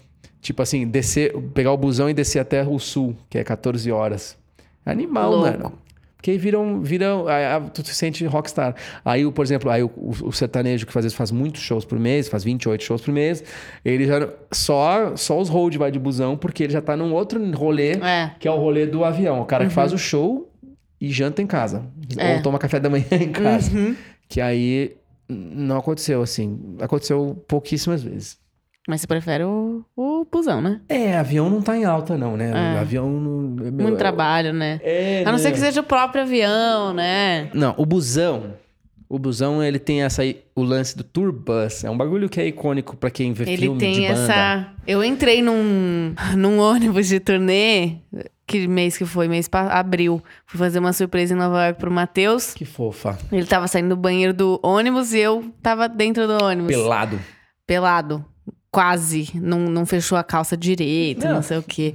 Tipo 0.40 0.62
assim, 0.62 0.86
descer, 0.86 1.32
pegar 1.54 1.72
o 1.72 1.76
busão 1.76 2.10
e 2.10 2.14
descer 2.14 2.38
até 2.38 2.62
o 2.62 2.78
sul, 2.78 3.16
que 3.30 3.38
é 3.38 3.44
14 3.44 3.90
horas. 3.90 4.36
Animal, 4.84 5.30
Louco. 5.30 5.44
mano. 5.46 5.72
Porque 6.16 6.30
aí 6.30 6.38
viram, 6.38 6.80
viram 6.80 7.28
aí, 7.28 7.44
tu 7.72 7.86
se 7.86 7.94
sente 7.94 8.24
rockstar. 8.26 8.74
Aí, 9.04 9.30
por 9.30 9.44
exemplo, 9.44 9.70
aí 9.70 9.82
o, 9.82 9.90
o, 9.94 10.32
sertanejo 10.32 10.86
que 10.86 10.98
às 10.98 11.04
vezes 11.04 11.16
faz 11.16 11.30
muitos 11.30 11.60
shows 11.60 11.84
por 11.84 11.98
mês, 11.98 12.26
faz 12.28 12.42
28 12.42 12.82
shows 12.82 13.02
por 13.02 13.12
mês, 13.12 13.44
ele 13.84 14.06
já 14.06 14.28
só 14.50 15.14
só 15.14 15.38
os 15.38 15.48
road 15.48 15.76
vai 15.76 15.90
de 15.90 15.98
busão, 15.98 16.36
porque 16.36 16.64
ele 16.64 16.72
já 16.72 16.80
tá 16.80 16.96
num 16.96 17.12
outro 17.12 17.40
rolê, 17.52 17.92
é. 17.92 18.32
que 18.40 18.48
é 18.48 18.50
o 18.50 18.56
rolê 18.56 18.86
do 18.86 19.04
avião. 19.04 19.40
O 19.40 19.44
cara 19.44 19.64
uhum. 19.64 19.68
que 19.68 19.74
faz 19.74 19.92
o 19.92 19.98
show 19.98 20.50
e 21.00 21.10
janta 21.10 21.42
em 21.42 21.46
casa. 21.46 21.84
É. 22.16 22.36
Ou 22.36 22.42
toma 22.42 22.58
café 22.58 22.80
da 22.80 22.88
manhã 22.88 23.06
em 23.12 23.30
casa. 23.30 23.76
Uhum. 23.76 23.94
Que 24.28 24.40
aí 24.40 24.96
não 25.28 25.76
aconteceu 25.76 26.22
assim. 26.22 26.76
Aconteceu 26.80 27.44
pouquíssimas 27.46 28.02
vezes. 28.02 28.38
Mas 28.86 29.00
você 29.00 29.06
prefere 29.06 29.42
o, 29.42 29.84
o 29.96 30.24
busão, 30.30 30.60
né? 30.60 30.80
É, 30.88 31.16
avião 31.16 31.50
não 31.50 31.60
tá 31.60 31.76
em 31.76 31.84
alta, 31.84 32.16
não, 32.16 32.36
né? 32.36 32.52
É. 32.76 32.78
Avião 32.78 33.10
não. 33.10 33.66
É 33.66 33.70
Muito 33.70 33.98
trabalho, 33.98 34.52
né? 34.52 34.80
É, 34.82 35.22
A 35.22 35.26
não 35.26 35.32
né? 35.32 35.38
ser 35.38 35.50
que 35.50 35.58
seja 35.58 35.80
o 35.80 35.84
próprio 35.84 36.22
avião, 36.22 36.94
né? 36.94 37.50
Não, 37.52 37.74
o 37.76 37.84
busão. 37.84 38.54
O 39.08 39.18
busão, 39.18 39.62
ele 39.62 39.78
tem 39.78 40.02
essa 40.02 40.22
o 40.54 40.62
lance 40.62 40.96
do 40.96 41.02
tour 41.02 41.32
bus. 41.32 41.84
É 41.84 41.90
um 41.90 41.96
bagulho 41.96 42.28
que 42.28 42.40
é 42.40 42.46
icônico 42.46 42.96
para 42.96 43.10
quem 43.10 43.32
vê 43.32 43.44
ele 43.44 43.62
filme 43.62 43.78
de 43.78 43.84
banda. 43.84 43.98
Ele 43.98 44.06
tem 44.06 44.06
essa... 44.06 44.68
Eu 44.86 45.02
entrei 45.02 45.42
num, 45.42 46.14
num 46.36 46.58
ônibus 46.58 47.08
de 47.08 47.18
turnê... 47.18 47.96
Que 48.48 48.68
mês 48.68 48.96
que 48.96 49.04
foi? 49.04 49.26
Mês 49.26 49.48
pra 49.48 49.72
abril. 49.72 50.22
Fui 50.46 50.56
fazer 50.56 50.78
uma 50.78 50.92
surpresa 50.92 51.34
em 51.34 51.36
Nova 51.36 51.64
York 51.64 51.80
pro 51.80 51.90
Matheus. 51.90 52.54
Que 52.54 52.64
fofa. 52.64 53.18
Ele 53.32 53.44
tava 53.44 53.66
saindo 53.66 53.88
do 53.88 53.96
banheiro 53.96 54.32
do 54.32 54.60
ônibus 54.62 55.12
e 55.12 55.18
eu 55.18 55.52
tava 55.60 55.88
dentro 55.88 56.28
do 56.28 56.44
ônibus. 56.44 56.70
Pelado. 56.72 57.18
Pelado 57.66 58.24
quase 58.76 59.30
não, 59.32 59.60
não 59.60 59.86
fechou 59.86 60.18
a 60.18 60.22
calça 60.22 60.54
direito, 60.54 61.24
não. 61.24 61.36
não 61.36 61.42
sei 61.42 61.56
o 61.56 61.62
quê. 61.62 61.94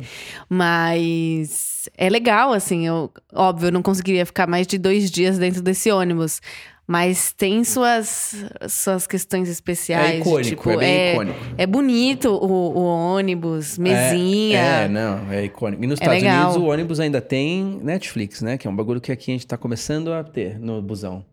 Mas 0.50 1.88
é 1.96 2.10
legal, 2.10 2.54
assim. 2.54 2.88
Eu, 2.88 3.12
óbvio, 3.32 3.68
eu 3.68 3.72
não 3.72 3.84
conseguiria 3.84 4.26
ficar 4.26 4.48
mais 4.48 4.66
de 4.66 4.80
dois 4.80 5.12
dias 5.12 5.38
dentro 5.38 5.62
desse 5.62 5.92
ônibus. 5.92 6.42
Mas 6.88 7.34
tem 7.34 7.64
suas, 7.64 8.44
suas 8.68 9.06
questões 9.06 9.48
especiais. 9.48 10.16
É 10.16 10.20
icônico, 10.22 10.50
tipo, 10.50 10.72
é 10.72 10.78
bem 10.78 10.90
é, 10.90 11.14
icônico. 11.14 11.40
É 11.56 11.68
bonito 11.68 12.30
o, 12.32 12.80
o 12.80 12.84
ônibus, 12.84 13.78
mesinha. 13.78 14.58
É, 14.58 14.86
é, 14.86 14.88
não, 14.88 15.32
é 15.32 15.46
icônico. 15.46 15.84
E 15.84 15.88
nos 15.88 16.02
é 16.02 16.04
Estados 16.04 16.24
legal. 16.24 16.46
Unidos 16.46 16.64
o 16.64 16.66
ônibus 16.66 17.00
ainda 17.00 17.22
tem 17.22 17.80
Netflix, 17.84 18.42
né? 18.42 18.58
Que 18.58 18.68
é 18.68 18.72
um 18.72 18.76
bagulho 18.76 19.00
que 19.00 19.12
aqui 19.12 19.30
a 19.30 19.36
gente 19.36 19.46
tá 19.46 19.56
começando 19.56 20.12
a 20.12 20.24
ter 20.24 20.60
no 20.60 20.82
busão. 20.82 21.24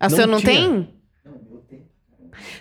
A 0.00 0.08
não 0.08 0.16
seu 0.16 0.26
não 0.26 0.40
tinha. 0.40 0.52
tem? 0.52 0.97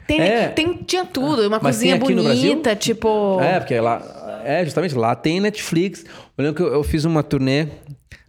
Tem, 0.06 0.22
é, 0.22 0.48
tem, 0.50 0.76
tinha 0.84 1.06
tudo, 1.06 1.48
uma 1.48 1.60
cozinha 1.60 1.98
bonita, 1.98 2.76
tipo. 2.76 3.40
É, 3.42 3.60
porque 3.60 3.80
lá. 3.80 4.42
É, 4.46 4.64
justamente, 4.64 4.96
lá 4.96 5.16
tem 5.16 5.40
Netflix. 5.42 6.06
Eu 6.38 6.44
lembro 6.44 6.56
que 6.56 6.62
eu, 6.62 6.74
eu 6.74 6.84
fiz 6.84 7.04
uma 7.06 7.22
turnê 7.24 7.68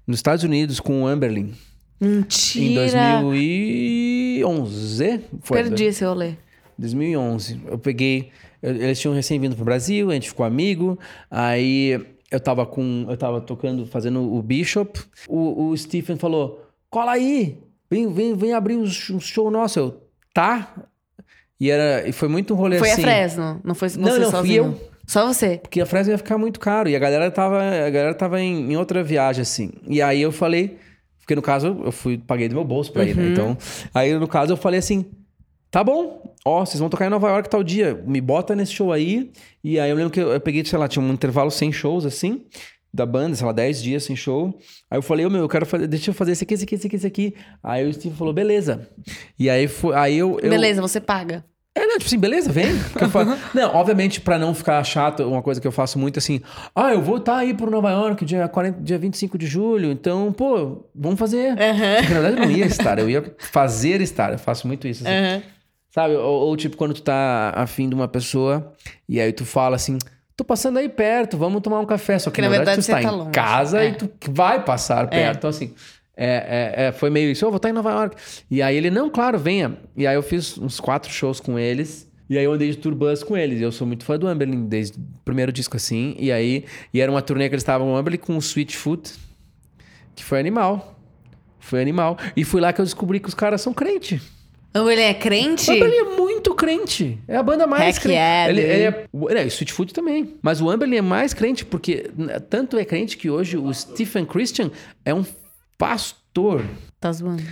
nos 0.06 0.18
Estados 0.18 0.44
Unidos 0.44 0.80
com 0.80 1.02
o 1.02 1.06
Amberlin. 1.06 1.54
Mentira! 2.00 2.64
Em 2.64 2.74
2011. 3.22 5.20
Foi, 5.42 5.62
Perdi 5.62 5.84
esse 5.84 6.04
rolê. 6.04 6.34
2011. 6.78 7.60
Eu 7.66 7.78
peguei. 7.78 8.30
Eles 8.62 8.98
tinham 9.00 9.14
recém 9.14 9.38
vindo 9.38 9.54
pro 9.54 9.64
Brasil, 9.64 10.10
a 10.10 10.14
gente 10.14 10.28
ficou 10.28 10.44
amigo. 10.46 10.98
Aí 11.30 12.00
eu 12.30 12.40
tava 12.40 12.66
com. 12.66 13.06
Eu 13.08 13.16
tava 13.16 13.40
tocando, 13.40 13.86
fazendo 13.86 14.20
o 14.34 14.42
Bishop. 14.42 15.00
O, 15.28 15.68
o 15.68 15.76
Stephen 15.76 16.16
falou: 16.16 16.64
cola 16.88 17.12
aí! 17.12 17.58
Vem, 17.90 18.12
vem, 18.12 18.34
vem 18.36 18.52
abrir 18.52 18.76
um 18.76 18.86
show 18.86 19.50
nosso. 19.50 19.78
Eu, 19.78 20.02
tá? 20.34 20.74
E, 21.60 21.70
era, 21.70 22.08
e 22.08 22.12
foi 22.12 22.28
muito 22.28 22.54
um 22.54 22.56
rolê 22.56 22.78
foi 22.78 22.90
assim. 22.90 23.02
Foi 23.02 23.10
a 23.10 23.14
Fresno, 23.14 23.60
não 23.64 23.74
foi 23.74 23.88
você 23.88 23.98
não, 23.98 24.18
não, 24.18 24.30
sozinho? 24.30 24.64
Fui 24.64 24.82
eu. 24.82 24.90
Só 25.06 25.26
você? 25.26 25.58
Porque 25.58 25.80
a 25.80 25.86
Fresno 25.86 26.12
ia 26.12 26.18
ficar 26.18 26.38
muito 26.38 26.60
caro. 26.60 26.88
E 26.88 26.94
a 26.94 26.98
galera 26.98 27.30
tava, 27.30 27.58
a 27.60 27.90
galera 27.90 28.14
tava 28.14 28.40
em, 28.40 28.72
em 28.72 28.76
outra 28.76 29.02
viagem, 29.02 29.42
assim. 29.42 29.72
E 29.86 30.02
aí 30.02 30.20
eu 30.20 30.30
falei... 30.30 30.78
Porque 31.20 31.34
no 31.34 31.42
caso, 31.42 31.82
eu 31.84 31.92
fui, 31.92 32.16
paguei 32.18 32.48
do 32.48 32.54
meu 32.54 32.64
bolso 32.64 32.92
pra 32.92 33.04
ir, 33.04 33.14
né? 33.14 33.22
Uhum. 33.22 33.32
Então, 33.32 33.58
aí 33.94 34.14
no 34.14 34.28
caso 34.28 34.52
eu 34.52 34.56
falei 34.56 34.78
assim... 34.78 35.06
Tá 35.70 35.84
bom, 35.84 36.34
ó, 36.46 36.64
vocês 36.64 36.80
vão 36.80 36.88
tocar 36.88 37.06
em 37.06 37.10
Nova 37.10 37.28
York 37.28 37.50
tal 37.50 37.62
dia. 37.62 38.02
Me 38.06 38.22
bota 38.22 38.54
nesse 38.54 38.72
show 38.72 38.90
aí. 38.90 39.30
E 39.62 39.78
aí 39.78 39.90
eu 39.90 39.96
lembro 39.96 40.10
que 40.10 40.20
eu, 40.20 40.30
eu 40.32 40.40
peguei, 40.40 40.64
sei 40.64 40.78
lá, 40.78 40.88
tinha 40.88 41.04
um 41.04 41.12
intervalo 41.12 41.50
sem 41.50 41.70
shows, 41.70 42.06
assim 42.06 42.46
da 42.98 43.06
banda, 43.06 43.34
sei 43.34 43.46
lá, 43.46 43.52
10 43.52 43.82
dias 43.82 44.02
sem 44.02 44.14
show. 44.14 44.58
Aí 44.90 44.98
eu 44.98 45.02
falei, 45.02 45.24
ô 45.24 45.30
meu, 45.30 45.40
eu 45.40 45.48
quero 45.48 45.64
fazer, 45.64 45.86
deixa 45.86 46.10
eu 46.10 46.14
fazer 46.14 46.32
esse 46.32 46.44
aqui, 46.44 46.54
esse 46.54 46.64
aqui, 46.64 46.74
esse 46.74 46.86
aqui, 46.86 46.96
esse 46.96 47.06
aqui. 47.06 47.34
Aí 47.62 47.88
o 47.88 47.92
Steve 47.92 48.14
falou, 48.16 48.32
beleza. 48.32 48.88
E 49.38 49.48
aí 49.48 49.66
foi, 49.66 49.94
aí 49.94 50.18
eu, 50.18 50.38
eu... 50.40 50.50
Beleza, 50.50 50.82
você 50.82 51.00
paga. 51.00 51.44
É, 51.74 51.86
não, 51.86 51.96
tipo 51.96 52.06
assim, 52.06 52.18
beleza, 52.18 52.50
vem. 52.50 52.66
não, 53.54 53.74
obviamente, 53.74 54.20
para 54.20 54.36
não 54.36 54.52
ficar 54.52 54.82
chato, 54.82 55.22
uma 55.22 55.42
coisa 55.42 55.60
que 55.60 55.66
eu 55.66 55.70
faço 55.70 55.96
muito 55.96 56.18
assim, 56.18 56.40
ah, 56.74 56.92
eu 56.92 57.00
vou 57.00 57.18
estar 57.18 57.34
tá 57.34 57.38
aí 57.38 57.54
pro 57.54 57.70
Nova 57.70 57.90
York 57.90 58.24
dia, 58.24 58.48
40, 58.48 58.80
dia 58.82 58.98
25 58.98 59.38
de 59.38 59.46
julho, 59.46 59.92
então, 59.92 60.32
pô, 60.32 60.88
vamos 60.92 61.18
fazer. 61.18 61.50
Uhum. 61.50 61.56
na 61.56 62.20
verdade, 62.20 62.36
eu 62.36 62.46
não 62.46 62.50
ia 62.50 62.66
estar, 62.66 62.98
eu 62.98 63.08
ia 63.08 63.36
fazer 63.38 64.00
estar. 64.00 64.32
Eu 64.32 64.38
faço 64.38 64.66
muito 64.66 64.88
isso. 64.88 65.06
Assim. 65.06 65.14
Uhum. 65.14 65.42
Sabe? 65.90 66.14
Ou, 66.16 66.48
ou, 66.48 66.56
tipo, 66.56 66.76
quando 66.76 66.94
tu 66.94 67.02
tá 67.02 67.52
afim 67.54 67.88
de 67.88 67.94
uma 67.94 68.08
pessoa 68.08 68.72
e 69.08 69.20
aí 69.20 69.32
tu 69.32 69.44
fala 69.44 69.76
assim. 69.76 69.98
Tô 70.38 70.44
passando 70.44 70.78
aí 70.78 70.88
perto, 70.88 71.36
vamos 71.36 71.60
tomar 71.60 71.80
um 71.80 71.84
café. 71.84 72.16
Só 72.16 72.30
que, 72.30 72.36
que 72.36 72.42
na, 72.42 72.48
verdade, 72.48 72.76
tu 72.76 72.80
está 72.82 73.00
tá 73.00 73.02
em 73.02 73.10
longe. 73.10 73.30
casa 73.32 73.82
é. 73.82 73.88
e 73.88 73.92
tu 73.94 74.08
vai 74.30 74.64
passar 74.64 75.08
perto. 75.10 75.34
É. 75.34 75.36
Então, 75.36 75.50
assim, 75.50 75.74
é, 76.16 76.76
é, 76.76 76.86
é, 76.86 76.92
foi 76.92 77.10
meio 77.10 77.28
isso, 77.28 77.44
eu 77.44 77.50
vou 77.50 77.56
estar 77.56 77.68
em 77.68 77.72
Nova 77.72 77.90
York. 77.90 78.16
E 78.48 78.62
aí 78.62 78.76
ele, 78.76 78.88
não, 78.88 79.10
claro, 79.10 79.36
venha. 79.36 79.76
E 79.96 80.06
aí 80.06 80.14
eu 80.14 80.22
fiz 80.22 80.56
uns 80.56 80.78
quatro 80.78 81.10
shows 81.10 81.40
com 81.40 81.58
eles. 81.58 82.08
E 82.30 82.38
aí 82.38 82.44
eu 82.44 82.52
andei 82.52 82.70
de 82.70 82.76
tour 82.76 82.94
bus 82.94 83.24
com 83.24 83.36
eles. 83.36 83.60
Eu 83.60 83.72
sou 83.72 83.84
muito 83.84 84.04
fã 84.04 84.16
do 84.16 84.28
Amberlin 84.28 84.68
desde 84.68 84.96
o 84.96 85.02
primeiro 85.24 85.50
disco 85.50 85.76
assim. 85.76 86.14
E 86.16 86.30
aí, 86.30 86.64
e 86.94 87.00
era 87.00 87.10
uma 87.10 87.20
turnê 87.20 87.48
que 87.48 87.56
eles 87.56 87.62
estavam 87.64 87.88
no 87.88 87.96
Amberlin 87.96 88.18
com 88.18 88.36
o 88.36 88.38
Sweet 88.38 88.76
Foot, 88.76 89.12
que 90.14 90.22
foi 90.22 90.38
animal. 90.38 91.00
Foi 91.58 91.82
animal. 91.82 92.16
E 92.36 92.44
foi 92.44 92.60
lá 92.60 92.72
que 92.72 92.80
eu 92.80 92.84
descobri 92.84 93.18
que 93.18 93.28
os 93.28 93.34
caras 93.34 93.60
são 93.60 93.74
crente. 93.74 94.22
Ou 94.74 94.90
ele 94.90 95.00
é 95.00 95.14
crente? 95.14 95.70
O 95.70 95.74
Amberlin 95.74 95.96
é 95.96 96.04
muito 96.16 96.54
crente. 96.54 97.18
É 97.26 97.36
a 97.36 97.42
banda 97.42 97.66
mais 97.66 97.96
Heck 97.96 98.02
crente. 98.02 98.14
yeah, 98.16 98.50
ele, 98.50 98.60
ele 98.60 98.82
é, 98.84 99.04
o- 99.12 99.28
é, 99.30 99.46
Sweet 99.46 99.72
Food 99.72 99.92
também. 99.94 100.36
Mas 100.42 100.60
o 100.60 100.68
Amberlin 100.70 100.96
é 100.96 101.02
mais 101.02 101.32
crente, 101.34 101.64
porque 101.64 102.10
tanto 102.50 102.76
é 102.78 102.84
crente 102.84 103.16
que 103.16 103.28
hoje 103.30 103.56
o 103.56 103.72
Stephen 103.72 104.24
Christian 104.26 104.70
é 105.04 105.12
um 105.14 105.24
pastor. 105.76 106.64
Tá 107.00 107.10
zoando. 107.12 107.42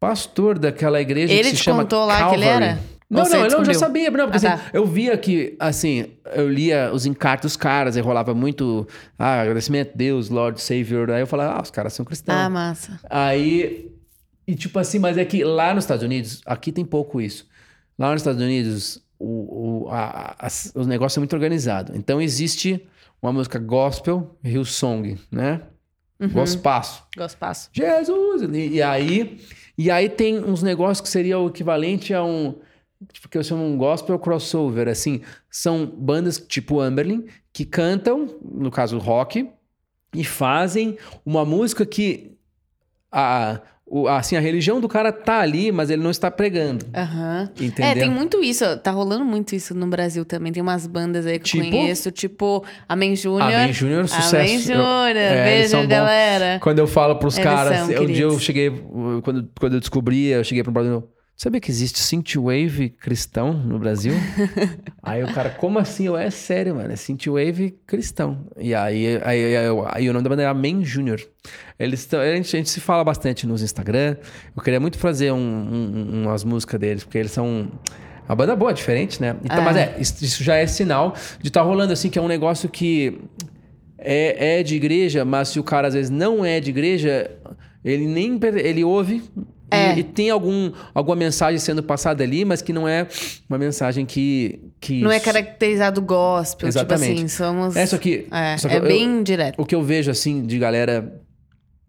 Pastor 0.00 0.58
daquela 0.58 1.00
igreja 1.00 1.32
Ele 1.32 1.42
que 1.44 1.50
se 1.50 1.56
te 1.56 1.64
chama 1.64 1.82
contou 1.82 2.04
lá 2.04 2.28
que 2.28 2.34
ele 2.36 2.44
Calvary. 2.44 2.64
era? 2.64 2.78
Não, 3.10 3.24
você 3.24 3.36
não, 3.38 3.46
eu 3.46 3.64
já 3.64 3.72
sabia, 3.74 4.10
não, 4.10 4.28
porque 4.28 4.46
Ah, 4.46 4.52
assim, 4.54 4.62
tá. 4.64 4.70
eu 4.74 4.84
via 4.84 5.16
que, 5.16 5.56
assim, 5.58 6.10
eu 6.34 6.46
lia 6.46 6.90
os 6.92 7.06
encartos 7.06 7.52
dos 7.52 7.56
caras, 7.56 7.96
aí 7.96 8.02
rolava 8.02 8.34
muito, 8.34 8.86
ah, 9.18 9.40
agradecimento 9.40 9.92
a 9.94 9.96
Deus, 9.96 10.28
Lord, 10.28 10.60
Savior, 10.60 11.10
aí 11.10 11.20
eu 11.22 11.26
falava, 11.26 11.54
ah, 11.58 11.62
os 11.62 11.70
caras 11.70 11.94
são 11.94 12.04
cristãos. 12.04 12.38
Ah, 12.38 12.50
massa. 12.50 13.00
Aí, 13.08 13.90
e 14.48 14.54
tipo 14.54 14.78
assim, 14.78 14.98
mas 14.98 15.18
é 15.18 15.26
que 15.26 15.44
lá 15.44 15.74
nos 15.74 15.84
Estados 15.84 16.02
Unidos, 16.02 16.40
aqui 16.46 16.72
tem 16.72 16.82
pouco 16.82 17.20
isso. 17.20 17.46
Lá 17.98 18.12
nos 18.12 18.22
Estados 18.22 18.40
Unidos, 18.40 19.04
o, 19.18 19.84
o, 19.84 19.88
a, 19.90 20.36
a, 20.38 20.48
o 20.74 20.84
negócio 20.84 21.18
é 21.18 21.20
muito 21.20 21.34
organizado. 21.34 21.92
Então 21.94 22.18
existe 22.18 22.82
uma 23.20 23.30
música 23.30 23.58
gospel, 23.58 24.38
Hillsong, 24.42 25.18
né? 25.30 25.60
Uhum. 26.18 26.30
Gospaço. 26.30 27.04
Gospaço. 27.14 27.68
Jesus! 27.74 28.40
E, 28.50 28.68
e 28.68 28.82
aí, 28.82 29.38
e 29.76 29.90
aí 29.90 30.08
tem 30.08 30.42
uns 30.42 30.62
negócios 30.62 31.02
que 31.02 31.10
seria 31.10 31.38
o 31.38 31.48
equivalente 31.48 32.14
a 32.14 32.24
um. 32.24 32.54
Tipo, 33.12 33.28
que 33.28 33.36
eu 33.36 33.44
chamo 33.44 33.62
um 33.62 33.76
gospel 33.76 34.18
crossover. 34.18 34.88
Assim, 34.88 35.20
são 35.50 35.84
bandas 35.84 36.38
tipo 36.38 36.80
Amberlin 36.80 37.26
que 37.52 37.66
cantam, 37.66 38.34
no 38.42 38.70
caso 38.70 38.96
rock, 38.96 39.46
e 40.14 40.24
fazem 40.24 40.96
uma 41.26 41.44
música 41.44 41.84
que 41.84 42.38
a, 43.12 43.60
o- 43.90 44.06
assim, 44.08 44.36
a 44.36 44.40
religião 44.40 44.80
do 44.80 44.88
cara 44.88 45.10
tá 45.12 45.40
ali, 45.40 45.70
mas 45.72 45.90
ele 45.90 46.02
não 46.02 46.10
está 46.10 46.30
pregando. 46.30 46.84
Aham. 46.94 47.48
Entendeu? 47.60 47.84
É, 47.90 47.94
tem 47.94 48.10
muito 48.10 48.42
isso. 48.42 48.64
Tá 48.78 48.90
rolando 48.90 49.24
muito 49.24 49.54
isso 49.54 49.74
no 49.74 49.86
Brasil 49.86 50.24
também. 50.24 50.52
Tem 50.52 50.62
umas 50.62 50.86
bandas 50.86 51.26
aí 51.26 51.38
que 51.38 51.58
eu 51.58 51.62
Tipo? 51.62 51.76
conheço, 51.76 52.10
tipo 52.10 52.64
Amen 52.88 53.14
Júnior. 53.16 53.42
Amém 53.52 53.72
Júnior, 53.72 54.08
sucesso. 54.08 54.52
Eu- 54.72 54.76
Júnior. 54.76 55.16
é, 55.16 55.44
Beijo, 55.44 55.76
bons. 55.76 55.86
galera. 55.86 56.58
Quando 56.60 56.78
eu 56.78 56.86
falo 56.86 57.16
pros 57.16 57.36
Eles 57.36 57.48
caras, 57.48 57.76
são 57.76 57.84
um 57.84 57.88
dia 57.88 57.96
eu 57.96 58.06
queridos. 58.06 58.42
cheguei, 58.42 58.70
quando, 59.22 59.48
quando 59.58 59.74
eu 59.74 59.80
descobri, 59.80 60.26
eu 60.26 60.44
cheguei 60.44 60.62
brother 60.62 60.90
meu, 60.90 61.08
sabia 61.38 61.60
que 61.60 61.70
existe 61.70 62.00
synthwave 62.00 62.90
cristão 62.90 63.52
no 63.52 63.78
Brasil? 63.78 64.12
aí 65.00 65.22
o 65.22 65.32
cara, 65.32 65.50
como 65.50 65.78
assim? 65.78 66.06
Eu, 66.06 66.16
é 66.16 66.30
sério, 66.30 66.74
mano, 66.74 66.92
é 66.92 66.96
synthwave 66.96 67.78
cristão. 67.86 68.44
E 68.58 68.74
aí, 68.74 69.18
aí, 69.22 69.56
aí, 69.56 69.66
aí, 69.92 70.10
o 70.10 70.12
nome 70.12 70.24
da 70.24 70.30
banda 70.30 70.42
é 70.42 70.46
Amen 70.46 70.84
Júnior. 70.84 71.20
Eles 71.78 72.04
tão, 72.06 72.18
a, 72.20 72.34
gente, 72.34 72.56
a 72.56 72.58
gente 72.58 72.68
se 72.70 72.80
fala 72.80 73.04
bastante 73.04 73.46
nos 73.46 73.62
Instagram. 73.62 74.16
Eu 74.54 74.62
queria 74.62 74.80
muito 74.80 74.98
fazer 74.98 75.30
um- 75.32 75.38
um- 75.38 76.22
umas 76.24 76.42
músicas 76.42 76.80
deles, 76.80 77.04
porque 77.04 77.18
eles 77.18 77.30
são... 77.30 77.70
Uma 78.28 78.36
banda 78.36 78.54
boa, 78.54 78.74
diferente, 78.74 79.22
né? 79.22 79.36
Então, 79.42 79.58
É. 79.58 79.60
Mas 79.64 79.76
é, 79.76 79.96
isso 80.00 80.42
já 80.44 80.56
é 80.56 80.66
sinal 80.66 81.14
de 81.40 81.48
estar 81.48 81.62
rolando 81.62 81.92
assim, 81.94 82.10
que 82.10 82.18
é 82.18 82.22
um 82.22 82.28
negócio 82.28 82.68
que 82.68 83.20
é, 83.96 84.58
é 84.58 84.62
de 84.62 84.74
igreja, 84.74 85.24
mas 85.24 85.48
se 85.48 85.60
o 85.60 85.62
cara 85.62 85.88
às 85.88 85.94
vezes 85.94 86.10
não 86.10 86.44
é 86.44 86.60
de 86.60 86.68
igreja, 86.68 87.30
ele 87.84 88.06
nem 88.06 88.38
ele 88.62 88.84
ouve 88.84 89.22
É. 89.70 89.98
e, 89.98 90.02
tem 90.02 90.30
algum, 90.30 90.72
alguma 90.94 91.16
mensagem 91.16 91.58
sendo 91.58 91.82
passada 91.82 92.22
ali, 92.24 92.44
mas 92.44 92.62
que 92.62 92.72
não 92.72 92.88
é 92.88 93.06
uma 93.48 93.58
mensagem 93.58 94.06
que. 94.06 94.60
que 94.80 95.00
Não 95.02 95.10
é 95.12 95.20
caracterizado 95.20 96.00
gospel, 96.00 96.68
Exatamente. 96.68 97.08
tipo 97.14 97.18
assim, 97.26 97.28
somos... 97.28 97.76
É, 97.76 97.84
só 97.86 97.98
que. 97.98 98.26
É, 98.30 98.56
só 98.56 98.68
que 98.68 98.74
é 98.74 98.78
eu- 98.78 98.82
bem 98.82 99.22
direto. 99.22 99.60
O 99.60 99.66
que 99.66 99.74
eu 99.74 99.82
vejo, 99.82 100.10
assim, 100.10 100.46
de 100.46 100.58
galera 100.58 101.20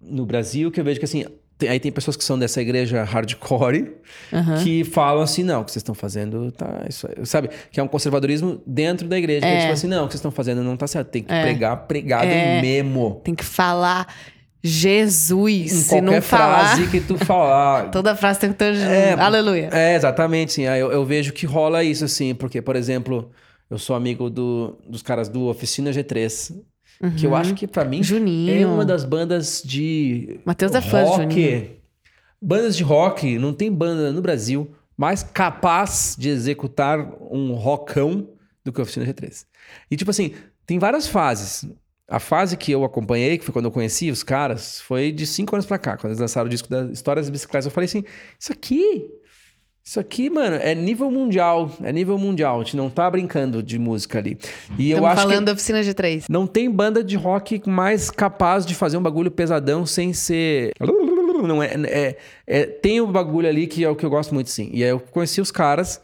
no 0.02 0.26
Brasil, 0.26 0.72
que 0.72 0.80
eu 0.80 0.84
vejo 0.84 1.00
que, 1.00 1.06
assim, 1.06 1.26
tem- 1.58 1.70
aí 1.70 1.80
tem 1.80 1.92
pessoas 1.92 2.16
que 2.16 2.24
são 2.24 2.40
dessa 2.40 2.62
igreja 2.62 3.04
hardcore 3.04 3.96
Aham. 4.32 4.64
que 4.64 4.84
falam 4.86 5.22
assim, 5.22 5.44
não, 5.44 5.62
o 5.62 5.66
que 5.66 5.72
vocês 5.72 5.82
estão 5.82 5.94
fazendo 5.94 6.52
tá... 6.54 6.86
Isso, 6.88 7.06
aí", 7.08 7.26
sabe? 7.26 7.50
Que 7.72 7.80
é 7.80 7.84
um 7.84 7.88
conservadorismo 7.88 8.62
dentro 8.66 9.08
da 9.08 9.18
igreja. 9.18 9.42
Que 9.42 9.46
é 9.48 9.56
É. 9.58 9.60
tipo 9.62 9.74
assim, 9.74 9.88
não, 9.88 10.06
o 10.06 10.08
que 10.08 10.14
vocês 10.14 10.20
estão 10.20 10.32
fazendo 10.32 10.64
não 10.64 10.78
tá 10.78 10.88
certo. 10.88 11.10
Tem 11.10 11.22
que 11.22 11.34
É. 11.34 11.42
pregar 11.42 11.76
pregado 11.86 12.28
É. 12.28 12.62
mesmo. 12.62 13.20
Tem 13.24 13.36
que 13.36 13.44
falar 13.44 14.08
Jesus. 14.64 15.66
Em 15.66 15.68
Se 15.68 16.02
não 16.02 16.22
falar... 16.22 16.76
frase 16.76 16.88
que 16.90 17.00
tu 17.02 17.18
falar. 17.18 17.90
Toda 17.92 18.16
frase 18.16 18.40
tem 18.40 18.52
que 18.52 18.58
ter... 18.58 18.76
É, 18.76 19.14
Aleluia. 19.14 19.70
É, 19.72 19.96
exatamente, 19.96 20.54
sim. 20.54 20.64
Eu, 20.64 20.92
eu 20.92 21.06
vejo 21.06 21.32
que 21.34 21.46
rola 21.46 21.84
isso, 21.84 22.06
assim, 22.06 22.34
porque, 22.36 22.62
por 22.62 22.76
exemplo, 22.76 23.32
eu 23.70 23.78
sou 23.78 23.96
amigo 23.96 24.30
do, 24.30 24.78
dos 24.88 25.02
caras 25.02 25.30
do 25.30 25.46
Oficina 25.48 25.92
G3, 25.92 26.56
que 27.18 27.26
eu 27.26 27.36
acho 27.36 27.54
que 27.54 27.66
pra 27.68 27.86
mim 27.86 27.98
Uhum. 27.98 28.04
Juninho. 28.04 28.62
é 28.62 28.66
uma 28.66 28.84
das 28.86 29.06
bandas 29.06 29.62
de 29.64 30.40
Matheus 30.46 30.74
é 30.76 30.82
fã 30.82 31.04
de 31.04 31.10
rock. 31.10 31.22
Juninho. 31.22 31.70
Bandas 32.42 32.76
de 32.76 32.84
rock, 32.84 33.38
não 33.38 33.54
tem 33.54 33.72
banda 33.72 34.12
no 34.12 34.22
Brasil 34.22 34.70
mais 34.98 35.24
capaz 35.24 36.16
de 36.20 36.28
executar 36.28 37.00
um 37.32 37.54
rockão 37.54 38.28
do 38.66 38.72
que 38.74 38.82
a 38.82 38.84
Oficina 38.84 39.06
G3. 39.06 39.46
E 39.90 39.96
tipo 39.96 40.12
assim, 40.12 40.34
tem 40.66 40.78
várias 40.78 41.08
fases. 41.08 41.66
A 42.10 42.20
fase 42.20 42.58
que 42.58 42.72
eu 42.72 42.84
acompanhei, 42.84 43.38
que 43.38 43.46
foi 43.46 43.54
quando 43.54 43.66
eu 43.66 43.72
conheci 43.72 44.10
os 44.10 44.24
caras, 44.24 44.82
foi 44.82 45.12
de 45.12 45.28
cinco 45.28 45.56
anos 45.56 45.66
pra 45.66 45.78
cá, 45.78 45.96
quando 45.96 46.12
eles 46.12 46.20
lançaram 46.20 46.48
o 46.48 46.50
disco 46.50 46.70
da 46.70 46.86
Histórias 46.86 47.28
das 47.28 47.32
Bicicletas. 47.32 47.66
Eu 47.66 47.72
falei 47.72 47.86
assim: 47.86 48.04
isso 48.40 48.52
aqui, 48.52 49.06
isso 49.84 50.00
aqui, 50.00 50.30
mano, 50.30 50.56
é 50.56 50.76
nível 50.76 51.10
mundial. 51.10 51.72
É 51.84 51.92
nível 51.92 52.18
mundial. 52.18 52.62
A 52.62 52.64
gente 52.64 52.78
não 52.78 52.90
tá 52.90 53.10
brincando 53.10 53.64
de 53.64 53.80
música 53.80 54.20
ali. 54.20 54.38
E 54.78 54.92
eu 54.92 55.06
acho 55.06 55.22
falando 55.22 55.40
que 55.40 55.46
da 55.46 55.52
oficina 55.54 55.82
G3. 55.82 56.26
não 56.30 56.46
tem 56.46 56.70
banda 56.70 57.04
de 57.04 57.16
rock 57.16 57.62
mais 57.68 58.10
capaz 58.12 58.66
de 58.66 58.76
fazer 58.76 58.98
um 58.98 59.02
bagulho 59.02 59.32
pesadão 59.32 59.86
sem 59.86 60.14
ser. 60.14 60.74
Não 61.42 61.64
é, 61.64 61.74
é, 61.86 62.18
é- 62.46 62.66
tem 62.66 63.02
um 63.02 63.12
bagulho 63.12 63.48
ali 63.48 63.66
que 63.66 63.84
é 63.84 63.90
o 63.90 63.96
que 63.96 64.06
eu 64.06 64.10
gosto 64.10 64.34
muito, 64.34 64.50
sim. 64.50 64.70
E 64.74 64.84
aí 64.84 64.90
eu 64.90 65.00
conheci 65.00 65.42
os 65.42 65.52
caras. 65.52 66.02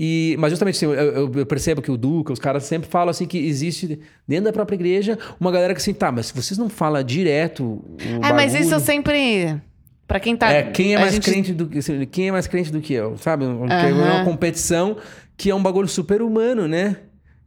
E, 0.00 0.36
mas 0.38 0.50
justamente 0.52 0.76
assim, 0.76 0.86
eu, 0.86 1.34
eu- 1.34 1.46
percebo 1.46 1.82
que 1.82 1.90
o 1.90 1.96
Duca, 1.96 2.32
os 2.32 2.38
caras 2.38 2.62
sempre 2.62 2.88
falam 2.88 3.08
assim 3.10 3.26
que 3.26 3.36
existe 3.36 3.98
dentro 4.28 4.44
da 4.44 4.52
própria 4.52 4.76
igreja 4.76 5.18
uma 5.40 5.50
galera 5.50 5.74
que 5.74 5.80
assim, 5.80 5.92
tá, 5.92 6.12
mas 6.12 6.26
se 6.26 6.34
vocês 6.34 6.56
não 6.56 6.68
falam 6.68 7.02
direto. 7.02 7.84
É, 8.22 8.32
mas 8.32 8.54
isso 8.54 8.64
eu 8.66 8.70
bagulho- 8.78 8.80
sempre... 8.86 9.60
Pra 10.06 10.20
quem 10.20 10.36
tá... 10.36 10.50
é, 10.52 10.62
quem 10.70 10.94
é 10.94 10.98
mais 11.00 11.12
gente- 11.12 11.24
crente 11.30 11.52
do 11.52 11.66
que 11.66 11.78
assim, 11.78 12.06
quem 12.06 12.28
é 12.28 12.32
mais 12.32 12.46
crente 12.46 12.70
do 12.70 12.80
que 12.80 12.94
eu, 12.94 13.18
sabe? 13.18 13.44
Porque 13.44 13.72
É 13.74 13.90
Aham. 13.90 14.14
uma 14.16 14.24
competição 14.24 14.96
que 15.36 15.50
é 15.50 15.54
um 15.54 15.62
bagulho 15.62 15.88
super 15.88 16.22
humano, 16.22 16.66
né? 16.68 16.98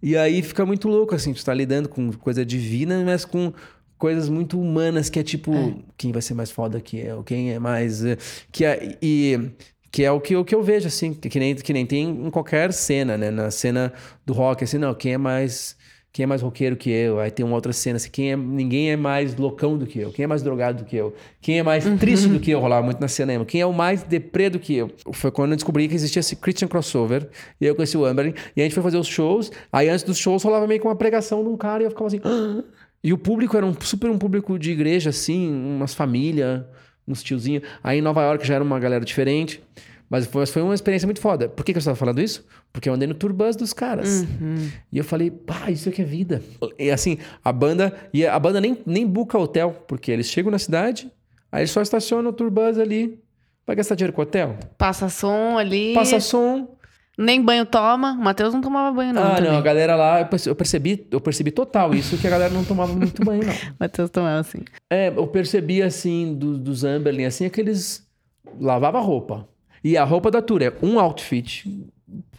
E 0.03 0.17
aí 0.17 0.41
fica 0.43 0.65
muito 0.65 0.87
louco 0.89 1.15
assim, 1.15 1.33
tu 1.33 1.43
tá 1.45 1.53
lidando 1.53 1.87
com 1.87 2.11
coisa 2.11 2.45
divina, 2.45 3.01
mas 3.05 3.23
com 3.23 3.53
coisas 3.97 4.27
muito 4.29 4.59
humanas 4.59 5.09
que 5.09 5.19
é 5.19 5.23
tipo, 5.23 5.51
quem 5.97 6.11
vai 6.11 6.21
ser 6.21 6.33
mais 6.33 6.51
foda 6.51 6.81
que 6.81 6.97
eu, 6.97 7.23
quem 7.23 7.51
é 7.53 7.59
mais 7.59 8.03
eh, 8.03 8.17
que 8.51 8.65
é 8.65 8.97
e 9.01 9.39
que 9.91 10.03
é 10.03 10.11
o 10.11 10.21
que, 10.21 10.35
o 10.35 10.45
que 10.45 10.55
eu 10.55 10.63
vejo 10.63 10.87
assim, 10.87 11.13
que, 11.13 11.29
que 11.29 11.39
nem 11.39 11.55
que 11.55 11.73
nem 11.73 11.85
tem 11.85 12.09
em 12.09 12.29
qualquer 12.31 12.71
cena, 12.71 13.17
né? 13.17 13.29
Na 13.29 13.51
cena 13.51 13.91
do 14.25 14.33
rock 14.33 14.63
assim, 14.63 14.77
não, 14.77 14.93
quem 14.93 15.13
é 15.13 15.17
mais 15.17 15.75
quem 16.13 16.23
é 16.23 16.27
mais 16.27 16.41
roqueiro 16.41 16.75
que 16.75 16.89
eu? 16.89 17.19
Aí 17.19 17.31
tem 17.31 17.45
uma 17.45 17.55
outra 17.55 17.71
cena 17.71 17.95
assim, 17.95 18.09
quem 18.09 18.31
é, 18.31 18.35
ninguém 18.35 18.91
é 18.91 18.97
mais 18.97 19.35
loucão 19.35 19.77
do 19.77 19.85
que 19.87 19.99
eu, 19.99 20.11
quem 20.11 20.23
é 20.23 20.27
mais 20.27 20.43
drogado 20.43 20.83
do 20.83 20.85
que 20.85 20.95
eu, 20.95 21.13
quem 21.41 21.59
é 21.59 21.63
mais 21.63 21.85
triste 21.99 22.27
do 22.27 22.39
que 22.39 22.51
eu, 22.51 22.59
rolava 22.59 22.83
muito 22.83 22.99
na 22.99 23.07
cena, 23.07 23.43
quem 23.45 23.61
é 23.61 23.65
o 23.65 23.73
mais 23.73 24.03
deprê 24.03 24.49
do 24.49 24.59
que 24.59 24.75
eu. 24.75 24.91
Foi 25.13 25.31
quando 25.31 25.51
eu 25.51 25.55
descobri 25.55 25.87
que 25.87 25.95
existia 25.95 26.19
esse 26.19 26.35
Christian 26.35 26.67
Crossover, 26.67 27.29
e 27.61 27.65
eu 27.65 27.75
conheci 27.75 27.97
o 27.97 28.05
Amberlin, 28.05 28.33
e 28.55 28.61
a 28.61 28.63
gente 28.65 28.73
foi 28.73 28.83
fazer 28.83 28.97
os 28.97 29.07
shows, 29.07 29.51
aí 29.71 29.87
antes 29.87 30.03
dos 30.03 30.17
shows 30.17 30.43
rolava 30.43 30.67
meio 30.67 30.81
que 30.81 30.87
uma 30.87 30.97
pregação 30.97 31.43
de 31.43 31.49
um 31.49 31.55
cara, 31.55 31.83
e 31.83 31.85
eu 31.85 31.91
ficava 31.91 32.07
assim... 32.07 32.19
"Ah!" 32.23 32.63
E 33.03 33.11
o 33.11 33.17
público 33.17 33.57
era 33.57 33.65
um 33.65 33.73
super 33.81 34.11
um 34.11 34.17
público 34.19 34.59
de 34.59 34.69
igreja, 34.69 35.09
assim, 35.09 35.51
umas 35.51 35.91
famílias, 35.91 36.61
uns 37.07 37.23
tiozinhos. 37.23 37.63
Aí 37.83 37.99
em 37.99 38.01
Nova 38.01 38.21
York 38.23 38.45
já 38.45 38.55
era 38.55 38.63
uma 38.63 38.79
galera 38.79 39.03
diferente. 39.03 39.61
Mas 40.09 40.25
foi, 40.25 40.41
mas 40.41 40.51
foi 40.51 40.61
uma 40.61 40.75
experiência 40.75 41.07
muito 41.07 41.21
foda. 41.21 41.47
Por 41.47 41.63
que, 41.63 41.71
que 41.71 41.77
eu 41.77 41.79
estava 41.79 41.95
falando 41.95 42.19
isso? 42.19 42.45
Porque 42.73 42.89
eu 42.89 42.93
andei 42.93 43.07
no 43.07 43.13
tour 43.13 43.31
bus 43.31 43.55
dos 43.55 43.71
caras. 43.71 44.25
E 44.91 44.97
eu 44.97 45.05
falei, 45.05 45.31
pá, 45.31 45.71
isso 45.71 45.87
aqui 45.87 46.01
é 46.01 46.05
vida. 46.05 46.43
E 46.77 46.91
assim, 46.91 47.17
a 47.41 47.51
banda. 47.53 47.93
E 48.13 48.25
a 48.25 48.37
banda 48.37 48.59
nem, 48.59 48.77
nem 48.85 49.07
buca 49.07 49.37
hotel, 49.37 49.85
porque 49.87 50.11
eles 50.11 50.27
chegam 50.27 50.51
na 50.51 50.59
cidade, 50.59 51.09
aí 51.49 51.61
eles 51.61 51.71
só 51.71 51.81
estacionam 51.81 52.31
o 52.31 52.33
tour 52.33 52.51
bus 52.51 52.77
ali. 52.77 53.21
Vai 53.65 53.73
gastar 53.73 53.95
dinheiro 53.95 54.11
com 54.11 54.21
hotel? 54.21 54.57
Passa 54.77 55.07
som 55.07 55.57
ali. 55.57 55.93
Passa 55.93 56.19
som. 56.19 56.75
Nem 57.17 57.41
banho 57.41 57.65
toma. 57.65 58.13
O 58.13 58.17
Matheus 58.23 58.53
não 58.53 58.61
tomava 58.61 58.95
banho, 58.95 59.13
não. 59.13 59.21
ah, 59.23 59.35
também. 59.35 59.51
não, 59.51 59.57
a 59.57 59.61
galera 59.61 59.95
lá, 59.95 60.21
eu 60.21 60.25
perce- 60.27 60.49
eu 60.49 60.55
percebi, 60.55 61.07
eu 61.11 61.19
percebi 61.21 61.51
total 61.51 61.93
isso, 61.93 62.17
que 62.17 62.25
a 62.25 62.29
galera 62.29 62.53
não 62.53 62.63
tomava 62.63 62.93
muito 62.93 63.23
banho, 63.25 63.45
não. 63.45 63.53
Matheus 63.79 64.09
tomava 64.09 64.39
assim. 64.39 64.59
É, 64.89 65.09
eu 65.09 65.27
percebi 65.27 65.81
assim, 65.83 66.33
do- 66.33 66.57
dos 66.57 66.83
Amberlin, 66.83 67.25
assim, 67.25 67.45
é 67.45 67.49
que 67.49 67.59
eles 67.59 68.07
lavavam 68.59 69.01
a 69.01 69.03
roupa. 69.03 69.47
E 69.83 69.97
a 69.97 70.03
roupa 70.03 70.31
da 70.31 70.41
tour 70.41 70.61
é 70.61 70.71
um 70.81 70.99
outfit 70.99 71.65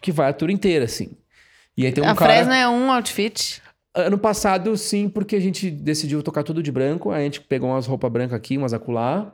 que 0.00 0.10
vai 0.12 0.28
a 0.30 0.32
tour 0.32 0.50
inteira, 0.50 0.84
assim. 0.84 1.10
E 1.76 1.84
aí 1.86 1.92
tem 1.92 2.02
um 2.04 2.08
a 2.08 2.14
cara... 2.14 2.32
Fresno 2.32 2.52
é 2.52 2.68
um 2.68 2.90
outfit. 2.92 3.60
Ano 3.94 4.16
passado, 4.16 4.76
sim, 4.76 5.08
porque 5.08 5.36
a 5.36 5.40
gente 5.40 5.70
decidiu 5.70 6.22
tocar 6.22 6.42
tudo 6.42 6.62
de 6.62 6.72
branco. 6.72 7.10
Aí 7.10 7.20
a 7.22 7.24
gente 7.24 7.40
pegou 7.40 7.68
umas 7.70 7.86
roupas 7.86 8.10
brancas 8.10 8.34
aqui, 8.34 8.56
umas 8.56 8.72
acolá. 8.72 9.32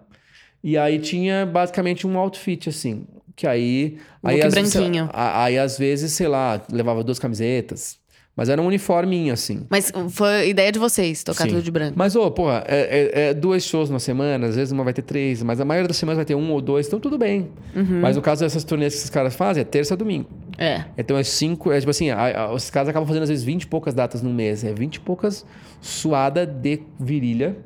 E 0.64 0.76
aí 0.76 0.98
tinha 0.98 1.46
basicamente 1.46 2.06
um 2.06 2.18
outfit, 2.18 2.68
assim. 2.68 3.06
Que 3.38 3.46
aí. 3.46 3.98
Um 4.22 4.28
aí 4.28 4.42
às 4.42 4.52
vezes, 4.52 4.74
branquinho. 4.74 5.08
a- 5.12 5.44
aí 5.44 5.56
às 5.56 5.78
vezes, 5.78 6.10
sei 6.10 6.26
lá, 6.26 6.60
levava 6.72 7.04
duas 7.04 7.20
camisetas. 7.20 7.96
Mas 8.36 8.48
era 8.48 8.60
um 8.62 8.66
uniforminho, 8.66 9.32
assim. 9.32 9.66
Mas 9.68 9.92
foi 10.10 10.50
ideia 10.50 10.70
de 10.70 10.78
vocês, 10.78 11.24
tocar 11.24 11.42
Sim. 11.44 11.50
tudo 11.50 11.62
de 11.62 11.72
branco. 11.72 11.94
Mas, 11.96 12.14
ô, 12.14 12.30
porra, 12.30 12.62
é, 12.68 13.10
é, 13.12 13.28
é 13.30 13.34
dois 13.34 13.64
shows 13.64 13.90
na 13.90 13.98
semana, 13.98 14.46
às 14.46 14.54
vezes 14.54 14.70
uma 14.70 14.84
vai 14.84 14.92
ter 14.92 15.02
três, 15.02 15.42
mas 15.42 15.60
a 15.60 15.64
maioria 15.64 15.88
das 15.88 15.96
semanas 15.96 16.18
vai 16.18 16.24
ter 16.24 16.36
um 16.36 16.52
ou 16.52 16.60
dois, 16.60 16.86
então 16.86 17.00
tudo 17.00 17.18
bem. 17.18 17.48
Uhum. 17.74 18.00
Mas 18.00 18.14
no 18.14 18.22
caso 18.22 18.44
dessas 18.44 18.62
turnês 18.62 18.92
que 18.94 18.98
esses 19.00 19.10
caras 19.10 19.34
fazem, 19.34 19.60
é 19.62 19.64
terça 19.64 19.94
a 19.94 19.96
domingo. 19.96 20.28
É. 20.56 20.84
Então 20.96 21.16
é 21.18 21.24
cinco, 21.24 21.72
é 21.72 21.78
tipo 21.80 21.90
assim, 21.90 22.10
a, 22.10 22.42
a, 22.42 22.52
os 22.54 22.70
caras 22.70 22.88
acabam 22.88 23.08
fazendo 23.08 23.24
às 23.24 23.28
vezes 23.28 23.44
20 23.44 23.62
e 23.62 23.66
poucas 23.66 23.92
datas 23.92 24.22
no 24.22 24.30
mês. 24.30 24.62
É 24.64 24.72
20 24.72 24.96
e 24.96 25.00
poucas 25.00 25.44
suada 25.80 26.44
de 26.46 26.80
virilha 26.98 27.56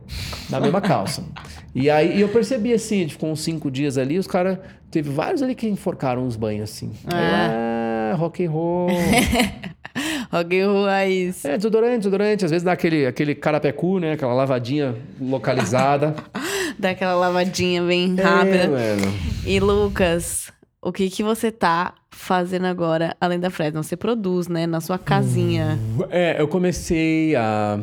na 0.51 0.59
mesma 0.61 0.81
calça. 0.81 1.23
E 1.75 1.89
aí 1.89 2.19
e 2.19 2.21
eu 2.21 2.29
percebi 2.29 2.75
assim, 2.75 2.99
gente 2.99 3.13
ficou 3.15 3.31
uns 3.31 3.41
cinco 3.41 3.71
dias 3.71 3.97
ali, 3.97 4.19
os 4.19 4.27
caras. 4.27 4.59
Teve 4.93 5.11
vários 5.11 5.43
ali 5.43 5.55
que 5.57 5.67
enforcaram 5.67 6.25
os 6.27 6.37
banhos 6.37 6.71
assim. 6.71 6.93
Eu, 7.05 7.11
Ah, 7.13 8.15
rock 8.17 8.45
and 8.45 8.51
roll. 8.51 8.89
Rock 10.31 10.59
and 10.61 10.67
roll 10.71 10.85
raiz. 10.87 11.45
é, 11.45 11.57
desodorante, 11.57 11.99
desodorante. 11.99 12.45
Às 12.45 12.51
vezes 12.51 12.63
dá 12.65 12.73
aquele, 12.73 13.07
aquele 13.07 13.35
carapecu, 13.35 13.99
né? 13.99 14.13
Aquela 14.13 14.33
lavadinha 14.33 14.95
localizada. 15.21 16.15
Dá 16.79 16.91
aquela 16.91 17.15
lavadinha 17.15 17.83
bem 17.83 18.15
É, 18.19 18.23
rápida. 18.23 18.69
mano. 18.69 19.13
E 19.47 19.61
Lucas, 19.61 20.51
o 20.81 20.91
que 20.91 21.11
que 21.11 21.23
você 21.23 21.51
tá 21.53 21.93
fazendo 22.11 22.65
agora, 22.67 23.15
além 23.21 23.39
da 23.39 23.51
Fresno? 23.51 23.83
Você 23.83 23.95
produz, 23.97 24.49
né? 24.49 24.67
Na 24.67 24.81
sua 24.81 24.99
casinha. 24.99 25.79
É, 26.11 26.41
eu 26.41 26.49
comecei 26.49 27.37
a. 27.37 27.79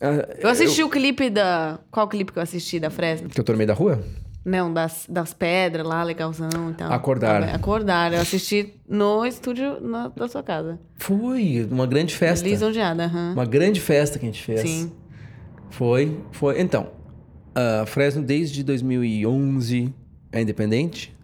a- 0.00 0.28
Eu 0.40 0.48
assisti 0.48 0.82
o 0.82 0.88
clipe 0.88 1.28
da... 1.28 1.78
Qual 1.90 2.08
clipe 2.08 2.32
que 2.32 2.38
eu 2.38 2.42
assisti 2.42 2.80
da 2.80 2.88
Fresno? 2.90 3.28
Que 3.28 3.38
eu 3.38 3.44
tô 3.44 3.52
no 3.52 3.58
meio 3.58 3.68
da 3.68 3.74
rua? 3.74 4.02
Não, 4.44 4.72
das, 4.72 5.06
das 5.08 5.32
pedras 5.32 5.86
lá, 5.86 6.02
legalzão 6.02 6.70
e 6.70 6.74
tal. 6.74 6.92
Acordar. 6.92 7.42
Acordar. 7.54 8.12
Eu 8.12 8.20
assisti 8.20 8.74
no 8.86 9.24
estúdio 9.24 9.80
na- 9.80 10.08
da 10.08 10.28
sua 10.28 10.42
casa. 10.42 10.78
Foi 10.96 11.66
uma 11.70 11.86
grande 11.86 12.14
festa. 12.14 12.46
Lisonjeada, 12.46 13.04
aham. 13.04 13.32
Uma 13.32 13.46
grande 13.46 13.80
festa 13.80 14.18
que 14.18 14.26
a 14.26 14.28
gente 14.28 14.42
fez. 14.42 14.60
Sim. 14.60 14.92
Foi, 15.70 16.20
foi. 16.32 16.60
Então, 16.60 16.88
a 17.54 17.86
Fresno 17.86 18.22
desde 18.22 18.62
2011 18.62 19.92
é 20.30 20.42
independente. 20.42 21.16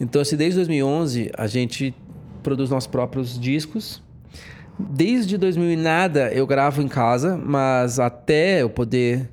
Então, 0.00 0.20
assim, 0.20 0.36
desde 0.36 0.56
2011 0.56 1.30
a 1.36 1.46
gente 1.46 1.94
produz 2.42 2.68
nossos 2.70 2.86
próprios 2.88 3.38
discos. 3.38 4.02
Desde 4.78 5.36
2000 5.36 5.70
e 5.72 5.76
nada 5.76 6.32
eu 6.32 6.46
gravo 6.46 6.80
em 6.82 6.88
casa, 6.88 7.36
mas 7.36 8.00
até 8.00 8.62
eu 8.62 8.70
poder 8.70 9.30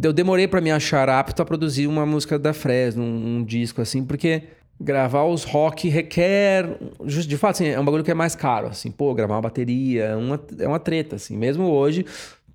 eu 0.00 0.12
demorei 0.12 0.46
para 0.46 0.60
me 0.60 0.70
achar 0.70 1.08
apto 1.08 1.42
a 1.42 1.44
produzir 1.44 1.86
uma 1.86 2.06
música 2.06 2.38
da 2.38 2.52
Fresno, 2.52 3.02
um, 3.02 3.38
um 3.38 3.44
disco 3.44 3.80
assim, 3.80 4.04
porque 4.04 4.42
gravar 4.80 5.24
os 5.24 5.44
rock 5.44 5.88
requer, 5.88 6.76
de 7.04 7.36
fato, 7.36 7.56
assim, 7.56 7.68
é 7.68 7.78
um 7.78 7.84
bagulho 7.84 8.02
que 8.02 8.10
é 8.10 8.14
mais 8.14 8.34
caro, 8.34 8.68
assim, 8.68 8.90
pô, 8.90 9.14
gravar 9.14 9.36
uma 9.36 9.42
bateria 9.42 10.04
é 10.04 10.16
uma, 10.16 10.40
é 10.58 10.66
uma 10.66 10.80
treta, 10.80 11.16
assim, 11.16 11.36
mesmo 11.36 11.64
hoje 11.64 12.04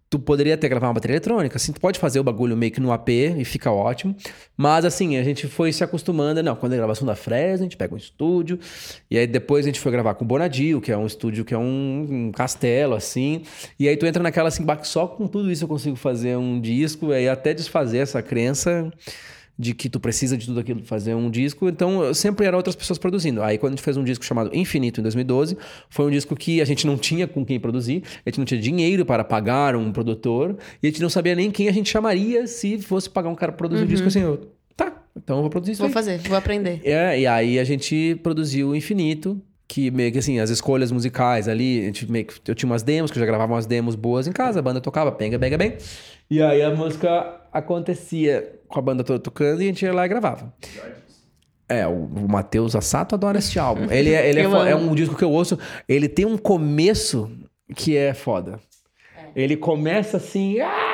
tu 0.09 0.17
poderia 0.19 0.53
até 0.53 0.69
gravar 0.69 0.87
uma 0.87 0.93
bateria 0.93 1.15
eletrônica, 1.15 1.57
assim, 1.57 1.73
tu 1.73 1.81
pode 1.81 1.99
fazer 1.99 2.19
o 2.19 2.23
bagulho 2.23 2.55
meio 2.55 2.71
que 2.71 2.79
no 2.79 2.91
AP 2.91 3.09
e 3.09 3.43
fica 3.43 3.71
ótimo, 3.71 4.15
mas 4.55 4.85
assim, 4.85 5.17
a 5.17 5.23
gente 5.23 5.47
foi 5.47 5.73
se 5.73 5.83
acostumando, 5.83 6.41
não, 6.41 6.55
quando 6.55 6.73
é 6.73 6.77
gravação 6.77 7.05
da 7.05 7.15
Fresno, 7.15 7.65
a 7.65 7.69
gente 7.69 7.77
pega 7.77 7.93
um 7.93 7.97
estúdio, 7.97 8.59
e 9.11 9.17
aí 9.17 9.27
depois 9.27 9.65
a 9.65 9.69
gente 9.69 9.79
foi 9.79 9.91
gravar 9.91 10.13
com 10.15 10.23
o 10.23 10.27
Bonadio, 10.27 10.79
que 10.79 10.91
é 10.91 10.97
um 10.97 11.05
estúdio 11.05 11.43
que 11.43 11.53
é 11.53 11.57
um, 11.57 12.07
um 12.09 12.31
castelo, 12.31 12.95
assim, 12.95 13.43
e 13.79 13.87
aí 13.89 13.97
tu 13.97 14.05
entra 14.05 14.23
naquela 14.23 14.47
assim, 14.47 14.63
"Bah, 14.63 14.81
só 14.83 15.07
com 15.07 15.27
tudo 15.27 15.51
isso 15.51 15.65
eu 15.65 15.67
consigo 15.67 15.95
fazer 15.95 16.37
um 16.37 16.59
disco, 16.61 17.11
e 17.11 17.15
aí 17.15 17.29
até 17.29 17.53
desfazer 17.53 17.99
essa 17.99 18.21
crença 18.21 18.91
de 19.59 19.73
que 19.73 19.89
tu 19.89 19.99
precisa 19.99 20.37
de 20.37 20.45
tudo 20.45 20.59
aquilo 20.59 20.79
pra 20.79 20.87
fazer 20.87 21.15
um 21.15 21.29
disco. 21.31 21.67
Então, 21.67 22.13
sempre 22.13 22.45
eram 22.45 22.57
outras 22.57 22.75
pessoas 22.75 22.99
produzindo. 22.99 23.41
Aí, 23.41 23.57
quando 23.57 23.73
a 23.73 23.75
gente 23.75 23.83
fez 23.83 23.97
um 23.97 24.03
disco 24.03 24.23
chamado 24.23 24.55
Infinito, 24.55 24.99
em 24.99 25.03
2012, 25.03 25.57
foi 25.89 26.05
um 26.05 26.11
disco 26.11 26.35
que 26.35 26.61
a 26.61 26.65
gente 26.65 26.85
não 26.85 26.97
tinha 26.97 27.27
com 27.27 27.43
quem 27.43 27.59
produzir, 27.59 28.03
a 28.25 28.29
gente 28.29 28.37
não 28.37 28.45
tinha 28.45 28.61
dinheiro 28.61 29.05
para 29.05 29.23
pagar 29.23 29.75
um 29.75 29.91
produtor, 29.91 30.55
e 30.81 30.87
a 30.87 30.89
gente 30.91 31.01
não 31.01 31.09
sabia 31.09 31.33
nem 31.35 31.49
quem 31.49 31.67
a 31.67 31.71
gente 31.71 31.89
chamaria 31.89 32.45
se 32.45 32.77
fosse 32.79 33.09
pagar 33.09 33.29
um 33.29 33.35
cara 33.35 33.51
pra 33.51 33.57
produzir 33.57 33.83
o 33.83 33.87
disco 33.87 34.07
assim. 34.07 34.21
Eu, 34.21 34.51
tá, 34.75 34.93
então 35.15 35.37
eu 35.37 35.41
vou 35.41 35.49
produzir 35.49 35.71
isso 35.71 35.81
Vou 35.81 35.87
aí. 35.87 35.93
fazer, 35.93 36.19
vou 36.19 36.37
aprender. 36.37 36.81
É, 36.83 37.19
e 37.19 37.25
aí 37.25 37.57
a 37.57 37.63
gente 37.63 38.19
produziu 38.21 38.69
o 38.69 38.75
Infinito, 38.75 39.41
que 39.67 39.91
meio 39.91 40.11
que 40.11 40.19
assim, 40.19 40.39
as 40.39 40.49
escolhas 40.49 40.91
musicais 40.91 41.47
ali, 41.47 41.91
eu 42.47 42.55
tinha 42.55 42.69
umas 42.69 42.83
demos, 42.83 43.11
que 43.11 43.17
eu 43.17 43.19
já 43.19 43.25
gravava 43.25 43.53
umas 43.53 43.65
demos 43.65 43.95
boas 43.95 44.27
em 44.27 44.31
casa, 44.31 44.59
a 44.59 44.61
banda 44.61 44.79
tocava, 44.79 45.11
pega, 45.11 45.37
pega 45.37 45.57
bem. 45.57 45.73
E 46.29 46.41
aí 46.41 46.61
a 46.61 46.73
música 46.73 47.41
acontecia 47.51 48.56
com 48.67 48.79
a 48.79 48.81
banda 48.81 49.03
toda 49.03 49.19
tocando 49.19 49.61
e 49.61 49.65
a 49.65 49.67
gente 49.67 49.83
ia 49.83 49.93
lá 49.93 50.05
e 50.05 50.09
gravava. 50.09 50.53
É, 51.69 51.85
o, 51.85 51.91
o 52.05 52.27
Matheus 52.29 52.75
Assato 52.75 53.15
adora 53.15 53.39
esse 53.39 53.59
álbum. 53.59 53.87
Ele, 53.91 54.13
é, 54.13 54.29
ele 54.29 54.39
é, 54.39 54.43
é 54.43 54.75
um 54.75 54.95
disco 54.95 55.15
que 55.15 55.23
eu 55.23 55.31
ouço, 55.31 55.57
ele 55.87 56.07
tem 56.07 56.25
um 56.25 56.37
começo 56.37 57.29
que 57.75 57.95
é 57.97 58.13
foda. 58.13 58.59
Ele 59.35 59.57
começa 59.57 60.17
assim. 60.17 60.59
"Ah!" 60.61 60.93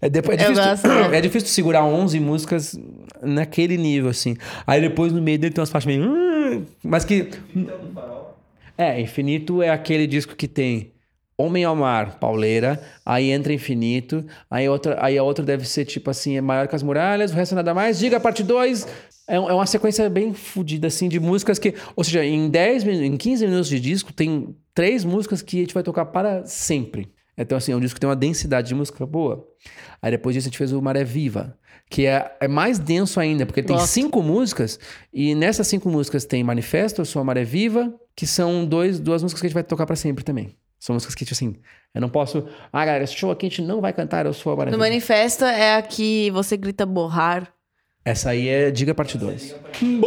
É, 0.00 0.08
depois, 0.08 0.38
é, 0.38 0.42
Eu 0.46 0.48
difícil, 0.52 0.70
gosto, 0.70 0.88
né? 0.88 1.16
é 1.18 1.20
difícil 1.20 1.48
segurar 1.48 1.84
11 1.84 2.20
músicas 2.20 2.78
naquele 3.22 3.76
nível, 3.76 4.10
assim. 4.10 4.36
Aí 4.66 4.80
depois 4.80 5.12
no 5.12 5.22
meio 5.22 5.38
dele 5.38 5.54
tem 5.54 5.60
umas 5.62 5.70
faixas 5.70 5.86
meio. 5.86 6.02
"Hum", 6.04 6.64
Mas 6.82 7.04
que. 7.04 7.28
É, 8.76 9.00
Infinito 9.00 9.62
é 9.62 9.70
aquele 9.70 10.06
disco 10.06 10.36
que 10.36 10.46
tem 10.46 10.92
Homem 11.40 11.62
ao 11.62 11.76
Mar, 11.76 12.18
pauleira, 12.18 12.82
aí 13.06 13.30
entra 13.30 13.52
Infinito, 13.52 14.26
aí, 14.50 14.68
outra, 14.68 14.98
aí 15.00 15.16
a 15.16 15.22
outra 15.22 15.44
deve 15.44 15.64
ser 15.68 15.84
tipo 15.84 16.10
assim, 16.10 16.36
é 16.36 16.40
maior 16.40 16.66
que 16.66 16.74
as 16.74 16.82
muralhas, 16.82 17.30
o 17.30 17.34
resto 17.34 17.52
é 17.52 17.56
nada 17.56 17.72
mais, 17.72 17.96
diga 17.96 18.18
parte 18.18 18.42
2. 18.42 18.88
É, 19.28 19.36
é 19.36 19.40
uma 19.40 19.66
sequência 19.66 20.10
bem 20.10 20.34
fodida, 20.34 20.88
assim, 20.88 21.08
de 21.08 21.20
músicas 21.20 21.58
que. 21.58 21.74
Ou 21.94 22.02
seja, 22.02 22.24
em 22.24 22.50
10 22.50 22.82
minutos, 22.82 23.06
em 23.06 23.16
15 23.16 23.46
minutos 23.46 23.68
de 23.68 23.78
disco, 23.78 24.12
tem 24.12 24.56
três 24.74 25.04
músicas 25.04 25.40
que 25.40 25.58
a 25.58 25.60
gente 25.60 25.74
vai 25.74 25.82
tocar 25.84 26.06
para 26.06 26.44
sempre. 26.44 27.12
Então, 27.36 27.56
assim, 27.56 27.70
é 27.70 27.76
um 27.76 27.80
disco 27.80 27.94
que 27.94 28.00
tem 28.00 28.08
uma 28.08 28.16
densidade 28.16 28.66
de 28.66 28.74
música 28.74 29.06
boa. 29.06 29.46
Aí 30.02 30.10
depois 30.10 30.34
disso 30.34 30.48
a 30.48 30.50
gente 30.50 30.58
fez 30.58 30.72
o 30.72 30.82
Maré 30.82 31.04
Viva, 31.04 31.56
que 31.88 32.04
é, 32.04 32.36
é 32.40 32.48
mais 32.48 32.80
denso 32.80 33.20
ainda, 33.20 33.46
porque 33.46 33.62
tem 33.62 33.78
cinco 33.78 34.22
músicas, 34.22 34.80
e 35.12 35.36
nessas 35.36 35.68
cinco 35.68 35.88
músicas 35.88 36.24
tem 36.24 36.42
Manifesto, 36.42 37.00
Eu 37.00 37.04
Sou 37.04 37.22
a 37.22 37.24
Maré 37.24 37.44
Viva, 37.44 37.94
que 38.16 38.26
são 38.26 38.66
dois, 38.66 38.98
duas 38.98 39.22
músicas 39.22 39.40
que 39.40 39.46
a 39.46 39.48
gente 39.50 39.54
vai 39.54 39.62
tocar 39.62 39.86
pra 39.86 39.94
sempre 39.94 40.24
também. 40.24 40.56
São 40.78 40.94
músicas 40.94 41.14
que, 41.14 41.24
tipo 41.24 41.34
assim, 41.34 41.56
eu 41.94 42.00
não 42.00 42.08
posso. 42.08 42.46
Ah, 42.72 42.84
galera, 42.84 43.04
esse 43.04 43.14
show 43.14 43.30
aqui 43.30 43.46
a 43.46 43.48
gente 43.48 43.62
não 43.62 43.80
vai 43.80 43.92
cantar 43.92 44.26
Eu 44.26 44.32
Sou 44.32 44.52
a 44.60 44.66
No. 44.66 44.78
Manifesta 44.78 45.50
é 45.50 45.76
a 45.76 45.82
que 45.82 46.30
você 46.30 46.56
grita 46.56 46.86
borrar. 46.86 47.52
Essa 48.04 48.30
aí 48.30 48.48
é 48.48 48.70
Diga 48.70 48.94
Parte 48.94 49.18
2. 49.18 49.54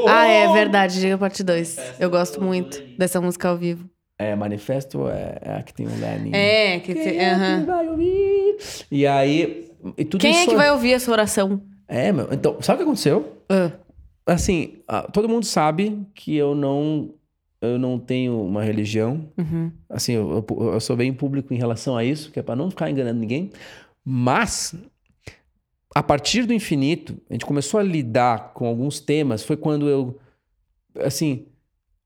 Ah, 0.07 0.25
é 0.27 0.51
verdade, 0.53 0.99
diga 0.99 1.17
parte 1.19 1.43
2. 1.43 1.77
Eu 1.99 2.09
gosto 2.09 2.41
muito 2.41 2.81
dessa 2.97 3.21
música 3.21 3.47
ao 3.49 3.57
vivo. 3.57 3.87
É, 4.17 4.35
Manifesto 4.35 5.07
é, 5.07 5.37
é 5.41 5.53
a 5.55 5.61
que 5.63 5.73
tem 5.73 5.85
o 5.87 5.99
Lenny. 5.99 6.31
É, 6.33 6.79
que 6.79 6.93
te- 6.93 7.03
Quem 7.03 7.19
é 7.19 7.31
aham. 7.33 7.59
que 7.59 7.65
vai 7.67 7.87
ouvir? 7.89 8.57
E 8.89 9.05
aí. 9.05 9.71
E 9.97 10.05
tudo 10.05 10.21
Quem 10.21 10.35
é 10.35 10.45
que 10.45 10.55
vai 10.55 10.71
ouvir 10.71 10.93
essa 10.93 11.11
oração? 11.11 11.61
É, 11.87 12.11
meu. 12.11 12.27
Então, 12.31 12.57
sabe 12.61 12.75
o 12.75 12.77
que 12.77 12.83
aconteceu? 12.83 13.43
Ah, 13.49 13.71
Assim, 14.25 14.77
ah, 14.87 15.01
todo 15.11 15.27
mundo 15.27 15.45
sabe 15.45 15.99
que 16.15 16.35
eu 16.35 16.55
não. 16.55 17.13
Eu 17.61 17.77
não 17.77 17.99
tenho 17.99 18.41
uma 18.43 18.63
religião. 18.63 19.29
uhum. 19.37 19.71
Assim, 19.89 20.13
eu, 20.13 20.43
eu- 20.49 20.73
eu 20.73 20.79
sou 20.79 20.95
bem 20.95 21.13
público 21.13 21.53
em 21.53 21.57
relação 21.57 21.95
a 21.95 22.03
isso, 22.03 22.31
que 22.31 22.39
é 22.39 22.43
pra 22.43 22.55
não 22.55 22.69
ficar 22.71 22.89
enganando 22.89 23.19
ninguém. 23.19 23.51
Mas, 24.03 24.73
a 25.93 26.01
partir 26.01 26.45
do 26.45 26.53
infinito, 26.53 27.15
a 27.29 27.33
gente 27.33 27.45
começou 27.45 27.79
a 27.79 27.83
lidar 27.83 28.53
com 28.53 28.65
alguns 28.65 28.99
temas. 28.99 29.43
Foi 29.43 29.55
quando 29.57 29.87
eu. 29.87 30.17
Assim. 30.99 31.45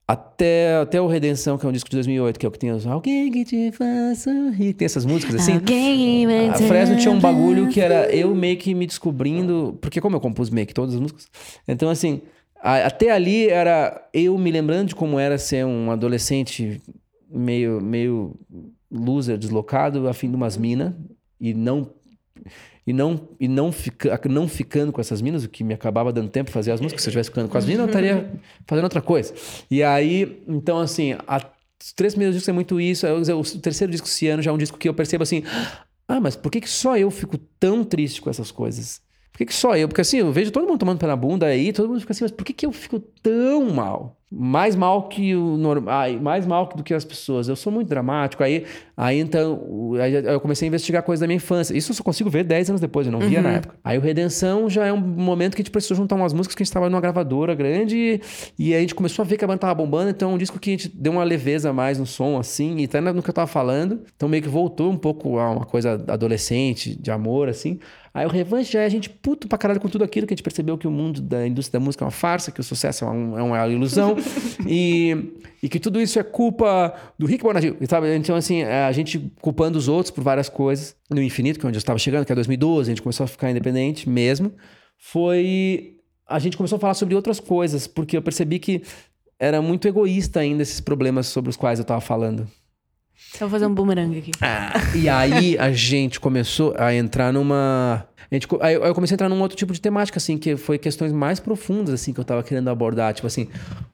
Até, 0.08 0.76
até 0.76 1.02
o 1.02 1.08
Redenção, 1.08 1.58
que 1.58 1.66
é 1.66 1.70
um 1.70 1.72
disco 1.72 1.90
de 1.90 1.96
2008, 1.96 2.40
que 2.40 2.46
é 2.46 2.50
o 2.50 2.52
que 2.52 2.60
tem 2.60 2.72
os 2.72 2.86
Alguém 2.86 3.32
que 3.32 3.44
te 3.44 3.72
faça 3.72 4.30
rir. 4.52 4.74
Tem 4.76 4.86
essas 4.86 5.04
músicas 5.04 5.34
assim. 5.34 5.54
Alguém 5.54 6.28
A 6.48 6.54
Fresno 6.54 6.96
tinha 6.96 7.12
um 7.12 7.20
bagulho 7.20 7.70
que 7.70 7.82
era 7.82 8.14
eu 8.16 8.36
meio 8.36 8.56
que 8.56 8.76
me 8.76 8.86
descobrindo. 8.86 9.76
Porque, 9.82 10.00
como 10.00 10.16
eu 10.16 10.20
compus 10.20 10.52
meio 10.52 10.68
que 10.68 10.76
todas 10.76 10.94
as 10.94 11.02
músicas. 11.02 11.28
Então, 11.68 11.90
assim, 11.90 12.22
até 12.66 13.12
ali 13.12 13.48
era 13.48 14.10
eu 14.14 14.38
me 14.38 14.52
lembrando 14.52 14.90
de 14.90 14.96
como 14.96 15.20
era 15.20 15.38
ser 15.38 15.66
um 15.66 15.92
adolescente 15.92 16.82
meio, 17.30 17.80
meio 17.82 18.36
loser, 18.92 19.38
deslocado, 19.38 20.08
afim 20.08 20.30
de 20.30 20.36
umas 20.36 20.58
minas. 20.58 20.94
E 21.40 21.54
não. 21.54 21.92
E 22.88 22.94
não, 22.94 23.30
e 23.40 23.48
não, 23.48 23.72
fica, 23.72 24.20
não 24.30 24.48
ficando 24.48 24.92
com 24.92 25.02
essas 25.02 25.20
minas, 25.20 25.44
o 25.44 25.50
que 25.50 25.64
me 25.64 25.74
acabava 25.74 26.14
dando 26.14 26.30
tempo 26.30 26.52
pra 26.52 26.54
fazer 26.54 26.72
as 26.72 26.80
músicas. 26.80 27.02
Se 27.02 27.08
eu 27.08 27.12
estivesse 27.12 27.30
ficando 27.30 27.50
com 27.50 27.58
as 27.58 27.66
minas, 27.66 27.82
eu 27.82 27.88
estaria 27.88 28.32
fazendo 28.68 28.84
outra 28.84 29.02
coisa. 29.02 29.34
E 29.72 29.82
aí, 29.82 30.44
então, 30.48 30.80
assim, 30.80 31.14
a, 31.28 31.38
os 31.82 31.94
três 31.94 32.14
primeiros 32.14 32.36
discos 32.36 32.50
é 32.50 32.52
muito 32.52 32.80
isso. 32.80 33.08
o 33.08 33.60
terceiro 33.60 33.92
disco, 33.92 34.08
esse 34.08 34.28
ano, 34.28 34.44
já 34.44 34.52
é 34.52 34.54
um 34.54 34.58
disco 34.58 34.78
que 34.78 34.88
eu 34.88 34.94
percebo 34.94 35.24
assim: 35.24 35.42
ah, 36.08 36.20
mas 36.20 36.36
por 36.36 36.52
que, 36.52 36.62
que 36.62 36.70
só 36.70 36.96
eu 36.96 37.10
fico 37.10 37.40
tão 37.60 37.84
triste 37.84 38.22
com 38.22 38.30
essas 38.30 38.52
coisas? 38.52 39.02
Por 39.36 39.40
que, 39.40 39.48
que 39.48 39.54
só 39.54 39.76
eu? 39.76 39.90
Porque 39.90 40.00
assim, 40.00 40.20
eu 40.20 40.32
vejo 40.32 40.50
todo 40.50 40.66
mundo 40.66 40.80
tomando 40.80 40.98
pela 40.98 41.14
bunda 41.14 41.46
aí, 41.46 41.74
todo 41.74 41.90
mundo 41.90 42.00
fica 42.00 42.14
assim, 42.14 42.24
mas 42.24 42.32
por 42.32 42.46
que, 42.46 42.54
que 42.54 42.66
eu 42.66 42.72
fico 42.72 43.02
tão 43.22 43.70
mal? 43.70 44.16
mais 44.38 44.76
mal 44.76 45.08
que 45.08 45.34
o 45.34 45.56
normal, 45.56 46.12
mais 46.22 46.46
mal 46.46 46.68
do 46.76 46.84
que 46.84 46.94
as 46.94 47.06
pessoas. 47.06 47.48
Eu 47.48 47.56
sou 47.56 47.72
muito 47.72 47.88
dramático. 47.88 48.44
Aí, 48.44 48.66
aí 48.98 49.20
então, 49.20 49.94
aí 50.02 50.14
eu 50.14 50.42
comecei 50.42 50.66
a 50.66 50.68
investigar 50.68 51.04
coisas 51.04 51.22
da 51.22 51.28
minha 51.28 51.38
infância. 51.38 51.76
Isso 51.76 51.92
eu 51.92 51.96
só 51.96 52.04
consigo 52.04 52.30
ver 52.30 52.44
10 52.44 52.72
anos 52.72 52.82
depois, 52.82 53.08
eu 53.08 53.14
não 53.14 53.20
via 53.20 53.42
na 53.42 53.52
época. 53.54 53.76
Aí 53.84 53.98
o 53.98 54.02
Redenção 54.02 54.70
já 54.70 54.86
é 54.86 54.92
um 54.92 55.00
momento 55.00 55.56
que 55.56 55.62
a 55.62 55.64
gente 55.64 55.72
precisou 55.72 55.96
juntar 55.96 56.16
umas 56.16 56.34
músicas 56.34 56.56
que 56.56 56.64
a 56.64 56.66
gente 56.66 56.70
estava 56.70 56.90
numa 56.90 57.00
gravadora 57.00 57.56
grande 57.56 58.20
e, 58.60 58.74
aí 58.74 58.76
a 58.76 58.82
gente 58.82 58.96
começou 58.96 59.24
a 59.24 59.26
ver 59.26 59.38
que 59.38 59.46
a 59.46 59.48
banda 59.48 59.60
tava 59.60 59.76
bombando, 59.76 60.10
então 60.10 60.32
é 60.32 60.34
um 60.34 60.38
disco 60.38 60.60
que 60.60 60.70
a 60.70 60.74
gente 60.74 60.90
deu 60.90 61.14
uma 61.14 61.24
leveza 61.24 61.72
mais 61.72 61.98
no 61.98 62.06
som, 62.06 62.38
assim, 62.38 62.80
e 62.80 62.86
até 62.86 63.00
no 63.00 63.24
que 63.24 63.30
eu 63.30 63.34
tava 63.34 63.48
falando. 63.48 64.02
Então 64.16 64.28
meio 64.28 64.44
que 64.44 64.50
voltou 64.50 64.92
um 64.92 64.98
pouco 64.98 65.40
a 65.40 65.52
uma 65.52 65.66
coisa 65.66 66.04
adolescente, 66.08 67.00
de 67.00 67.10
amor, 67.10 67.48
assim. 67.48 67.80
Aí 68.16 68.26
o 68.26 68.30
Revanche 68.30 68.72
já 68.72 68.82
é 68.82 68.86
a 68.86 68.90
gente 68.90 69.10
puto 69.10 69.46
pra 69.46 69.58
caralho 69.58 69.82
com 69.82 69.90
tudo 69.90 70.06
aquilo 70.06 70.26
que 70.26 70.34
a 70.34 70.38
gente 70.38 70.44
percebeu 70.44 70.78
que 70.78 70.88
o 70.88 70.92
mundo 70.92 71.22
da 71.22 71.46
indústria 71.46 71.78
da 71.78 71.84
música 71.84 72.02
é 72.02 72.06
uma 72.06 72.12
farsa, 72.12 72.50
que 72.50 72.62
o 72.62 72.64
sucesso 72.64 73.04
é, 73.04 73.10
um, 73.10 73.38
é 73.38 73.44
uma 73.44 73.68
ilusão 73.68 74.16
e, 74.66 75.34
e 75.62 75.68
que 75.68 75.82
tudo 75.82 76.00
isso 76.00 76.18
é 76.18 76.24
culpa 76.24 76.96
do 77.20 77.26
Rick 77.26 77.44
Bonadil, 77.44 77.76
sabe? 77.90 78.16
Então, 78.16 78.38
assim, 78.38 78.64
a 78.64 78.90
gente 78.94 79.20
culpando 79.42 79.78
os 79.78 79.90
outros 79.90 80.12
por 80.12 80.24
várias 80.24 80.48
coisas. 80.48 80.96
No 81.10 81.22
Infinito, 81.22 81.60
que 81.60 81.66
é 81.66 81.68
onde 81.68 81.76
eu 81.76 81.80
estava 81.80 82.00
chegando, 82.00 82.26
que 82.26 82.32
é 82.32 82.36
2012, 82.36 82.90
a 82.90 82.92
gente 82.94 83.02
começou 83.02 83.26
a 83.26 83.28
ficar 83.28 83.52
independente 83.52 84.08
mesmo. 84.08 84.54
Foi... 84.98 85.98
A 86.26 86.40
gente 86.40 86.56
começou 86.56 86.78
a 86.78 86.80
falar 86.80 86.94
sobre 86.94 87.16
outras 87.16 87.42
coisas, 87.42 87.86
porque 87.86 88.16
eu 88.16 88.22
percebi 88.22 88.60
que 88.60 88.82
era 89.38 89.62
muito 89.62 89.90
egoísta 89.90 90.40
ainda 90.40 90.64
esses 90.64 90.80
problemas 90.80 91.28
sobre 91.28 91.50
os 91.50 91.58
quais 91.58 91.80
eu 91.80 91.84
estava 91.84 92.00
falando. 92.00 92.48
Eu 93.36 93.40
vou 93.42 93.50
fazer 93.50 93.66
um 93.66 93.74
boomerang 93.74 94.18
aqui. 94.18 94.32
Ah, 94.42 94.74
e 94.96 95.10
aí 95.10 95.58
a 95.58 95.72
gente 95.72 96.20
começou 96.20 96.74
a 96.78 96.94
entrar 96.94 97.34
numa. 97.34 98.08
A 98.32 98.36
gente, 98.36 98.48
aí 98.62 98.74
eu 98.74 98.96
comecei 98.96 99.14
a 99.14 99.16
entrar 99.16 99.30
num 99.30 99.40
outro 99.42 99.56
tipo 99.58 99.72
de 99.72 99.80
temática, 99.80 100.18
assim, 100.18 100.38
que 100.38 100.58
foi 100.58 100.78
questões 100.78 101.12
mais 101.12 101.40
profundas, 101.40 101.94
assim, 101.94 102.12
que 102.12 102.20
eu 102.20 102.24
tava 102.24 102.42
querendo 102.44 102.70
abordar. 102.70 103.14
Tipo 103.14 103.28
assim, 103.28 103.48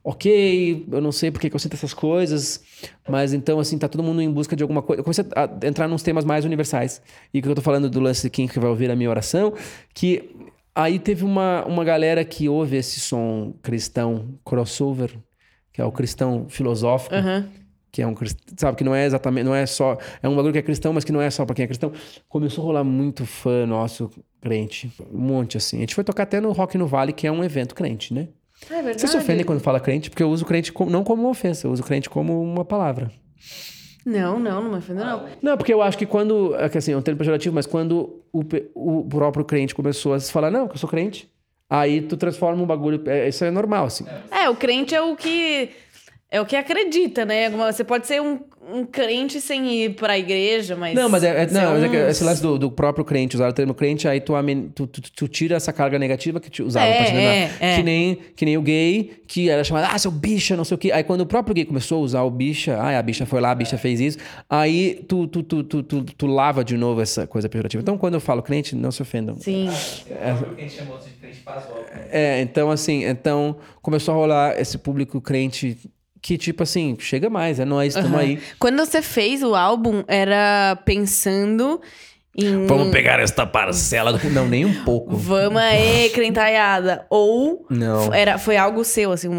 ok, 0.04 0.86
eu 0.92 1.02
não 1.02 1.12
sei 1.12 1.32
porque 1.32 1.50
que 1.50 1.56
eu 1.56 1.60
sinto 1.60 1.74
essas 1.74 1.94
coisas, 1.94 2.64
mas 3.10 3.34
então, 3.34 3.60
assim, 3.60 3.78
tá 3.78 3.88
todo 3.88 4.04
mundo 4.04 4.22
em 4.22 4.32
busca 4.32 4.56
de 4.56 4.64
alguma 4.64 4.82
coisa. 4.82 5.02
Eu 5.02 5.04
comecei 5.04 5.26
a 5.36 5.68
entrar 5.68 5.88
nos 5.88 6.02
temas 6.02 6.24
mais 6.24 6.46
universais. 6.46 7.02
E 7.34 7.42
que 7.42 7.48
eu 7.48 7.56
tô 7.56 7.62
falando 7.62 7.90
do 7.90 8.00
lance 8.00 8.24
de 8.24 8.30
quem 8.30 8.48
que 8.48 8.60
vai 8.60 8.70
ouvir 8.70 8.90
a 8.90 8.96
minha 8.96 9.10
oração, 9.10 9.54
que 9.94 10.30
aí 10.74 10.98
teve 10.98 11.26
uma, 11.26 11.66
uma 11.66 11.84
galera 11.84 12.24
que 12.24 12.48
ouve 12.48 12.78
esse 12.78 13.00
som 13.00 13.54
cristão 13.62 14.36
crossover, 14.46 15.12
que 15.74 15.82
é 15.82 15.86
o 15.86 15.92
cristão 15.92 16.46
filosófico. 16.48 17.16
Uhum 17.16 17.61
que 17.92 18.02
é 18.02 18.08
um 18.08 18.16
sabe 18.58 18.78
que 18.78 18.84
não 18.84 18.96
é 18.96 19.06
exatamente 19.06 19.44
não 19.44 19.54
é 19.54 19.66
só 19.66 19.98
é 20.24 20.30
um 20.30 20.36
bagulho 20.36 20.54
que 20.54 20.60
é 20.60 20.62
cristão 20.62 20.94
mas 20.94 21.04
que 21.04 21.12
não 21.12 21.22
é 21.22 21.30
só 21.30 21.46
para 21.46 21.56
quem 21.56 21.64
é 21.64 21.68
cristão 21.68 21.92
começou 22.30 22.64
a 22.64 22.68
rolar 22.68 22.84
muito 22.84 23.26
fã 23.26 23.66
nosso 23.66 24.10
crente 24.42 24.92
um 25.12 25.20
monte 25.20 25.58
assim 25.58 25.78
a 25.78 25.80
gente 25.82 25.96
foi 25.96 26.04
tocar 26.04 26.24
até 26.24 26.39
no 26.39 26.52
Rock 26.52 26.78
no 26.78 26.88
Vale 26.88 27.12
que 27.12 27.28
é 27.28 27.32
um 27.32 27.44
evento 27.44 27.76
crente 27.76 28.14
né 28.14 28.30
é 28.70 28.76
verdade. 28.76 29.02
Você 29.02 29.08
se 29.08 29.18
ofendem 29.18 29.44
quando 29.44 29.60
fala 29.60 29.80
crente 29.80 30.10
porque 30.10 30.24
eu 30.24 30.30
uso 30.30 30.46
crente 30.46 30.72
não 30.88 31.04
como 31.04 31.24
uma 31.24 31.32
ofensa 31.32 31.68
eu 31.68 31.72
uso 31.72 31.84
crente 31.84 32.10
como 32.10 32.42
uma 32.42 32.64
palavra 32.64 33.12
não, 34.06 34.39
não, 34.39 34.64
não 34.64 34.72
me 34.72 34.78
ofendo, 34.78 35.00
não. 35.04 35.26
Não, 35.42 35.58
porque 35.58 35.72
eu 35.72 35.82
acho 35.82 35.98
que 35.98 36.06
quando. 36.06 36.56
É 36.56 36.68
que 36.70 36.78
assim, 36.78 36.92
é 36.92 36.98
um 36.98 37.02
termo 37.02 37.20
pejorativo, 37.20 37.54
mas 37.54 37.68
quando 37.68 38.24
o, 38.34 38.42
o 38.74 39.08
próprio 39.08 39.46
crente 39.46 39.76
começou 39.76 40.14
a 40.14 40.20
se 40.20 40.32
falar, 40.32 40.50
não, 40.50 40.68
que 40.68 40.74
eu 40.74 40.80
sou 40.80 40.89
crente, 40.89 41.32
aí 41.70 42.02
tu 42.02 42.18
transforma 42.18 42.62
um 42.62 42.66
bagulho. 42.66 43.02
É, 43.06 43.28
isso 43.30 43.46
é 43.46 43.52
normal, 43.52 43.86
assim. 43.86 44.06
É, 44.32 44.50
o 44.50 44.56
crente 44.56 44.96
é 44.96 45.02
o 45.02 45.16
que 45.16 45.70
é 46.32 46.40
o 46.40 46.46
que 46.46 46.56
acredita, 46.56 47.26
né? 47.26 47.50
Você 47.50 47.84
pode 47.84 48.08
ser 48.08 48.22
um, 48.22 48.40
um 48.74 48.86
crente 48.86 49.42
sem 49.42 49.70
ir 49.70 49.96
para 49.96 50.14
a 50.14 50.18
igreja, 50.18 50.78
mas. 50.78 50.96
Não, 50.96 51.10
mas 51.10 51.26
é, 51.26 51.44
é 51.44 51.48
não, 51.48 51.72
mas 51.72 51.94
é 51.94 52.10
esse 52.10 52.24
lance 52.24 52.42
do, 52.42 52.58
do, 52.58 52.72
próprio 52.72 53.04
crente, 53.04 53.36
usar 53.36 53.50
o 53.50 53.54
termo 53.54 53.74
crente, 53.74 54.08
aí 54.08 54.22
tu, 54.22 54.34
tu, 54.74 54.88
tu, 54.88 55.02
tu 55.02 55.28
tira 55.28 55.58
essa 55.58 55.74
carga 55.74 56.00
negativa 56.00 56.40
que 56.40 56.50
te 56.50 56.64
usava 56.64 56.86
é, 56.86 56.96
pra 56.96 57.06
te 57.06 57.12
é, 57.18 57.52
é. 57.60 57.76
Que, 57.76 57.84
nem, 57.84 58.16
que 58.34 58.46
nem 58.46 58.58
o 58.58 58.62
gay, 58.62 59.12
que 59.28 59.50
era 59.50 59.62
chamado, 59.62 59.90
ah, 59.92 60.00
seu 60.00 60.10
bicha, 60.10 60.56
não 60.56 60.64
sei 60.64 60.76
o 60.76 60.78
quê. 60.78 60.90
Aí 60.94 61.04
quando 61.04 61.20
o 61.20 61.26
próprio 61.26 61.54
gay 61.54 61.66
começou 61.66 61.98
a 61.98 62.02
usar 62.02 62.22
o 62.22 62.32
bicha, 62.32 62.78
ah, 62.78 62.98
a 62.98 63.02
bicha 63.02 63.26
foi 63.26 63.42
lá, 63.42 63.52
a 63.52 63.56
bicha 63.56 63.78
fez 63.78 64.00
isso, 64.00 64.18
aí 64.50 65.04
tu, 65.10 65.28
tu, 65.28 65.44
tu, 65.44 65.64
tu, 65.66 65.84
tu, 65.84 66.04
tu 66.04 66.28
lava 66.28 66.64
de 66.64 66.78
novo 66.78 67.02
essa 67.02 67.28
coisa 67.28 67.50
pejorativa. 67.50 67.82
Então 67.82 67.98
quando 67.98 68.14
eu 68.14 68.22
falo 68.22 68.42
crente, 68.42 68.74
não 68.74 68.90
se 68.90 69.02
ofendam. 69.02 69.36
Sim. 69.38 69.68
É, 70.10 70.32
o 70.32 70.56
crente 70.56 70.76
chamou 70.76 70.98
de 70.98 71.10
crente 71.10 71.44
É, 72.10 72.40
então 72.40 72.72
assim, 72.72 73.04
então 73.04 73.58
começou 73.82 74.14
a 74.14 74.18
rolar 74.18 74.62
esse 74.62 74.78
público 74.78 75.20
crente 75.20 75.78
que, 76.22 76.38
tipo 76.38 76.64
assim, 76.64 76.96
chega 77.00 77.30
mais, 77.30 77.60
é 77.60 77.66
nós, 77.66 77.96
estamos 77.96 78.12
uhum. 78.12 78.18
aí. 78.18 78.40
Quando 78.60 78.78
você 78.78 79.02
fez 79.02 79.42
o 79.42 79.56
álbum, 79.56 80.04
era 80.08 80.78
pensando 80.86 81.82
em... 82.38 82.66
Vamos 82.66 82.92
pegar 82.92 83.20
esta 83.20 83.46
parcela. 83.46 84.14
Do... 84.14 84.30
Não, 84.30 84.48
nem 84.48 84.64
um 84.64 84.84
pouco. 84.86 85.16
Vamos 85.16 85.60
aí, 85.60 86.10
crentaiada. 86.12 87.06
Ou 87.10 87.66
Não. 87.70 88.14
Era, 88.14 88.38
foi 88.38 88.56
algo 88.56 88.84
seu, 88.86 89.12
assim. 89.12 89.30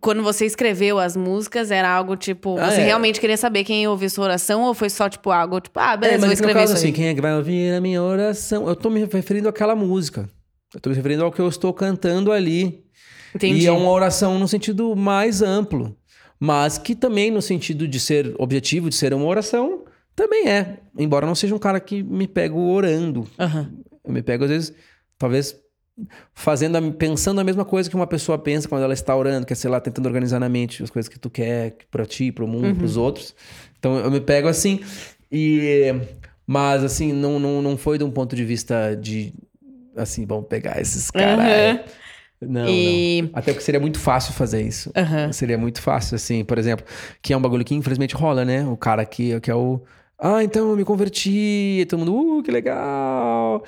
Quando 0.00 0.22
você 0.22 0.46
escreveu 0.46 0.98
as 0.98 1.16
músicas, 1.16 1.70
era 1.70 1.90
algo 1.90 2.16
tipo. 2.16 2.56
Ah, 2.58 2.70
você 2.70 2.80
é. 2.80 2.84
realmente 2.84 3.20
queria 3.20 3.36
saber 3.36 3.64
quem 3.64 3.82
ia 3.82 3.90
ouvir 3.90 4.08
sua 4.08 4.24
oração? 4.24 4.62
Ou 4.62 4.72
foi 4.72 4.88
só 4.88 5.08
tipo 5.08 5.30
algo 5.30 5.60
tipo, 5.60 5.78
ah, 5.78 5.96
beleza, 5.96 6.16
é, 6.16 6.18
mas 6.18 6.26
vou 6.28 6.32
escrever 6.32 6.60
caso, 6.60 6.72
isso. 6.72 6.82
assim, 6.82 6.92
quem 6.92 7.08
é 7.08 7.14
que 7.14 7.20
vai 7.20 7.34
ouvir 7.34 7.74
a 7.74 7.80
minha 7.80 8.02
oração? 8.02 8.66
Eu 8.68 8.76
tô 8.76 8.88
me 8.88 9.04
referindo 9.04 9.48
àquela 9.48 9.74
música. 9.74 10.26
Eu 10.72 10.80
tô 10.80 10.88
me 10.88 10.96
referindo 10.96 11.24
ao 11.24 11.32
que 11.32 11.40
eu 11.40 11.48
estou 11.48 11.74
cantando 11.74 12.32
ali. 12.32 12.84
Entendi. 13.34 13.64
E 13.64 13.66
é 13.66 13.72
uma 13.72 13.90
oração 13.90 14.38
no 14.38 14.48
sentido 14.48 14.96
mais 14.96 15.42
amplo 15.42 15.94
mas 16.40 16.78
que 16.78 16.94
também, 16.94 17.30
no 17.30 17.42
sentido 17.42 17.86
de 17.86 18.00
ser 18.00 18.34
objetivo, 18.38 18.88
de 18.88 18.96
ser 18.96 19.12
uma 19.12 19.26
oração, 19.26 19.84
também 20.16 20.48
é. 20.48 20.78
Embora 20.98 21.26
não 21.26 21.34
seja 21.34 21.54
um 21.54 21.58
cara 21.58 21.78
que 21.78 22.02
me 22.02 22.26
pego 22.26 22.58
orando. 22.58 23.28
Uhum. 23.38 23.82
Eu 24.02 24.12
me 24.12 24.22
pego, 24.22 24.44
às 24.44 24.50
vezes, 24.50 24.74
talvez 25.18 25.54
fazendo, 26.34 26.92
pensando 26.92 27.40
a 27.40 27.44
mesma 27.44 27.64
coisa 27.64 27.90
que 27.90 27.96
uma 27.96 28.06
pessoa 28.06 28.38
pensa 28.38 28.68
quando 28.68 28.82
ela 28.82 28.94
está 28.94 29.14
orando, 29.14 29.46
que 29.46 29.52
é, 29.52 29.56
sei 29.56 29.70
lá, 29.70 29.80
tentando 29.80 30.06
organizar 30.06 30.40
na 30.40 30.48
mente 30.48 30.82
as 30.82 30.90
coisas 30.90 31.08
que 31.08 31.18
tu 31.18 31.28
quer 31.28 31.76
para 31.90 32.06
ti, 32.06 32.32
para 32.32 32.44
o 32.44 32.48
mundo, 32.48 32.68
uhum. 32.68 32.74
para 32.74 32.84
os 32.86 32.96
outros. 32.96 33.34
Então 33.78 33.98
eu 33.98 34.10
me 34.10 34.20
pego 34.20 34.48
assim. 34.48 34.80
E 35.30 35.94
mas 36.46 36.82
assim, 36.82 37.12
não, 37.12 37.38
não, 37.38 37.62
não 37.62 37.76
foi 37.76 37.98
de 37.98 38.04
um 38.04 38.10
ponto 38.10 38.34
de 38.34 38.44
vista 38.44 38.94
de 38.94 39.32
assim, 39.94 40.26
vamos 40.26 40.46
pegar 40.48 40.80
esses 40.80 41.10
caras. 41.10 41.78
Uhum. 41.78 41.84
Não, 42.40 42.66
e... 42.68 43.22
não. 43.22 43.30
Até 43.34 43.52
porque 43.52 43.64
seria 43.64 43.80
muito 43.80 43.98
fácil 43.98 44.32
fazer 44.32 44.62
isso. 44.62 44.90
Uhum. 44.96 45.32
Seria 45.32 45.58
muito 45.58 45.82
fácil, 45.82 46.14
assim, 46.14 46.44
por 46.44 46.58
exemplo, 46.58 46.84
que 47.20 47.32
é 47.32 47.36
um 47.36 47.40
bagulho 47.40 47.64
que 47.64 47.74
infelizmente 47.74 48.14
rola, 48.14 48.44
né? 48.44 48.66
O 48.66 48.76
cara 48.76 49.04
que, 49.04 49.38
que 49.40 49.50
é 49.50 49.54
o. 49.54 49.82
Ah, 50.18 50.44
então 50.44 50.70
eu 50.70 50.76
me 50.76 50.84
converti. 50.84 51.80
E 51.80 51.86
todo 51.86 51.98
mundo, 52.00 52.38
uh, 52.38 52.42
que 52.42 52.50
legal. 52.50 53.62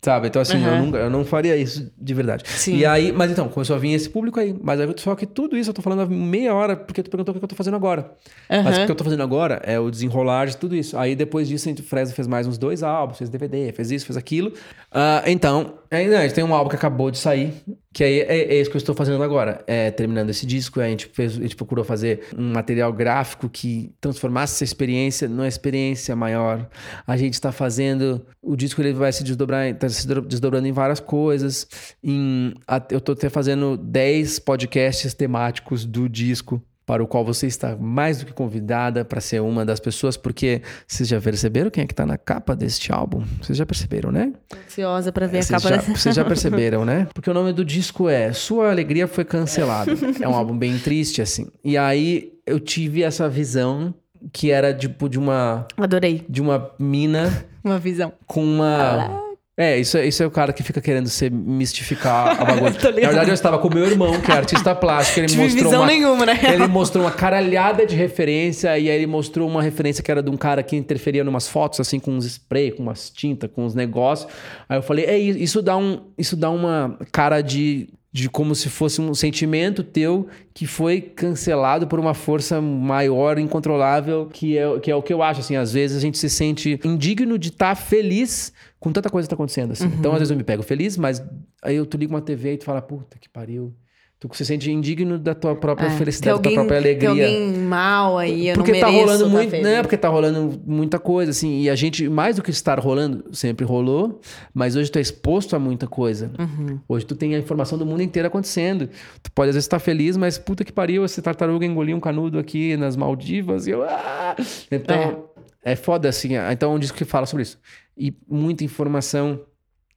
Sabe? 0.00 0.28
Então, 0.28 0.40
assim, 0.40 0.56
uhum. 0.58 0.66
eu, 0.66 0.86
não, 0.86 0.98
eu 0.98 1.10
não 1.10 1.24
faria 1.24 1.56
isso 1.56 1.92
de 1.98 2.14
verdade. 2.14 2.44
Sim. 2.46 2.76
E 2.76 2.86
aí, 2.86 3.12
mas 3.12 3.32
então, 3.32 3.48
começou 3.48 3.74
a 3.74 3.78
vir 3.78 3.92
esse 3.92 4.08
público 4.08 4.38
aí. 4.38 4.54
Mas 4.60 4.80
aí, 4.80 4.88
só 4.96 5.14
que 5.16 5.26
tudo 5.26 5.56
isso 5.56 5.70
eu 5.70 5.74
tô 5.74 5.82
falando 5.82 6.02
há 6.02 6.06
meia 6.06 6.54
hora, 6.54 6.76
porque 6.76 7.02
tu 7.02 7.10
perguntou 7.10 7.34
o 7.34 7.38
que 7.38 7.44
eu 7.44 7.48
tô 7.48 7.56
fazendo 7.56 7.74
agora. 7.74 8.12
Uhum. 8.48 8.62
Mas 8.62 8.78
o 8.78 8.86
que 8.86 8.90
eu 8.90 8.96
tô 8.96 9.02
fazendo 9.02 9.22
agora 9.22 9.60
é 9.64 9.78
o 9.78 9.90
desenrolar 9.90 10.46
de 10.46 10.56
tudo 10.56 10.76
isso. 10.76 10.96
Aí 10.96 11.16
depois 11.16 11.48
disso, 11.48 11.68
o 11.68 11.82
Fresno 11.82 12.14
fez 12.14 12.28
mais 12.28 12.46
uns 12.46 12.58
dois 12.58 12.82
álbuns, 12.84 13.18
fez 13.18 13.28
DVD, 13.28 13.72
fez 13.72 13.90
isso, 13.90 14.06
fez 14.06 14.16
aquilo. 14.16 14.50
Uh, 14.92 15.22
então, 15.26 15.74
ainda 15.90 16.18
a 16.18 16.22
gente 16.22 16.34
tem 16.34 16.44
um 16.44 16.54
álbum 16.54 16.70
que 16.70 16.76
acabou 16.76 17.10
de 17.10 17.18
sair, 17.18 17.52
que 17.96 18.04
aí 18.04 18.20
é, 18.20 18.54
é, 18.54 18.60
isso 18.60 18.68
que 18.68 18.76
eu 18.76 18.78
estou 18.78 18.94
fazendo 18.94 19.22
agora. 19.22 19.64
É, 19.66 19.90
terminando 19.90 20.28
esse 20.28 20.44
disco, 20.44 20.82
a 20.82 20.86
gente, 20.86 21.06
fez, 21.06 21.38
a 21.38 21.40
gente 21.40 21.56
procurou 21.56 21.82
fazer 21.82 22.24
um 22.36 22.52
material 22.52 22.92
gráfico 22.92 23.48
que 23.48 23.90
transformasse 23.98 24.52
essa 24.52 24.64
experiência 24.64 25.26
numa 25.26 25.48
experiência 25.48 26.14
maior. 26.14 26.68
A 27.06 27.16
gente 27.16 27.32
está 27.32 27.50
fazendo. 27.50 28.26
O 28.42 28.54
disco 28.54 28.82
ele 28.82 28.92
vai 28.92 29.10
se 29.14 29.24
desdobrar, 29.24 29.74
tá 29.76 29.88
se 29.88 30.06
desdobrando 30.06 30.68
em 30.68 30.72
várias 30.72 31.00
coisas. 31.00 31.66
Em, 32.04 32.52
eu 32.90 32.98
estou 32.98 33.14
até 33.14 33.30
fazendo 33.30 33.78
10 33.78 34.40
podcasts 34.40 35.14
temáticos 35.14 35.86
do 35.86 36.06
disco 36.06 36.62
para 36.86 37.02
o 37.02 37.06
qual 37.06 37.24
você 37.24 37.48
está 37.48 37.76
mais 37.76 38.18
do 38.18 38.26
que 38.26 38.32
convidada 38.32 39.04
para 39.04 39.20
ser 39.20 39.42
uma 39.42 39.66
das 39.66 39.80
pessoas, 39.80 40.16
porque 40.16 40.62
vocês 40.86 41.08
já 41.08 41.20
perceberam 41.20 41.68
quem 41.68 41.82
é 41.82 41.86
que 41.86 41.92
está 41.92 42.06
na 42.06 42.16
capa 42.16 42.54
deste 42.54 42.92
álbum? 42.92 43.24
Vocês 43.42 43.58
já 43.58 43.66
perceberam, 43.66 44.12
né? 44.12 44.32
Ansiosa 44.66 45.10
para 45.10 45.26
ver 45.26 45.42
vocês 45.42 45.50
a 45.50 45.56
capa 45.56 45.68
já, 45.68 45.76
desse 45.76 45.90
Vocês 45.90 46.14
já 46.14 46.24
perceberam, 46.24 46.84
né? 46.84 47.08
Porque 47.12 47.28
o 47.28 47.34
nome 47.34 47.52
do 47.52 47.64
disco 47.64 48.08
é 48.08 48.32
Sua 48.32 48.70
Alegria 48.70 49.08
Foi 49.08 49.24
Cancelada. 49.24 49.90
é 50.20 50.28
um 50.28 50.34
álbum 50.34 50.56
bem 50.56 50.78
triste, 50.78 51.20
assim. 51.20 51.48
E 51.64 51.76
aí 51.76 52.32
eu 52.46 52.60
tive 52.60 53.02
essa 53.02 53.28
visão 53.28 53.92
que 54.32 54.52
era 54.52 54.72
tipo 54.72 55.08
de 55.08 55.18
uma. 55.18 55.66
Adorei. 55.76 56.24
De 56.28 56.40
uma 56.40 56.70
mina. 56.78 57.44
uma 57.64 57.80
visão. 57.80 58.12
Com 58.26 58.44
uma. 58.44 59.25
É, 59.58 59.78
isso, 59.78 59.96
é, 59.96 60.06
isso 60.06 60.22
é 60.22 60.26
o 60.26 60.30
cara 60.30 60.52
que 60.52 60.62
fica 60.62 60.82
querendo 60.82 61.08
se 61.08 61.30
mistificar 61.30 62.38
a 62.38 62.44
bagulho. 62.44 62.74
Na 62.76 62.90
verdade, 62.90 63.30
eu 63.30 63.34
estava 63.34 63.58
com 63.58 63.68
o 63.68 63.74
meu 63.74 63.86
irmão, 63.86 64.20
que 64.20 64.30
é 64.30 64.34
artista 64.34 64.74
plástico. 64.74 65.20
Ele 65.20 65.28
Tive 65.28 65.44
mostrou 65.44 65.64
visão 65.64 65.80
uma, 65.80 65.86
nenhuma, 65.86 66.26
né? 66.26 66.38
Ele 66.52 66.66
mostrou 66.68 67.04
uma 67.04 67.10
caralhada 67.10 67.86
de 67.86 67.96
referência 67.96 68.78
e 68.78 68.90
aí 68.90 68.96
ele 68.96 69.06
mostrou 69.06 69.48
uma 69.48 69.62
referência 69.62 70.02
que 70.02 70.10
era 70.10 70.22
de 70.22 70.28
um 70.28 70.36
cara 70.36 70.62
que 70.62 70.76
interferia 70.76 71.22
em 71.22 71.26
umas 71.26 71.48
fotos, 71.48 71.80
assim, 71.80 71.98
com 71.98 72.10
uns 72.10 72.26
spray, 72.26 72.70
com 72.70 72.82
umas 72.82 73.08
tintas, 73.08 73.50
com 73.50 73.64
uns 73.64 73.74
negócios. 73.74 74.30
Aí 74.68 74.76
eu 74.76 74.82
falei, 74.82 75.06
é, 75.06 75.18
isso 75.18 75.62
dá, 75.62 75.74
um, 75.74 76.02
isso 76.18 76.36
dá 76.36 76.50
uma 76.50 76.98
cara 77.10 77.40
de 77.40 77.88
de 78.16 78.30
como 78.30 78.54
se 78.54 78.70
fosse 78.70 78.98
um 78.98 79.12
sentimento 79.12 79.84
teu 79.84 80.26
que 80.54 80.66
foi 80.66 81.02
cancelado 81.02 81.86
por 81.86 82.00
uma 82.00 82.14
força 82.14 82.62
maior, 82.62 83.38
incontrolável, 83.38 84.30
que 84.32 84.56
é, 84.56 84.80
que 84.80 84.90
é 84.90 84.96
o 84.96 85.02
que 85.02 85.12
eu 85.12 85.22
acho, 85.22 85.40
assim, 85.40 85.54
às 85.54 85.74
vezes 85.74 85.98
a 85.98 86.00
gente 86.00 86.16
se 86.16 86.30
sente 86.30 86.80
indigno 86.82 87.38
de 87.38 87.50
estar 87.50 87.74
tá 87.74 87.74
feliz 87.74 88.54
com 88.86 88.92
tanta 88.92 89.10
coisa 89.10 89.26
que 89.26 89.30
tá 89.30 89.34
acontecendo, 89.34 89.72
assim. 89.72 89.86
Uhum. 89.86 89.94
Então, 89.98 90.12
às 90.12 90.18
vezes 90.18 90.30
eu 90.30 90.36
me 90.36 90.44
pego 90.44 90.62
feliz, 90.62 90.96
mas 90.96 91.20
aí 91.60 91.74
eu 91.74 91.84
tu 91.84 91.96
liga 91.96 92.14
uma 92.14 92.20
TV 92.22 92.52
e 92.52 92.56
tu 92.58 92.64
fala, 92.64 92.80
puta 92.80 93.18
que 93.18 93.28
pariu, 93.28 93.74
Tu 94.18 94.30
se 94.32 94.46
sente 94.46 94.70
indigno 94.70 95.18
da 95.18 95.34
tua 95.34 95.54
própria 95.54 95.86
É, 95.86 95.88
tem 95.90 95.98
felicidade, 95.98 96.30
alguém, 96.30 96.54
da 96.54 96.62
tua 96.62 96.68
própria 96.68 96.96
tem 96.96 97.06
alegria. 97.06 97.26
alguém 97.26 97.52
mal 97.58 98.16
aí, 98.16 98.48
eu 98.48 98.54
porque 98.54 98.72
não 98.72 98.80
tá 98.80 98.86
rolando 98.86 99.24
tá 99.24 99.30
muito, 99.30 99.56
né? 99.58 99.82
Porque 99.82 99.96
tá 99.98 100.08
rolando 100.08 100.62
muita 100.64 100.98
coisa, 100.98 101.32
assim. 101.32 101.60
E 101.60 101.68
a 101.68 101.74
gente, 101.74 102.08
mais 102.08 102.36
do 102.36 102.42
que 102.42 102.50
estar 102.50 102.80
rolando, 102.80 103.24
sempre 103.34 103.66
rolou. 103.66 104.18
Mas 104.54 104.74
hoje 104.74 104.90
tu 104.90 104.98
é 104.98 105.02
exposto 105.02 105.54
a 105.54 105.58
muita 105.58 105.86
coisa. 105.86 106.30
Uhum. 106.38 106.80
Hoje 106.88 107.04
tu 107.04 107.14
tem 107.14 107.34
a 107.34 107.38
informação 107.38 107.76
do 107.76 107.84
mundo 107.84 108.02
inteiro 108.02 108.26
acontecendo. 108.26 108.88
Tu 109.22 109.30
pode 109.32 109.50
às 109.50 109.54
vezes 109.54 109.66
estar 109.66 109.78
feliz, 109.78 110.16
mas 110.16 110.38
puta 110.38 110.64
que 110.64 110.72
pariu, 110.72 111.04
esse 111.04 111.20
tartaruga 111.20 111.66
engoliu 111.66 111.94
um 111.94 112.00
canudo 112.00 112.38
aqui 112.38 112.74
nas 112.74 112.96
Maldivas. 112.96 113.66
E 113.66 113.72
eu, 113.72 113.82
ah! 113.82 114.34
Então, 114.72 115.25
é. 115.72 115.76
foda, 115.76 116.08
assim. 116.08 116.30
Então 116.52 116.72
é 116.72 116.74
um 116.74 116.78
disco 116.78 116.96
que 116.96 117.04
fala 117.04 117.26
sobre 117.26 117.42
isso. 117.42 117.58
E 117.96 118.14
muita 118.28 118.64
informação 118.64 119.40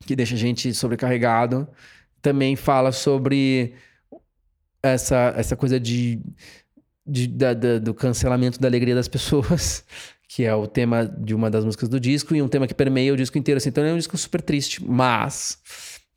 que 0.05 0.15
deixa 0.15 0.35
a 0.35 0.37
gente 0.37 0.73
sobrecarregado. 0.73 1.67
Também 2.21 2.55
fala 2.55 2.91
sobre 2.91 3.73
essa, 4.81 5.33
essa 5.35 5.55
coisa 5.55 5.79
de, 5.79 6.19
de- 7.05 7.27
da- 7.27 7.53
da- 7.53 7.79
do 7.79 7.93
cancelamento 7.93 8.59
da 8.59 8.67
alegria 8.67 8.95
das 8.95 9.07
pessoas, 9.07 9.83
que 10.27 10.43
é 10.45 10.53
o 10.55 10.67
tema 10.67 11.05
de 11.05 11.33
uma 11.33 11.49
das 11.49 11.65
músicas 11.65 11.89
do 11.89 11.99
disco, 11.99 12.35
e 12.35 12.41
um 12.41 12.47
tema 12.47 12.67
que 12.67 12.73
permeia 12.73 13.13
o 13.13 13.17
disco 13.17 13.37
inteiro. 13.37 13.57
Assim. 13.57 13.69
Então 13.69 13.83
é 13.83 13.93
um 13.93 13.97
disco 13.97 14.17
super 14.17 14.41
triste, 14.41 14.83
mas. 14.85 15.57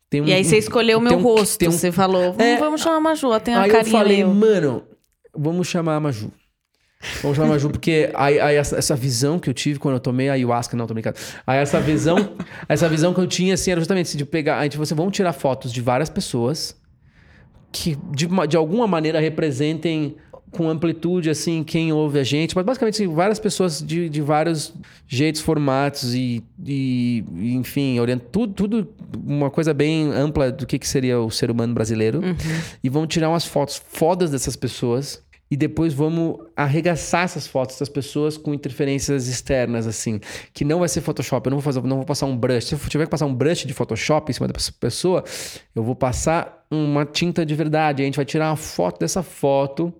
Tem 0.09 0.21
um, 0.21 0.25
E 0.27 0.33
aí 0.33 0.43
você 0.45 0.57
escolheu 0.57 0.99
o 0.99 1.01
meu 1.01 1.17
um- 1.17 1.21
rosto. 1.21 1.65
Você 1.71 1.91
falou, 1.91 2.35
É, 2.37 2.55
"Hum, 2.55 2.59
vamos 2.59 2.81
chamar 2.81 2.97
a 2.97 3.01
Maju, 3.01 3.27
ela 3.27 3.39
tem 3.39 3.53
uma 3.55 3.63
Aí 3.63 3.69
eu 3.69 3.75
carinha 3.75 3.91
falei, 3.97 4.23
meio... 4.23 4.27
mano, 4.35 4.83
vamos 5.35 5.67
chamar 5.67 5.95
a 5.95 5.99
Maju. 5.99 6.31
Vamos 7.21 7.37
chamar 7.37 7.49
Maju, 7.49 7.69
porque 7.69 8.09
aí, 8.13 8.39
aí 8.39 8.55
essa, 8.55 8.77
essa 8.77 8.95
visão 8.95 9.39
que 9.39 9.49
eu 9.49 9.53
tive 9.53 9.79
quando 9.79 9.95
eu 9.95 9.99
tomei 9.99 10.29
a 10.29 10.33
ayahuasca, 10.33 10.75
não, 10.77 10.87
tô 10.87 10.93
brincando. 10.93 11.17
Aí 11.45 11.59
essa 11.59 11.79
visão, 11.79 12.35
essa 12.67 12.87
visão 12.87 13.13
que 13.13 13.19
eu 13.19 13.27
tinha, 13.27 13.53
assim, 13.53 13.71
era 13.71 13.79
justamente 13.79 14.07
assim, 14.07 14.17
de 14.17 14.25
pegar. 14.25 14.59
A 14.59 14.63
gente, 14.63 14.77
você 14.77 14.93
vamos 14.95 15.13
tirar 15.15 15.33
fotos 15.33 15.71
de 15.71 15.81
várias 15.81 16.09
pessoas 16.09 16.75
que, 17.71 17.97
de, 18.11 18.27
de 18.47 18.55
alguma 18.55 18.87
maneira, 18.87 19.19
representem 19.19 20.15
com 20.53 20.69
amplitude, 20.69 21.29
assim, 21.31 21.63
quem 21.63 21.91
ouve 21.91 22.19
a 22.19 22.23
gente. 22.23 22.55
Mas, 22.55 22.63
basicamente, 22.63 23.01
assim, 23.01 23.11
várias 23.11 23.39
pessoas 23.39 23.81
de, 23.81 24.07
de 24.07 24.21
vários 24.21 24.73
jeitos, 25.07 25.41
formatos 25.41 26.13
e, 26.13 26.43
e 26.63 27.25
enfim, 27.41 27.99
orient... 27.99 28.21
tudo, 28.31 28.53
tudo 28.53 28.93
uma 29.25 29.49
coisa 29.49 29.73
bem 29.73 30.11
ampla 30.11 30.51
do 30.51 30.65
que, 30.67 30.77
que 30.77 30.87
seria 30.87 31.19
o 31.19 31.31
ser 31.31 31.49
humano 31.49 31.73
brasileiro. 31.73 32.21
E 32.83 32.89
vamos 32.89 33.09
tirar 33.09 33.29
umas 33.29 33.45
fotos 33.45 33.81
fodas 33.83 34.29
dessas 34.29 34.55
pessoas. 34.55 35.22
E 35.53 35.55
depois 35.55 35.93
vamos 35.93 36.37
arregaçar 36.55 37.25
essas 37.25 37.45
fotos 37.45 37.77
das 37.77 37.87
pessoas 37.87 38.37
com 38.37 38.55
interferências 38.55 39.27
externas, 39.27 39.85
assim. 39.85 40.19
Que 40.51 40.65
não 40.65 40.79
vai 40.79 40.89
ser 40.89 41.01
Photoshop. 41.01 41.45
Eu 41.45 41.51
não 41.51 41.59
vou, 41.59 41.63
fazer, 41.63 41.83
não 41.83 41.97
vou 41.97 42.05
passar 42.07 42.25
um 42.25 42.35
brush. 42.35 42.65
Se 42.65 42.73
eu 42.73 42.79
tiver 42.89 43.03
que 43.05 43.11
passar 43.11 43.27
um 43.27 43.35
brush 43.35 43.63
de 43.63 43.71
Photoshop 43.71 44.31
em 44.31 44.33
cima 44.33 44.47
da 44.47 44.55
pessoa, 44.79 45.23
eu 45.75 45.83
vou 45.83 45.95
passar 45.95 46.65
uma 46.71 47.05
tinta 47.05 47.45
de 47.45 47.53
verdade. 47.53 48.01
A 48.01 48.05
gente 48.05 48.15
vai 48.15 48.25
tirar 48.25 48.49
uma 48.49 48.55
foto 48.55 48.99
dessa 48.99 49.21
foto. 49.21 49.93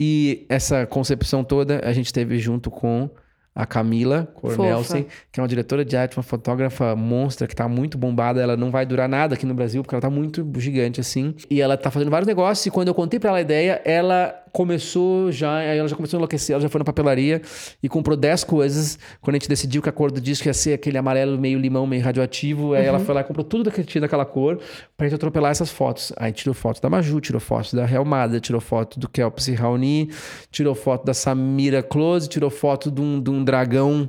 E 0.00 0.46
essa 0.48 0.86
concepção 0.86 1.44
toda 1.44 1.82
a 1.84 1.92
gente 1.92 2.10
teve 2.10 2.38
junto 2.38 2.70
com 2.70 3.10
a 3.54 3.66
Camila 3.66 4.28
Cornelsen, 4.34 5.06
que 5.30 5.40
é 5.40 5.42
uma 5.42 5.48
diretora 5.48 5.84
de 5.84 5.96
arte, 5.96 6.16
uma 6.16 6.22
fotógrafa 6.22 6.94
monstra 6.94 7.46
que 7.46 7.54
tá 7.54 7.68
muito 7.68 7.98
bombada. 7.98 8.40
Ela 8.40 8.56
não 8.56 8.70
vai 8.70 8.86
durar 8.86 9.08
nada 9.08 9.34
aqui 9.34 9.44
no 9.44 9.54
Brasil, 9.54 9.82
porque 9.82 9.94
ela 9.94 10.00
tá 10.00 10.10
muito 10.10 10.48
gigante 10.56 11.00
assim. 11.00 11.34
E 11.50 11.60
ela 11.60 11.76
tá 11.76 11.90
fazendo 11.90 12.10
vários 12.10 12.26
negócios. 12.26 12.64
E 12.64 12.70
quando 12.70 12.88
eu 12.88 12.94
contei 12.94 13.18
pra 13.18 13.30
ela 13.30 13.38
a 13.38 13.42
ideia, 13.42 13.82
ela 13.84 14.34
começou 14.52 15.30
já, 15.32 15.56
aí 15.56 15.78
ela 15.78 15.88
já 15.88 15.96
começou 15.96 16.16
a 16.16 16.18
enlouquecer. 16.18 16.54
Ela 16.54 16.62
já 16.62 16.68
foi 16.68 16.78
na 16.78 16.84
papelaria 16.84 17.40
e 17.82 17.88
comprou 17.88 18.16
10 18.16 18.44
coisas. 18.44 18.98
Quando 19.20 19.36
a 19.36 19.38
gente 19.38 19.48
decidiu 19.48 19.82
que 19.82 19.88
a 19.88 19.92
cor 19.92 20.10
do 20.10 20.20
disco 20.20 20.46
ia 20.48 20.54
ser 20.54 20.74
aquele 20.74 20.98
amarelo 20.98 21.38
meio 21.38 21.58
limão, 21.58 21.86
meio 21.86 22.02
radioativo, 22.02 22.74
aí 22.74 22.84
ela 22.84 22.98
foi 22.98 23.14
lá 23.14 23.20
e 23.20 23.24
comprou 23.24 23.44
tudo 23.44 23.64
daquele, 23.64 23.86
tinha 23.86 24.00
daquela 24.00 24.24
cor 24.24 24.58
pra 24.96 25.06
gente 25.06 25.16
atropelar 25.16 25.50
essas 25.50 25.70
fotos. 25.70 26.12
Aí 26.16 26.32
tirou 26.32 26.54
foto 26.54 26.80
da 26.80 26.90
Maju, 26.90 27.20
tirou 27.20 27.40
foto 27.40 27.74
da 27.74 27.90
Helmada, 27.90 28.40
tirou 28.40 28.60
foto 28.60 28.98
do 28.98 29.08
Kelps 29.08 29.48
e 29.48 29.54
Raoni, 29.54 30.10
tirou 30.50 30.74
foto 30.74 31.04
da 31.04 31.14
Samira 31.14 31.82
Close, 31.82 32.28
tirou 32.28 32.50
foto 32.50 32.90
de 32.90 33.00
um, 33.00 33.20
de 33.20 33.30
um 33.30 33.44
dragão 33.44 34.08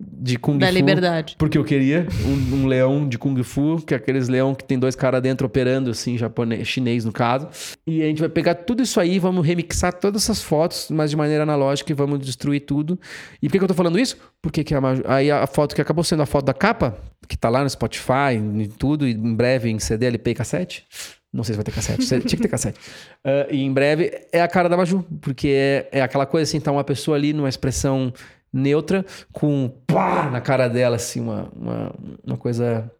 de 0.00 0.38
Kung 0.38 0.58
Da 0.58 0.68
Fu. 0.68 0.74
liberdade. 0.74 1.34
Porque 1.36 1.58
eu 1.58 1.64
queria 1.64 2.06
um, 2.24 2.58
um 2.58 2.66
leão 2.66 3.08
de 3.08 3.18
Kung 3.18 3.42
Fu, 3.42 3.82
que 3.84 3.92
é 3.92 3.96
aqueles 3.96 4.28
leão 4.28 4.54
que 4.54 4.62
tem 4.62 4.78
dois 4.78 4.94
caras 4.94 5.20
dentro 5.20 5.46
operando, 5.46 5.90
assim, 5.90 6.16
japonês, 6.16 6.68
chinês 6.68 7.04
no 7.04 7.10
caso. 7.10 7.48
E 7.86 8.02
a 8.02 8.06
gente 8.06 8.20
vai 8.20 8.28
pegar 8.28 8.54
tudo 8.54 8.82
isso 8.82 9.00
aí, 9.00 9.18
vamos 9.18 9.44
remixar 9.44 9.92
todas 9.92 10.22
essas 10.22 10.40
fotos, 10.40 10.88
mas 10.90 11.10
de 11.10 11.16
maneira 11.16 11.42
analógica 11.42 11.90
e 11.90 11.94
vamos 11.94 12.20
destruir 12.20 12.60
tudo. 12.60 12.98
E 13.42 13.48
por 13.48 13.52
que, 13.52 13.58
que 13.58 13.64
eu 13.64 13.68
tô 13.68 13.74
falando 13.74 13.98
isso? 13.98 14.16
Porque 14.40 14.62
que 14.62 14.72
a, 14.72 14.80
aí 15.06 15.30
a 15.30 15.46
foto 15.48 15.74
que 15.74 15.80
acabou 15.82 16.04
sendo 16.04 16.22
a 16.22 16.26
foto 16.26 16.44
da 16.44 16.54
capa, 16.54 16.96
que 17.26 17.36
tá 17.36 17.48
lá 17.48 17.62
no 17.62 17.68
Spotify 17.68 18.36
e 18.60 18.68
tudo, 18.68 19.06
e 19.06 19.12
em 19.12 19.34
breve 19.34 19.68
em 19.68 19.80
CD, 19.80 20.06
LP 20.06 20.30
e 20.30 20.34
cassete. 20.34 20.86
Não 21.32 21.44
sei 21.44 21.54
se 21.54 21.56
vai 21.56 21.64
ter 21.64 21.72
cassete, 21.72 22.06
tinha 22.06 22.20
que 22.20 22.36
ter 22.36 22.48
cassete. 22.48 22.78
Ah, 23.24 23.48
e 23.50 23.62
em 23.62 23.72
breve 23.72 24.12
é 24.32 24.40
a 24.40 24.46
cara 24.46 24.68
da 24.68 24.76
Maju, 24.76 25.04
porque 25.20 25.48
é, 25.48 25.88
é 25.90 26.00
aquela 26.00 26.24
coisa 26.24 26.48
assim, 26.48 26.60
tá 26.60 26.70
uma 26.70 26.84
pessoa 26.84 27.16
ali 27.16 27.32
numa 27.32 27.48
expressão 27.48 28.12
neutra, 28.52 29.04
com 29.32 29.68
pá 29.86 30.30
na 30.30 30.40
cara 30.40 30.68
dela, 30.68 30.96
assim, 30.96 31.20
uma, 31.20 31.50
uma, 31.54 31.94
uma 32.24 32.36
coisa, 32.36 32.90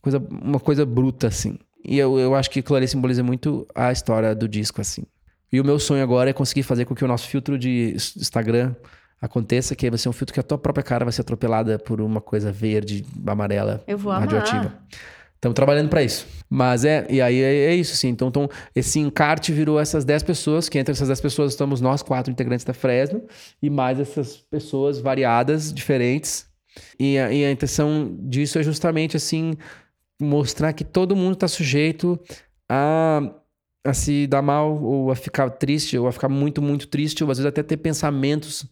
coisa. 0.00 0.22
Uma 0.30 0.60
coisa 0.60 0.84
bruta, 0.84 1.28
assim. 1.28 1.58
E 1.84 1.98
eu, 1.98 2.18
eu 2.18 2.34
acho 2.34 2.50
que 2.50 2.60
aquilo 2.60 2.76
ali 2.76 2.86
simboliza 2.86 3.22
muito 3.22 3.66
a 3.74 3.90
história 3.90 4.34
do 4.34 4.48
disco, 4.48 4.80
assim. 4.80 5.04
E 5.52 5.60
o 5.60 5.64
meu 5.64 5.78
sonho 5.78 6.02
agora 6.02 6.30
é 6.30 6.32
conseguir 6.32 6.62
fazer 6.62 6.84
com 6.84 6.94
que 6.94 7.04
o 7.04 7.08
nosso 7.08 7.28
filtro 7.28 7.58
de 7.58 7.94
Instagram 7.96 8.74
aconteça, 9.20 9.76
que 9.76 9.88
vai 9.88 9.98
ser 9.98 10.08
um 10.08 10.12
filtro 10.12 10.32
que 10.32 10.40
a 10.40 10.42
tua 10.42 10.58
própria 10.58 10.82
cara 10.82 11.04
vai 11.04 11.12
ser 11.12 11.20
atropelada 11.20 11.78
por 11.78 12.00
uma 12.00 12.20
coisa 12.20 12.50
verde, 12.50 13.04
amarela, 13.26 13.82
Eu 13.86 13.98
vou 13.98 14.10
amar. 14.10 14.26
Estamos 15.42 15.56
trabalhando 15.56 15.88
para 15.88 16.04
isso. 16.04 16.24
Mas 16.48 16.84
é, 16.84 17.04
e 17.10 17.20
aí 17.20 17.42
é, 17.42 17.72
é 17.72 17.74
isso, 17.74 17.94
assim. 17.94 18.10
Então, 18.10 18.28
então, 18.28 18.48
esse 18.76 19.00
encarte 19.00 19.50
virou 19.50 19.80
essas 19.80 20.04
10 20.04 20.22
pessoas, 20.22 20.68
que 20.68 20.78
entre 20.78 20.92
essas 20.92 21.08
10 21.08 21.20
pessoas 21.20 21.50
estamos 21.50 21.80
nós, 21.80 22.00
quatro 22.00 22.30
integrantes 22.30 22.64
da 22.64 22.72
Fresno, 22.72 23.24
e 23.60 23.68
mais 23.68 23.98
essas 23.98 24.36
pessoas 24.36 25.00
variadas, 25.00 25.74
diferentes. 25.74 26.46
E 26.96 27.18
a, 27.18 27.32
e 27.32 27.44
a 27.44 27.50
intenção 27.50 28.16
disso 28.20 28.56
é 28.56 28.62
justamente, 28.62 29.16
assim, 29.16 29.56
mostrar 30.20 30.72
que 30.74 30.84
todo 30.84 31.16
mundo 31.16 31.32
está 31.32 31.48
sujeito 31.48 32.20
a, 32.68 33.20
a 33.84 33.92
se 33.92 34.28
dar 34.28 34.42
mal, 34.42 34.80
ou 34.80 35.10
a 35.10 35.16
ficar 35.16 35.50
triste, 35.50 35.98
ou 35.98 36.06
a 36.06 36.12
ficar 36.12 36.28
muito, 36.28 36.62
muito 36.62 36.86
triste, 36.86 37.24
ou 37.24 37.30
às 37.32 37.38
vezes 37.38 37.48
até 37.48 37.64
ter 37.64 37.78
pensamentos, 37.78 38.64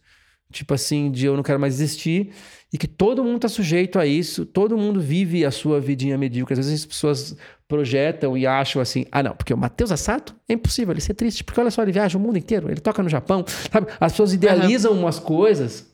tipo 0.53 0.73
assim, 0.73 1.11
de 1.11 1.25
eu 1.25 1.35
não 1.35 1.43
quero 1.43 1.59
mais 1.59 1.73
existir. 1.73 2.31
E 2.73 2.77
que 2.77 2.87
todo 2.87 3.23
mundo 3.23 3.35
está 3.35 3.49
sujeito 3.49 3.99
a 3.99 4.05
isso, 4.05 4.45
todo 4.45 4.77
mundo 4.77 5.01
vive 5.01 5.45
a 5.45 5.51
sua 5.51 5.81
vidinha 5.81 6.17
medíocre. 6.17 6.53
Às 6.53 6.65
vezes 6.65 6.81
as 6.81 6.85
pessoas 6.85 7.35
projetam 7.67 8.37
e 8.37 8.47
acham 8.47 8.81
assim: 8.81 9.05
ah, 9.11 9.21
não, 9.21 9.35
porque 9.35 9.53
o 9.53 9.57
Matheus 9.57 9.91
Assato 9.91 10.33
é 10.47 10.53
impossível 10.53 10.93
ele 10.93 11.01
ser 11.01 11.13
triste, 11.13 11.43
porque 11.43 11.59
olha 11.59 11.69
só, 11.69 11.81
ele 11.81 11.91
viaja 11.91 12.17
o 12.17 12.21
mundo 12.21 12.37
inteiro, 12.37 12.71
ele 12.71 12.79
toca 12.79 13.03
no 13.03 13.09
Japão, 13.09 13.43
sabe? 13.71 13.87
As 13.99 14.13
pessoas 14.13 14.33
idealizam 14.33 14.93
umas 14.93 15.19
coisas, 15.19 15.85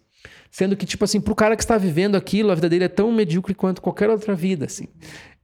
sendo 0.51 0.75
que, 0.75 0.85
tipo 0.85 1.03
assim, 1.03 1.19
pro 1.19 1.33
cara 1.33 1.55
que 1.55 1.63
está 1.63 1.77
vivendo 1.77 2.15
aquilo, 2.15 2.51
a 2.51 2.55
vida 2.55 2.69
dele 2.69 2.85
é 2.85 2.89
tão 2.89 3.11
medíocre 3.11 3.55
quanto 3.55 3.81
qualquer 3.81 4.09
outra 4.09 4.35
vida, 4.35 4.65
assim. 4.65 4.87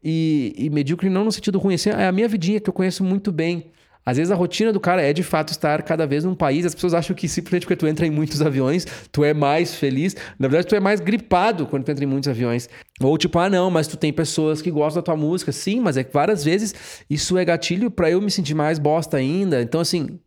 E, 0.03 0.53
e 0.57 0.69
medíocre 0.69 1.09
não 1.09 1.23
no 1.23 1.31
sentido 1.31 1.57
ruim, 1.57 1.75
assim, 1.75 1.89
é 1.89 2.07
a 2.07 2.11
minha 2.11 2.27
vidinha 2.27 2.59
que 2.59 2.69
eu 2.69 2.73
conheço 2.73 3.03
muito 3.03 3.31
bem. 3.31 3.71
Às 4.05 4.17
vezes 4.17 4.31
a 4.31 4.35
rotina 4.35 4.73
do 4.73 4.79
cara 4.79 5.01
é 5.01 5.13
de 5.13 5.23
fato 5.23 5.49
estar 5.51 5.81
cada 5.83 6.05
vez 6.05 6.23
num 6.23 6.35
país. 6.35 6.65
As 6.65 6.75
pessoas 6.75 6.93
acham 6.93 7.15
que 7.15 7.27
simplesmente 7.27 7.61
porque 7.65 7.75
tu 7.75 7.87
entra 7.87 8.05
em 8.05 8.09
muitos 8.11 8.41
aviões, 8.41 8.85
tu 9.11 9.23
é 9.23 9.33
mais 9.33 9.75
feliz. 9.75 10.15
Na 10.37 10.47
verdade, 10.47 10.67
tu 10.67 10.75
é 10.75 10.79
mais 10.79 10.99
gripado 10.99 11.65
quando 11.65 11.83
tu 11.85 11.91
entra 11.91 12.03
em 12.03 12.07
muitos 12.07 12.27
aviões. 12.29 12.67
Ou 13.01 13.17
tipo, 13.17 13.39
ah, 13.39 13.49
não, 13.49 13.71
mas 13.71 13.87
tu 13.87 13.95
tem 13.95 14.11
pessoas 14.11 14.61
que 14.61 14.69
gostam 14.69 15.01
da 15.01 15.05
tua 15.05 15.15
música. 15.15 15.51
Sim, 15.51 15.79
mas 15.79 15.95
é 15.97 16.03
que 16.03 16.13
várias 16.13 16.43
vezes 16.43 16.73
isso 17.09 17.37
é 17.37 17.45
gatilho 17.45 17.89
pra 17.89 18.09
eu 18.09 18.21
me 18.21 18.29
sentir 18.29 18.53
mais 18.53 18.77
bosta 18.79 19.17
ainda. 19.17 19.61
Então, 19.61 19.79
assim, 19.79 20.19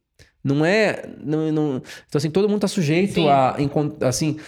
não 0.42 0.64
é. 0.64 1.02
Não, 1.22 1.52
não- 1.52 1.76
então, 2.08 2.18
assim, 2.18 2.30
todo 2.30 2.48
mundo 2.48 2.60
tá 2.60 2.68
sujeito 2.68 3.14
Sim. 3.14 3.28
a. 3.28 3.56
Assim, 4.02 4.38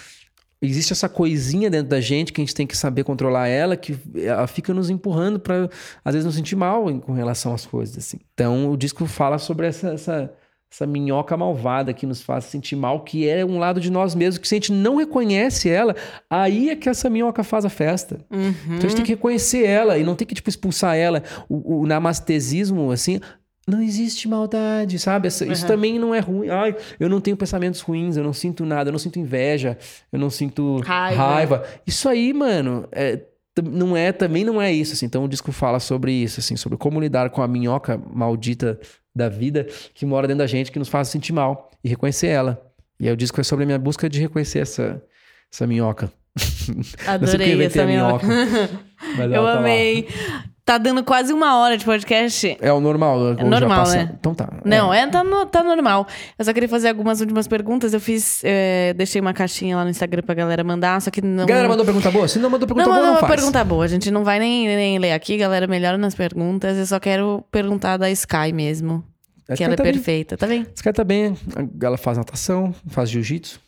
existe 0.60 0.92
essa 0.92 1.08
coisinha 1.08 1.70
dentro 1.70 1.88
da 1.88 2.00
gente 2.00 2.32
que 2.32 2.40
a 2.40 2.44
gente 2.44 2.54
tem 2.54 2.66
que 2.66 2.76
saber 2.76 3.04
controlar 3.04 3.48
ela, 3.48 3.76
que 3.76 3.96
ela 4.16 4.46
fica 4.46 4.74
nos 4.74 4.90
empurrando 4.90 5.38
pra, 5.38 5.68
às 6.04 6.14
vezes, 6.14 6.26
nos 6.26 6.34
sentir 6.34 6.56
mal 6.56 6.90
em- 6.90 6.98
com 7.00 7.12
relação 7.12 7.54
às 7.54 7.64
coisas, 7.64 7.96
assim. 7.98 8.18
Então, 8.34 8.70
o 8.70 8.76
disco 8.76 9.06
fala 9.06 9.38
sobre 9.38 9.66
essa, 9.68 9.90
essa, 9.92 10.32
essa 10.70 10.86
minhoca 10.86 11.36
malvada 11.36 11.94
que 11.94 12.04
nos 12.06 12.20
faz 12.20 12.44
sentir 12.44 12.76
mal, 12.76 13.00
que 13.04 13.28
é 13.28 13.44
um 13.44 13.58
lado 13.58 13.80
de 13.80 13.90
nós 13.90 14.14
mesmos, 14.14 14.38
que 14.38 14.48
se 14.48 14.54
a 14.54 14.56
gente 14.56 14.72
não 14.72 14.96
reconhece 14.96 15.68
ela, 15.70 15.94
aí 16.28 16.70
é 16.70 16.76
que 16.76 16.88
essa 16.88 17.08
minhoca 17.08 17.42
faz 17.44 17.64
a 17.64 17.70
festa. 17.70 18.18
Então, 18.30 18.76
a 18.76 18.80
gente 18.80 18.96
tem 18.96 19.04
que 19.04 19.12
reconhecer 19.12 19.64
ela 19.64 19.96
e 19.96 20.04
não 20.04 20.14
tem 20.16 20.26
que, 20.26 20.34
tipo, 20.34 20.48
expulsar 20.50 20.96
ela. 20.96 21.22
O, 21.48 21.82
o 21.82 21.86
namastesismo, 21.86 22.90
assim... 22.90 23.20
Não 23.68 23.82
existe 23.82 24.26
maldade, 24.26 24.98
sabe? 24.98 25.28
Isso 25.28 25.44
Uhum. 25.44 25.66
também 25.66 25.98
não 25.98 26.14
é 26.14 26.20
ruim. 26.20 26.48
Ai, 26.48 26.74
eu 26.98 27.08
não 27.08 27.20
tenho 27.20 27.36
pensamentos 27.36 27.80
ruins, 27.82 28.16
eu 28.16 28.24
não 28.24 28.32
sinto 28.32 28.64
nada, 28.64 28.88
eu 28.88 28.92
não 28.92 28.98
sinto 28.98 29.18
inveja, 29.18 29.76
eu 30.10 30.18
não 30.18 30.30
sinto 30.30 30.78
Raiva. 30.80 31.22
raiva. 31.22 31.64
Isso 31.86 32.08
aí, 32.08 32.32
mano, 32.32 32.88
é, 32.90 33.20
não 33.62 33.96
é, 33.96 34.10
também 34.10 34.44
não 34.44 34.60
é 34.60 34.72
isso, 34.72 34.94
assim. 34.94 35.04
Então 35.06 35.24
o 35.24 35.28
disco 35.28 35.52
fala 35.52 35.78
sobre 35.80 36.12
isso, 36.12 36.40
assim, 36.40 36.56
sobre 36.56 36.78
como 36.78 36.98
lidar 36.98 37.28
com 37.30 37.42
a 37.42 37.48
minhoca 37.48 38.00
maldita 38.12 38.78
da 39.14 39.28
vida 39.28 39.66
que 39.94 40.06
mora 40.06 40.26
dentro 40.26 40.38
da 40.38 40.46
gente, 40.46 40.72
que 40.72 40.78
nos 40.78 40.88
faz 40.88 41.08
sentir 41.08 41.32
mal 41.32 41.70
e 41.84 41.88
reconhecer 41.88 42.28
ela. 42.28 42.62
E 42.98 43.06
aí 43.06 43.12
o 43.12 43.16
disco 43.16 43.40
é 43.40 43.44
sobre 43.44 43.64
a 43.64 43.66
minha 43.66 43.78
busca 43.78 44.08
de 44.08 44.20
reconhecer 44.20 44.60
essa, 44.60 45.02
essa 45.52 45.66
minhoca. 45.66 46.10
Adorei 47.06 47.64
essa 47.64 47.82
a 47.82 47.86
minhoca. 47.86 48.26
Mas 49.16 49.30
Eu 49.32 49.42
tá 49.42 49.58
amei. 49.58 50.08
Tá 50.68 50.76
dando 50.76 51.02
quase 51.02 51.32
uma 51.32 51.56
hora 51.58 51.78
de 51.78 51.84
podcast. 51.86 52.58
É 52.60 52.70
o 52.70 52.78
normal. 52.78 53.38
É 53.38 53.42
normal, 53.42 53.88
né? 53.88 54.10
Então 54.20 54.34
tá. 54.34 54.52
Não, 54.66 54.92
é, 54.92 55.06
tá, 55.06 55.24
no- 55.24 55.46
tá 55.46 55.62
normal. 55.62 56.06
Eu 56.38 56.44
só 56.44 56.52
queria 56.52 56.68
fazer 56.68 56.90
algumas 56.90 57.22
últimas 57.22 57.48
perguntas. 57.48 57.94
Eu 57.94 58.00
fiz. 58.00 58.42
é, 58.44 58.92
deixei 58.92 59.18
uma 59.18 59.32
caixinha 59.32 59.76
lá 59.76 59.82
no 59.84 59.88
Instagram 59.88 60.20
pra 60.22 60.34
galera 60.34 60.62
mandar, 60.62 61.00
só 61.00 61.10
que 61.10 61.22
não. 61.22 61.46
Galera 61.46 61.70
mandou 61.70 61.86
pergunta 61.86 62.10
boa? 62.10 62.28
Se 62.28 62.38
não 62.38 62.50
mandou 62.50 62.68
pergunta 62.68 62.86
não, 62.86 62.94
boa, 62.94 63.06
não 63.06 63.14
uma 63.14 63.20
faz. 63.20 63.34
pergunta 63.34 63.64
boa. 63.64 63.82
A 63.86 63.88
gente 63.88 64.10
não 64.10 64.24
vai 64.24 64.38
nem, 64.38 64.66
nem 64.66 64.98
ler 64.98 65.12
aqui, 65.12 65.38
galera. 65.38 65.66
Melhora 65.66 65.96
nas 65.96 66.14
perguntas. 66.14 66.76
Eu 66.76 66.84
só 66.84 67.00
quero 67.00 67.42
perguntar 67.50 67.96
da 67.96 68.10
Sky 68.10 68.52
mesmo. 68.52 69.02
A 69.48 69.54
que 69.56 69.62
Sky 69.62 69.64
ela 69.64 69.72
é 69.72 69.76
tá 69.78 69.82
bem. 69.84 69.92
perfeita, 69.94 70.36
tá 70.36 70.46
bem? 70.46 70.66
Cara 70.82 70.92
tá 70.92 71.02
bem. 71.04 71.34
Ela 71.82 71.96
faz 71.96 72.18
natação, 72.18 72.74
faz 72.88 73.08
jiu-jitsu. 73.08 73.58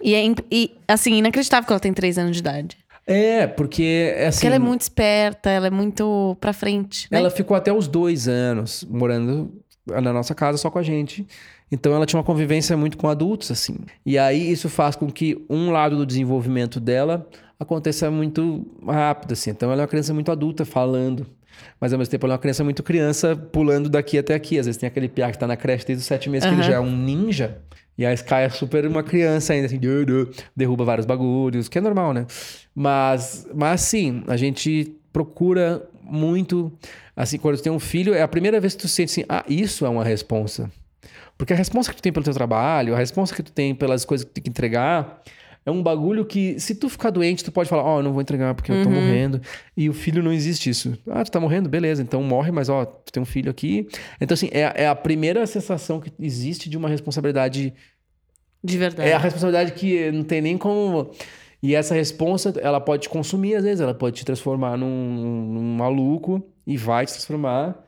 E, 0.00 0.14
é, 0.14 0.24
e, 0.52 0.70
assim, 0.86 1.14
inacreditável 1.14 1.66
que 1.66 1.72
ela 1.72 1.80
tem 1.80 1.92
três 1.92 2.16
anos 2.16 2.36
de 2.36 2.40
idade. 2.40 2.76
É, 3.06 3.46
porque 3.46 4.14
é 4.16 4.26
assim. 4.28 4.38
Porque 4.38 4.46
ela 4.46 4.56
é 4.56 4.58
muito 4.58 4.80
esperta, 4.80 5.50
ela 5.50 5.66
é 5.66 5.70
muito 5.70 6.36
pra 6.40 6.52
frente. 6.52 7.06
Né? 7.10 7.18
Ela 7.18 7.30
ficou 7.30 7.56
até 7.56 7.72
os 7.72 7.86
dois 7.86 8.28
anos 8.28 8.84
morando 8.88 9.52
na 9.86 10.12
nossa 10.12 10.34
casa 10.34 10.56
só 10.58 10.70
com 10.70 10.78
a 10.78 10.82
gente. 10.82 11.26
Então 11.70 11.94
ela 11.94 12.06
tinha 12.06 12.18
uma 12.18 12.24
convivência 12.24 12.76
muito 12.76 12.96
com 12.96 13.08
adultos, 13.08 13.50
assim. 13.50 13.76
E 14.06 14.18
aí 14.18 14.50
isso 14.50 14.68
faz 14.68 14.96
com 14.96 15.10
que 15.10 15.44
um 15.50 15.70
lado 15.70 15.96
do 15.96 16.06
desenvolvimento 16.06 16.80
dela 16.80 17.28
aconteça 17.58 18.10
muito 18.10 18.66
rápido, 18.86 19.32
assim. 19.32 19.50
Então 19.50 19.70
ela 19.70 19.82
é 19.82 19.84
uma 19.84 19.88
criança 19.88 20.14
muito 20.14 20.30
adulta 20.30 20.64
falando. 20.64 21.26
Mas 21.80 21.92
ao 21.92 21.98
mesmo 21.98 22.10
tempo 22.10 22.26
ela 22.26 22.34
é 22.34 22.36
uma 22.36 22.40
criança 22.40 22.64
muito 22.64 22.82
criança 22.82 23.36
pulando 23.36 23.88
daqui 23.88 24.18
até 24.18 24.34
aqui. 24.34 24.58
Às 24.58 24.66
vezes 24.66 24.80
tem 24.80 24.86
aquele 24.86 25.08
piá 25.08 25.30
que 25.30 25.38
tá 25.38 25.46
na 25.46 25.56
creche 25.56 25.86
desde 25.86 26.02
os 26.02 26.06
sete 26.06 26.28
meses, 26.30 26.48
que 26.48 26.54
ele 26.54 26.62
já 26.62 26.74
é 26.74 26.80
um 26.80 26.96
ninja. 26.96 27.58
E 27.96 28.04
a 28.04 28.12
Sky 28.12 28.34
é 28.34 28.48
super 28.48 28.86
uma 28.86 29.02
criança 29.02 29.52
ainda, 29.52 29.66
assim, 29.66 29.78
derruba 30.56 30.84
vários 30.84 31.06
bagulhos, 31.06 31.68
que 31.68 31.78
é 31.78 31.80
normal, 31.80 32.12
né? 32.12 32.26
Mas, 32.74 33.46
mas 33.54 33.82
sim, 33.82 34.24
a 34.26 34.36
gente 34.36 34.96
procura 35.12 35.88
muito. 36.02 36.72
Assim, 37.16 37.38
quando 37.38 37.56
tu 37.56 37.62
tem 37.62 37.72
um 37.72 37.78
filho, 37.78 38.12
é 38.12 38.22
a 38.22 38.28
primeira 38.28 38.60
vez 38.60 38.74
que 38.74 38.82
tu 38.82 38.88
sente 38.88 39.12
assim, 39.12 39.24
ah, 39.28 39.44
isso 39.48 39.86
é 39.86 39.88
uma 39.88 40.02
responsa. 40.02 40.70
Porque 41.38 41.52
a 41.52 41.56
responsa 41.56 41.90
que 41.90 41.96
tu 41.96 42.02
tem 42.02 42.12
pelo 42.12 42.24
teu 42.24 42.34
trabalho, 42.34 42.94
a 42.94 42.98
responsa 42.98 43.34
que 43.34 43.42
tu 43.42 43.52
tem 43.52 43.74
pelas 43.74 44.04
coisas 44.04 44.24
que 44.24 44.30
tu 44.30 44.34
tem 44.34 44.44
que 44.44 44.50
entregar, 44.50 45.22
é 45.66 45.70
um 45.70 45.82
bagulho 45.82 46.24
que, 46.26 46.58
se 46.60 46.74
tu 46.74 46.88
ficar 46.88 47.10
doente, 47.10 47.42
tu 47.42 47.50
pode 47.50 47.68
falar, 47.68 47.82
ó, 47.84 47.98
eu 47.98 48.02
não 48.02 48.12
vou 48.12 48.20
entregar 48.20 48.54
porque 48.54 48.70
eu 48.70 48.82
tô 48.82 48.90
morrendo. 48.90 49.40
E 49.76 49.88
o 49.88 49.94
filho 49.94 50.22
não 50.22 50.32
existe 50.32 50.68
isso. 50.68 50.96
Ah, 51.08 51.24
tu 51.24 51.30
tá 51.30 51.40
morrendo? 51.40 51.68
Beleza, 51.68 52.02
então 52.02 52.22
morre, 52.22 52.50
mas 52.52 52.68
ó, 52.68 52.84
tu 52.84 53.12
tem 53.12 53.22
um 53.22 53.26
filho 53.26 53.50
aqui. 53.50 53.88
Então, 54.20 54.34
assim, 54.34 54.48
é, 54.52 54.82
é 54.84 54.88
a 54.88 54.94
primeira 54.94 55.46
sensação 55.46 56.00
que 56.00 56.12
existe 56.20 56.68
de 56.68 56.76
uma 56.76 56.88
responsabilidade 56.88 57.72
De 58.62 58.76
verdade. 58.78 59.08
é 59.08 59.14
a 59.14 59.18
responsabilidade 59.18 59.72
que 59.72 60.10
não 60.12 60.22
tem 60.22 60.40
nem 60.42 60.58
como. 60.58 61.10
E 61.62 61.74
essa 61.74 61.94
responsa, 61.94 62.52
ela 62.60 62.78
pode 62.78 63.04
te 63.04 63.08
consumir 63.08 63.54
às 63.54 63.64
vezes, 63.64 63.80
ela 63.80 63.94
pode 63.94 64.16
te 64.16 64.24
transformar 64.24 64.76
num, 64.76 64.86
num 64.86 65.76
maluco 65.76 66.46
e 66.66 66.76
vai 66.76 67.06
te 67.06 67.12
transformar. 67.12 67.83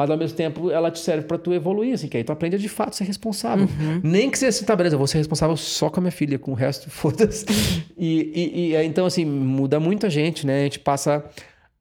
Mas 0.00 0.08
ao 0.08 0.16
mesmo 0.16 0.34
tempo 0.34 0.70
ela 0.70 0.90
te 0.90 0.98
serve 0.98 1.26
pra 1.26 1.36
tu 1.36 1.52
evoluir, 1.52 1.92
assim, 1.92 2.08
que 2.08 2.16
aí 2.16 2.24
tu 2.24 2.32
aprende 2.32 2.56
a 2.56 2.58
de 2.58 2.70
fato 2.70 2.96
ser 2.96 3.04
responsável. 3.04 3.68
Nem 4.02 4.30
que 4.30 4.38
seja 4.38 4.48
assim, 4.48 4.64
tá, 4.64 4.74
beleza, 4.74 4.94
eu 4.94 4.98
vou 4.98 5.06
ser 5.06 5.18
responsável 5.18 5.54
só 5.58 5.90
com 5.90 6.00
a 6.00 6.02
minha 6.02 6.10
filha, 6.10 6.38
com 6.38 6.52
o 6.52 6.54
resto, 6.54 6.88
foda-se. 6.90 7.44
e, 7.98 8.32
e, 8.34 8.68
e 8.70 8.76
aí, 8.76 8.86
então, 8.86 9.04
assim, 9.04 9.26
muda 9.26 9.78
muito 9.78 10.06
a 10.06 10.08
gente, 10.08 10.46
né? 10.46 10.60
A 10.60 10.62
gente 10.62 10.78
passa 10.78 11.22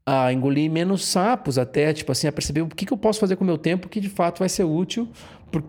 a 0.05 0.33
engolir 0.33 0.69
menos 0.69 1.05
sapos 1.05 1.57
até, 1.57 1.93
tipo 1.93 2.11
assim, 2.11 2.27
a 2.27 2.31
perceber 2.31 2.61
o 2.61 2.67
que, 2.67 2.85
que 2.85 2.91
eu 2.91 2.97
posso 2.97 3.21
fazer 3.21 3.37
com 3.37 3.45
o 3.45 3.47
meu 3.47 3.57
tempo 3.57 3.87
que 3.87 4.01
de 4.01 4.09
fato 4.09 4.39
vai 4.39 4.49
ser 4.49 4.65
útil 4.65 5.07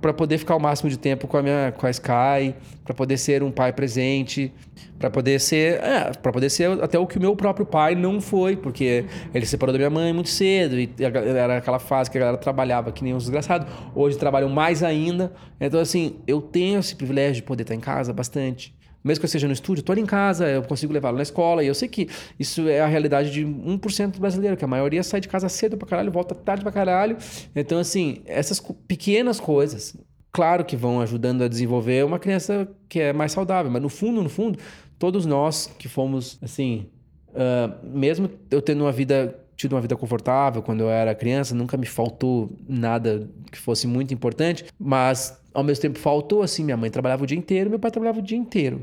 para 0.01 0.13
poder 0.13 0.39
ficar 0.39 0.57
o 0.57 0.61
máximo 0.61 0.91
de 0.91 0.99
tempo 0.99 1.27
com 1.27 1.37
a 1.37 1.43
minha 1.43 1.73
com 1.77 1.87
a 1.87 1.91
Sky, 1.91 2.55
para 2.85 2.95
poder 2.95 3.17
ser 3.17 3.43
um 3.43 3.51
pai 3.51 3.73
presente, 3.73 4.53
para 4.99 5.11
poder 5.11 5.41
ser, 5.41 5.83
é, 5.83 6.13
para 6.13 6.31
poder 6.31 6.51
ser 6.51 6.71
até 6.83 6.99
o 6.99 7.07
que 7.07 7.17
o 7.17 7.21
meu 7.21 7.35
próprio 7.35 7.65
pai 7.65 7.95
não 7.95 8.21
foi, 8.21 8.57
porque 8.57 9.07
ele 9.35 9.45
se 9.45 9.53
separou 9.53 9.73
da 9.73 9.79
minha 9.79 9.91
mãe 9.91 10.13
muito 10.13 10.29
cedo 10.29 10.79
e 10.79 10.91
era 10.99 11.57
aquela 11.57 11.79
fase 11.79 12.11
que 12.11 12.19
a 12.19 12.21
galera 12.21 12.37
trabalhava 12.37 12.93
que 12.93 13.03
nem 13.03 13.15
um 13.15 13.19
desgraçado. 13.19 13.67
Hoje 13.95 14.19
trabalham 14.19 14.49
mais 14.49 14.83
ainda. 14.83 15.33
Então 15.61 15.81
assim, 15.81 16.17
eu 16.27 16.41
tenho 16.41 16.79
esse 16.79 16.95
privilégio 16.95 17.37
de 17.37 17.43
poder 17.43 17.63
estar 17.63 17.75
em 17.75 17.81
casa 17.81 18.13
bastante. 18.13 18.75
Mesmo 19.03 19.21
que 19.21 19.25
eu 19.25 19.29
esteja 19.29 19.47
no 19.47 19.53
estúdio, 19.53 19.83
tô 19.83 19.93
ali 19.93 20.01
em 20.01 20.07
casa, 20.07 20.49
eu 20.49 20.63
consigo 20.63 20.93
levá-lo 20.93 21.17
na 21.17 21.23
escola. 21.23 21.65
E 21.65 21.67
eu 21.67 21.75
sei 21.75 21.89
que 21.89 22.09
isso 22.39 22.69
é 22.69 22.81
a 22.81 22.87
realidade 22.87 23.31
de 23.31 23.45
1% 23.45 24.13
do 24.13 24.21
brasileiro, 24.21 24.57
que 24.57 24.65
a 24.65 24.69
maioria 24.69 25.03
sai 25.03 25.21
de 25.21 25.29
casa 25.29 25.49
cedo 25.49 25.77
pra 25.77 25.89
caralho, 25.89 26.11
volta 26.11 26.35
tarde 26.35 26.63
pra 26.63 26.73
caralho. 26.73 27.17
Então, 27.55 27.79
assim, 27.79 28.23
essas 28.27 28.61
pequenas 28.87 29.41
coisas, 29.41 29.97
claro 30.31 30.65
que 30.65 30.77
vão 30.77 31.01
ajudando 31.01 31.43
a 31.43 31.49
desenvolver 31.49 32.05
uma 32.05 32.19
criança 32.19 32.69
que 32.89 33.01
é 33.01 33.13
mais 33.13 33.33
saudável. 33.33 33.71
Mas 33.71 33.83
no 33.83 33.89
fundo, 33.89 34.23
no 34.23 34.29
fundo, 34.29 34.59
todos 34.99 35.25
nós 35.25 35.73
que 35.79 35.89
fomos, 35.89 36.39
assim, 36.43 36.87
ah, 37.35 37.75
mesmo 37.83 38.31
eu 38.51 38.61
tendo 38.61 38.85
uma 38.85 38.93
vida 38.93 39.37
tido 39.57 39.75
uma 39.75 39.81
vida 39.83 39.95
confortável 39.95 40.63
quando 40.63 40.81
eu 40.81 40.89
era 40.89 41.15
criança, 41.15 41.55
nunca 41.55 41.77
me 41.77 41.85
faltou 41.85 42.51
nada 42.67 43.29
que 43.53 43.59
fosse 43.59 43.87
muito 43.87 44.15
importante, 44.15 44.65
mas 44.79 45.39
ao 45.53 45.63
mesmo 45.65 45.83
tempo 45.83 45.99
faltou 45.99 46.43
assim, 46.43 46.65
minha 46.65 46.77
mãe 46.77 46.91
trabalhava 46.91 47.25
o 47.25 47.27
dia 47.27 47.39
inteiro, 47.39 47.71
meu 47.71 47.79
pai 47.79 47.91
trabalhava 47.91 48.19
o 48.19 48.23
dia 48.23 48.39
inteiro. 48.39 48.81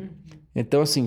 Então 0.56 0.82
assim, 0.82 1.06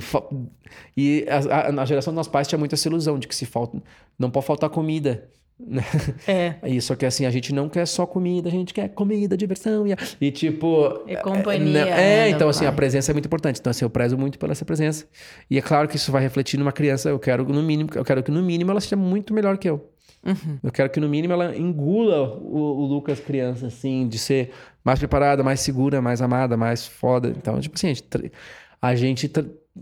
e 0.97 1.27
a, 1.29 1.69
a, 1.69 1.73
na 1.73 1.85
geração 1.85 2.13
dos 2.13 2.17
nossos 2.17 2.33
pais 2.33 2.47
tinha 2.47 2.59
muito 2.59 2.75
essa 2.75 2.89
ilusão 2.89 3.19
de 3.19 3.27
que 3.27 3.35
se 3.35 3.47
falta 3.47 3.83
não 4.19 4.31
pode 4.31 4.47
faltar 4.47 4.71
comida. 4.71 5.29
né? 5.67 5.85
É. 6.27 6.55
E 6.65 6.81
só 6.81 6.95
que 6.95 7.05
assim, 7.05 7.27
a 7.27 7.31
gente 7.31 7.53
não 7.53 7.69
quer 7.69 7.87
só 7.87 8.07
comida, 8.07 8.49
a 8.49 8.53
gente 8.53 8.73
quer 8.73 8.89
comida, 8.89 9.37
diversão 9.37 9.87
e, 9.87 9.95
e 10.21 10.31
tipo. 10.31 11.03
E 11.07 11.17
companhia, 11.17 11.81
É, 11.81 12.25
né, 12.25 12.31
então 12.31 12.49
assim, 12.49 12.65
a 12.65 12.69
pai. 12.69 12.77
presença 12.77 13.13
é 13.13 13.15
muito 13.15 13.27
importante. 13.27 13.61
Então 13.61 13.71
assim, 13.71 13.85
eu 13.85 13.91
prezo 13.91 14.17
muito 14.17 14.39
pela 14.39 14.53
essa 14.53 14.65
presença. 14.65 15.07
E 15.51 15.59
é 15.59 15.63
claro 15.63 15.89
que 15.89 15.97
isso 15.97 16.11
vai 16.11 16.23
refletir 16.23 16.59
numa 16.59 16.73
criança. 16.73 17.09
Eu 17.09 17.19
quero 17.19 17.45
no 17.45 17.63
mínimo, 17.63 17.91
eu 17.95 18.05
quero 18.05 18.23
que 18.23 18.31
no 18.31 18.43
mínimo 18.43 18.71
ela 18.71 18.81
seja 18.81 18.97
muito 18.97 19.35
melhor 19.35 19.59
que 19.59 19.69
eu. 19.69 19.91
Uhum. 20.25 20.59
Eu 20.63 20.71
quero 20.71 20.91
que 20.91 21.01
no 21.01 21.09
mínimo 21.09 21.33
ela 21.33 21.57
engula 21.57 22.37
o, 22.39 22.83
o 22.83 22.87
Lucas 22.87 23.21
criança, 23.21 23.67
assim, 23.67 24.07
de 24.07 24.19
ser 24.19 24.51
mais 24.85 24.99
preparada, 24.99 25.43
mais 25.43 25.61
segura, 25.61 26.01
mais 26.01 26.23
amada, 26.23 26.57
mais 26.57 26.87
foda. 26.87 27.29
Então, 27.29 27.61
tipo 27.61 27.77
assim, 27.77 27.89
a 27.89 27.95
gente, 27.95 28.33
a 28.81 28.95
gente, 28.95 29.29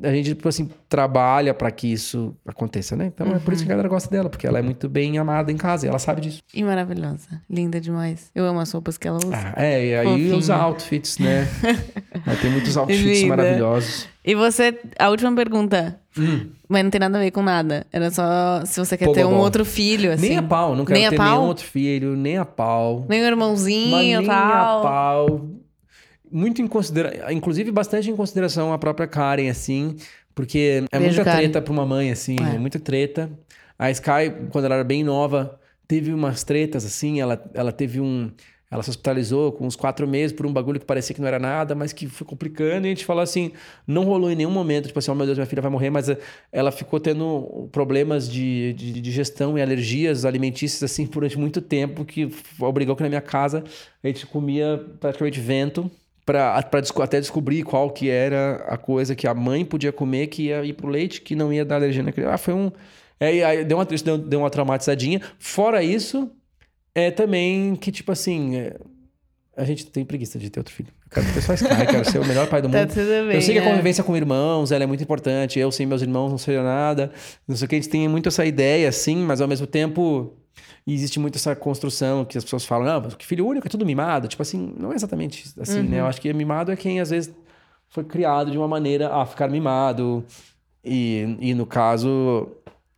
a 0.03 0.11
gente 0.13 0.27
tipo 0.35 0.49
assim, 0.49 0.71
trabalha 0.89 1.53
pra 1.55 1.71
que 1.71 1.91
isso 1.91 2.37
aconteça, 2.47 2.95
né? 2.95 3.07
Então 3.07 3.27
é 3.35 3.39
por 3.39 3.53
isso 3.55 3.63
que 3.65 3.69
a 3.69 3.75
galera 3.75 3.89
gosta 3.89 4.09
dela, 4.11 4.29
porque 4.29 4.47
ela 4.47 4.59
é 4.59 4.63
muito 4.63 4.89
bem 4.89 5.19
amada 5.19 5.51
em 5.51 5.57
casa 5.57 5.87
e 5.87 5.89
ela 5.89 5.99
sabe 5.99 6.21
disso. 6.21 6.41
E 6.53 6.63
maravilhosa. 6.63 7.41
Linda 7.49 7.81
demais. 7.81 8.31
Eu 8.35 8.45
amo 8.45 8.61
as 8.61 8.71
roupas 8.71 8.99
que 8.99 9.09
ela 9.09 9.19
usa. 9.19 9.35
Ah, 9.35 9.55
é, 9.57 9.87
e 9.87 9.95
aí 9.97 10.07
Fofinha. 10.07 10.37
os 10.37 10.51
outfits, 10.51 11.19
né? 11.19 11.49
Tem 12.41 12.51
muitos 12.51 12.77
outfits 12.77 13.25
maravilhosos. 13.25 14.07
E 14.25 14.35
você, 14.35 14.79
a 14.99 15.09
última 15.09 15.35
pergunta. 15.35 15.99
Hum. 16.19 16.51
Mas 16.69 16.83
não 16.85 16.91
tem 16.91 16.99
nada 17.01 17.17
a 17.17 17.21
ver 17.23 17.31
com 17.31 17.43
nada. 17.43 17.87
Era 17.91 18.11
só 18.11 18.63
se 18.67 18.79
você 18.79 18.97
quer 18.97 19.11
ter 19.13 19.25
um 19.25 19.37
outro 19.39 19.65
filho, 19.65 20.13
assim. 20.13 20.29
Nem 20.29 20.37
a 20.39 20.43
pau, 20.43 20.77
não 20.77 20.85
quero 20.85 20.99
Nem 20.99 21.07
a 21.07 21.11
ter 21.11 21.19
nenhum 21.19 21.47
outro 21.47 21.65
filho, 21.65 22.15
nem 22.15 22.37
a 22.37 22.45
pau. 22.45 23.07
Nem 23.09 23.21
o 23.21 23.23
Mas 23.23 23.31
irmãozinho 23.31 23.97
nem 23.97 24.11
e 24.13 24.15
a 24.17 24.23
tal. 24.23 24.83
pau. 24.83 25.49
Muito 26.31 26.61
em 26.63 26.67
consideração, 26.67 27.31
inclusive 27.31 27.71
bastante 27.71 28.11
em 28.11 28.17
consideração 28.17 28.73
a 28.73 28.79
própria 28.79 29.07
Karen, 29.07 29.49
assim, 29.49 29.97
porque 30.35 30.85
é 30.91 30.99
Beijo, 30.99 31.17
muita 31.17 31.25
Karen. 31.25 31.39
treta 31.39 31.63
pra 31.63 31.73
uma 31.73 31.87
mãe, 31.87 32.11
assim, 32.11 32.37
É. 32.41 32.55
é. 32.55 32.59
muita 32.59 32.79
treta. 32.79 33.31
A 33.79 33.91
Sky, 33.91 34.33
quando 34.51 34.65
ela 34.65 34.75
era 34.77 34.85
bem 34.85 35.05
nova, 35.05 35.59
teve 35.87 36.13
umas 36.13 36.43
tretas, 36.45 36.85
assim, 36.85 37.21
ela, 37.21 37.43
ela 37.55 37.73
teve 37.73 38.01
um. 38.01 38.31
Ela 38.71 38.83
se 38.83 38.91
hospitalizou 38.91 39.51
com 39.53 39.67
uns 39.67 39.75
quatro 39.75 40.07
meses 40.07 40.31
por 40.31 40.45
um 40.45 40.53
bagulho 40.53 40.79
que 40.79 40.85
parecia 40.85 41.15
que 41.15 41.23
não 41.23 41.29
era 41.29 41.39
nada, 41.39 41.75
mas 41.75 41.91
que 41.91 42.07
foi 42.07 42.27
complicando. 42.27 42.87
E 42.87 42.89
a 42.89 42.91
gente 42.91 43.05
falou 43.07 43.23
assim: 43.23 43.53
não 43.87 44.05
rolou 44.05 44.31
em 44.31 44.35
nenhum 44.35 44.51
momento, 44.51 44.89
tipo 44.89 44.99
assim, 44.99 45.11
oh 45.11 45.15
meu 45.15 45.25
Deus, 45.25 45.39
minha 45.39 45.47
filha 45.47 45.63
vai 45.63 45.71
morrer, 45.71 45.89
mas 45.89 46.11
eh, 46.11 46.19
ela 46.53 46.71
ficou 46.71 47.01
tendo 47.01 47.67
problemas 47.73 48.29
de, 48.31 48.75
de, 48.75 48.93
de 48.93 49.01
digestão 49.01 49.57
e 49.57 49.63
alergias 49.63 50.27
alimentícias, 50.27 50.83
assim, 50.83 51.07
durante 51.11 51.39
muito 51.39 51.63
tempo, 51.63 52.05
que 52.05 52.31
obrigou 52.61 52.95
que 52.95 53.03
na 53.03 53.09
minha 53.09 53.23
casa 53.23 53.65
a 54.05 54.07
gente 54.07 54.27
comia 54.27 54.85
praticamente 55.01 55.41
vento. 55.41 55.91
Desco- 56.81 57.03
até 57.03 57.21
descobrir 57.21 57.63
qual 57.63 57.91
que 57.91 58.09
era 58.09 58.65
a 58.69 58.77
coisa 58.77 59.15
que 59.15 59.27
a 59.27 59.35
mãe 59.35 59.65
podia 59.65 59.93
comer 59.93 60.27
que 60.29 60.45
ia 60.45 60.65
ir 60.65 60.73
pro 60.75 60.89
leite, 60.89 61.21
que 61.21 61.35
não 61.35 61.53
ia 61.53 61.65
dar 61.65 61.77
alergia 61.77 62.03
na 62.03 62.13
criança. 62.13 62.35
Ah, 62.35 62.39
foi 62.39 62.55
um. 62.55 62.71
É, 63.21 63.43
aí 63.45 63.65
deu 63.65 63.77
uma, 63.79 63.87
isso 63.91 64.05
deu, 64.05 64.17
deu 64.19 64.41
uma 64.41 64.51
traumatizadinha. 64.51 65.21
Fora 65.39 65.83
isso, 65.83 66.31
é 66.95 67.11
também 67.11 67.75
que, 67.77 67.91
tipo 67.91 68.13
assim, 68.13 68.57
é, 68.57 68.77
a 69.57 69.65
gente 69.65 69.87
tem 69.87 70.05
preguiça 70.05 70.39
de 70.39 70.49
ter 70.51 70.61
outro 70.61 70.73
filho. 70.73 70.89
Eu 71.07 71.11
quero 71.23 71.35
ter 71.35 71.41
só 71.43 71.55
Sky, 71.55 71.87
quero 71.91 72.05
ser 72.09 72.19
o 72.21 72.25
melhor 72.27 72.47
pai 72.49 72.63
do 72.63 72.69
Tá 72.71 72.79
mundo. 72.81 72.89
tudo 72.91 73.07
bem. 73.27 73.35
Eu 73.35 73.43
sei 73.43 73.55
que 73.55 73.61
a 73.61 73.65
é. 73.65 73.69
convivência 73.69 74.05
com 74.05 74.17
irmãos, 74.17 74.71
ela 74.71 74.85
é 74.85 74.87
muito 74.87 75.03
importante. 75.03 75.59
Eu 75.59 75.73
sem 75.73 75.85
meus 75.87 76.01
irmãos 76.03 76.31
não 76.31 76.39
seria 76.39 76.63
nada. 76.63 77.11
Não 77.49 77.57
sei 77.57 77.67
o 77.67 77.69
que, 77.69 77.75
a 77.75 77.79
gente 77.81 77.89
tem 77.91 78.07
muito 78.07 78.29
essa 78.29 78.45
ideia, 78.47 78.89
assim, 78.89 79.17
mas 79.17 79.41
ao 79.41 79.49
mesmo 79.49 79.67
tempo 79.67 80.38
existe 80.87 81.19
muito 81.21 81.37
essa 81.37 81.55
construção 81.55 82.25
que 82.25 82.39
as 82.39 82.45
pessoas 82.45 82.65
falam, 82.65 82.87
não, 82.87 83.01
mas 83.01 83.15
que 83.15 83.27
filho 83.27 83.47
único 83.47 83.67
é 83.67 83.71
tudo 83.71 83.85
mimado. 83.85 84.29
Tipo 84.29 84.43
assim, 84.43 84.75
não 84.79 84.93
é 84.93 84.95
exatamente 84.95 85.53
assim, 85.61 85.83
né? 85.83 86.01
Eu 86.01 86.07
acho 86.07 86.21
que 86.21 86.33
mimado 86.33 86.73
é 86.73 86.77
quem 86.77 87.01
às 87.01 87.11
vezes 87.11 87.33
foi 87.89 88.05
criado 88.05 88.51
de 88.51 88.59
uma 88.59 88.69
maneira 88.69 89.15
a 89.15 89.25
ficar 89.27 89.49
mimado. 89.49 90.25
E, 90.85 91.37
e 91.41 91.55
no 91.55 91.67
caso. 91.67 92.49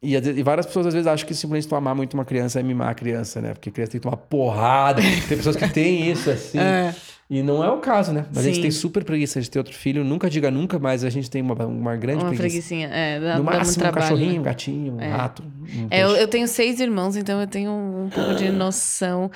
E, 0.03 0.15
e 0.15 0.43
várias 0.43 0.67
pessoas 0.67 0.87
às 0.87 0.95
vezes 0.95 1.07
acham 1.07 1.27
que 1.27 1.35
simplesmente 1.35 1.69
tu 1.69 1.75
amar 1.75 1.95
muito 1.95 2.15
uma 2.15 2.25
criança 2.25 2.61
é 2.61 2.63
mimar 2.63 2.89
a 2.91 2.95
criança, 2.95 3.41
né? 3.41 3.53
Porque 3.53 3.69
a 3.69 3.73
criança 3.73 3.93
tem 3.93 4.01
que 4.01 4.05
tomar 4.05 4.17
porrada. 4.17 5.03
Tem 5.03 5.37
pessoas 5.37 5.57
que 5.57 5.69
têm 5.69 6.11
isso, 6.11 6.31
assim. 6.31 6.59
É. 6.61 6.95
E 7.33 7.45
não 7.45 7.63
é 7.63 7.71
o 7.71 7.79
caso, 7.79 8.13
né? 8.13 8.27
A 8.35 8.43
gente 8.43 8.57
Sim. 8.57 8.63
tem 8.63 8.71
super 8.73 9.05
preguiça 9.05 9.41
de 9.41 9.49
ter 9.49 9.61
outro 9.61 9.73
filho. 9.73 10.03
Nunca 10.03 10.29
diga 10.29 10.51
nunca, 10.51 10.81
mas 10.81 11.05
a 11.05 11.11
gente 11.11 11.31
tem 11.31 11.41
uma, 11.41 11.55
uma 11.65 11.95
grande 11.95 12.25
Uma 12.25 12.31
preguiça. 12.31 12.49
preguicinha. 12.49 12.89
É, 12.89 13.21
dá, 13.21 13.39
No 13.39 13.45
dá 13.45 13.51
máximo, 13.53 13.77
um 13.77 13.79
trabalho. 13.79 14.03
cachorrinho, 14.03 14.33
né? 14.33 14.39
um 14.41 14.43
gatinho, 14.43 14.93
um 14.95 15.01
É. 15.01 15.09
rato. 15.11 15.43
um 15.45 15.87
É, 15.91 16.03
eu, 16.03 16.09
eu 16.17 16.27
tenho 16.27 16.49
seis 16.49 16.81
irmãos, 16.81 17.15
então 17.17 17.41
eu 17.41 17.47
tenho 17.47 17.71
um 17.71 18.11
pouco 18.13 18.35
de 18.35 18.51
noção. 18.51 19.31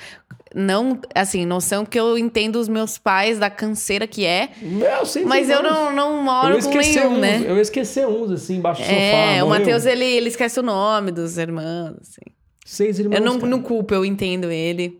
Não, 0.53 0.99
assim, 1.15 1.45
noção 1.45 1.85
que 1.85 1.97
eu 1.97 2.17
entendo 2.17 2.57
os 2.57 2.67
meus 2.67 2.97
pais 2.97 3.39
da 3.39 3.49
canseira 3.49 4.05
que 4.05 4.25
é, 4.25 4.49
Meu, 4.61 5.05
seis 5.05 5.25
mas 5.25 5.49
eu 5.49 5.57
irmãos. 5.59 5.73
não, 5.73 5.95
não 5.95 6.17
Eu 6.17 6.23
moro 6.23 6.63
com 6.63 6.69
nenhum, 6.77 7.13
uns, 7.13 7.19
né? 7.19 7.43
Eu 7.47 7.55
ia 7.55 7.61
esquecer 7.61 8.05
uns, 8.07 8.29
assim, 8.31 8.57
embaixo 8.57 8.81
do 8.81 8.85
sofá. 8.85 8.95
É, 8.97 9.41
o. 9.43 9.47
Matheus, 9.47 9.85
ele, 9.85 10.03
ele 10.03 10.27
esquece 10.27 10.59
o 10.59 10.63
nome 10.63 11.11
dos 11.11 11.37
irmãos, 11.37 11.95
assim. 12.01 12.21
Seis 12.65 12.99
irmãos. 12.99 13.15
Eu 13.17 13.23
não, 13.23 13.35
cara. 13.37 13.49
não 13.49 13.61
culpo, 13.61 13.93
eu 13.93 14.03
entendo 14.03 14.51
ele. 14.51 14.99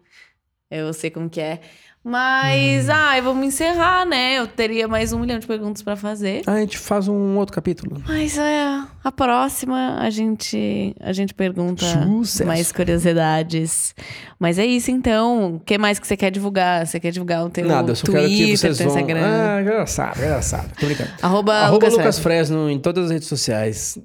Eu 0.72 0.92
sei 0.94 1.10
como 1.10 1.30
que 1.30 1.40
é. 1.42 1.60
Hum. 2.06 2.12
Mas, 2.12 2.88
ai, 2.88 3.20
vamos 3.20 3.46
encerrar, 3.46 4.06
né? 4.06 4.38
Eu 4.38 4.46
teria 4.46 4.88
mais 4.88 5.12
um 5.12 5.20
milhão 5.20 5.40
de 5.40 5.48
perguntas 5.48 5.82
pra 5.82 5.96
fazer. 5.96 6.44
Ah, 6.46 6.54
a 6.54 6.60
gente 6.60 6.78
faz 6.78 7.08
um 7.08 7.36
outro 7.36 7.54
capítulo. 7.54 8.02
Mas 8.08 8.38
é, 8.38 8.84
a 9.04 9.12
próxima 9.12 9.98
a 10.00 10.10
gente, 10.12 10.96
a 11.00 11.12
gente 11.12 11.34
pergunta 11.34 11.84
Sucesso. 11.84 12.46
mais 12.46 12.72
curiosidades. 12.72 13.96
Mas 14.40 14.60
é 14.60 14.66
isso 14.66 14.92
então. 14.92 15.56
O 15.56 15.60
que 15.60 15.78
mais 15.78 15.98
que 15.98 16.06
você 16.06 16.16
quer 16.16 16.30
divulgar? 16.30 16.86
Você 16.86 17.00
quer 17.00 17.12
divulgar 17.12 17.44
o 17.44 17.50
teu 17.50 17.66
Nada, 17.66 17.92
eu 17.92 17.96
só 17.96 18.06
Twitter, 18.06 18.30
quero 18.30 18.36
que 18.36 18.58
vocês 18.58 18.78
vão... 18.78 18.88
Instagram? 18.88 19.26
Ah, 19.26 19.62
engraçado, 19.62 20.18
engraçado. 20.18 20.72
Tô 20.80 20.86
brincando. 20.86 21.10
Arroba, 21.22 21.54
Arroba 21.54 21.74
Lucas, 21.74 21.94
Lucas, 21.94 22.20
Fresno. 22.20 22.56
Fresno 22.58 22.70
em 22.70 22.80
todas 22.80 23.06
as 23.06 23.12
redes 23.12 23.28
sociais. 23.28 23.98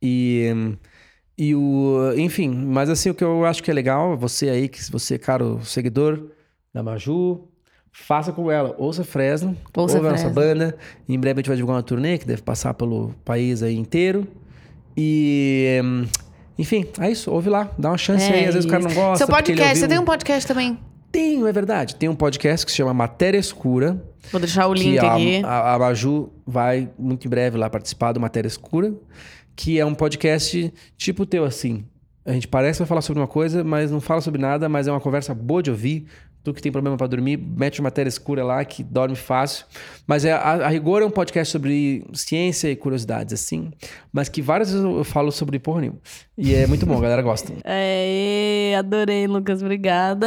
E, 0.00 0.76
e 1.36 1.56
o. 1.56 2.12
Enfim, 2.16 2.50
mas 2.50 2.88
assim, 2.88 3.10
o 3.10 3.14
que 3.14 3.24
eu 3.24 3.44
acho 3.44 3.62
que 3.64 3.70
é 3.70 3.74
legal, 3.74 4.16
você 4.16 4.48
aí, 4.48 4.68
que 4.68 4.78
você 4.92 5.16
é 5.16 5.18
caro 5.18 5.60
seguidor 5.64 6.37
da 6.78 6.82
Maju, 6.82 7.40
faça 7.90 8.32
como 8.32 8.50
ela. 8.52 8.72
Ouça 8.78 9.02
Fresno, 9.02 9.56
Ouça 9.76 9.96
ouve 9.96 10.08
a 10.08 10.12
nossa 10.12 10.30
banda. 10.30 10.76
Em 11.08 11.18
breve 11.18 11.38
a 11.38 11.40
gente 11.40 11.48
vai 11.48 11.56
divulgar 11.56 11.76
uma 11.76 11.82
turnê 11.82 12.16
que 12.18 12.24
deve 12.26 12.40
passar 12.42 12.72
pelo 12.74 13.12
país 13.24 13.62
aí 13.64 13.76
inteiro. 13.76 14.26
E. 14.96 15.80
hum, 15.84 16.06
Enfim, 16.56 16.86
é 17.00 17.10
isso. 17.10 17.30
Ouve 17.32 17.50
lá, 17.50 17.68
dá 17.76 17.90
uma 17.90 17.98
chance 17.98 18.30
É 18.30 18.34
aí. 18.34 18.44
Às 18.46 18.54
vezes 18.54 18.64
o 18.68 18.70
cara 18.70 18.82
não 18.84 18.94
gosta. 18.94 19.18
Seu 19.18 19.26
podcast, 19.34 19.74
você 19.78 19.84
ouviu- 19.84 19.88
tem 19.88 19.98
um 19.98 20.04
podcast 20.04 20.46
também? 20.46 20.78
Tenho, 21.10 21.46
é 21.48 21.52
verdade. 21.52 21.96
Tem 21.96 22.08
um 22.08 22.14
podcast 22.14 22.64
que 22.64 22.70
se 22.70 22.76
chama 22.78 22.94
Matéria 22.94 23.38
Escura. 23.38 24.00
Vou 24.30 24.40
deixar 24.40 24.68
o 24.68 24.74
link 24.74 24.98
a, 24.98 25.14
aqui. 25.14 25.42
A, 25.44 25.74
a 25.74 25.78
Maju 25.78 26.30
vai 26.46 26.90
muito 26.98 27.26
em 27.26 27.30
breve 27.30 27.56
lá 27.58 27.68
participar 27.68 28.12
do 28.12 28.20
Matéria 28.20 28.46
Escura, 28.46 28.92
que 29.56 29.80
é 29.80 29.84
um 29.86 29.94
podcast 29.94 30.72
tipo 30.96 31.24
teu, 31.26 31.44
assim. 31.44 31.84
A 32.26 32.32
gente 32.32 32.46
parece 32.46 32.76
que 32.76 32.82
vai 32.82 32.88
falar 32.88 33.00
sobre 33.00 33.22
uma 33.22 33.26
coisa, 33.26 33.64
mas 33.64 33.90
não 33.90 34.00
fala 34.02 34.20
sobre 34.20 34.38
nada, 34.38 34.68
mas 34.68 34.86
é 34.86 34.90
uma 34.92 35.00
conversa 35.00 35.34
boa 35.34 35.62
de 35.62 35.70
ouvir. 35.70 36.06
Tu 36.48 36.54
que 36.54 36.62
tem 36.62 36.72
problema 36.72 36.96
pra 36.96 37.06
dormir, 37.06 37.36
mete 37.36 37.82
matéria 37.82 38.08
escura 38.08 38.42
lá, 38.42 38.64
que 38.64 38.82
dorme 38.82 39.14
fácil. 39.14 39.66
Mas 40.06 40.24
é, 40.24 40.32
a, 40.32 40.66
a 40.66 40.68
rigor 40.68 41.02
é 41.02 41.04
um 41.04 41.10
podcast 41.10 41.52
sobre 41.52 42.06
ciência 42.14 42.70
e 42.70 42.76
curiosidades, 42.76 43.34
assim. 43.34 43.70
Mas 44.10 44.30
que 44.30 44.40
várias 44.40 44.70
vezes 44.70 44.82
eu, 44.82 45.04
falo 45.04 45.30
sobre 45.30 45.58
porra 45.58 45.82
nenhuma. 45.82 45.98
E 46.38 46.54
é 46.54 46.66
muito 46.66 46.86
bom, 46.86 46.96
a 46.96 47.00
galera 47.00 47.20
gosta. 47.20 47.52
É, 47.64 48.74
adorei, 48.78 49.26
Lucas, 49.26 49.62
obrigada. 49.62 50.26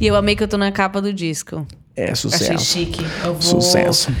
E 0.00 0.06
eu 0.06 0.16
amei 0.16 0.34
que 0.34 0.42
eu 0.42 0.48
tô 0.48 0.56
na 0.56 0.72
capa 0.72 1.00
do 1.00 1.12
disco. 1.12 1.66
É 1.94 2.10
Achei 2.10 2.16
sucesso. 2.16 2.64
chique. 2.64 3.04
Eu 3.24 3.34
vou, 3.34 3.42
Sucesso. 3.42 4.12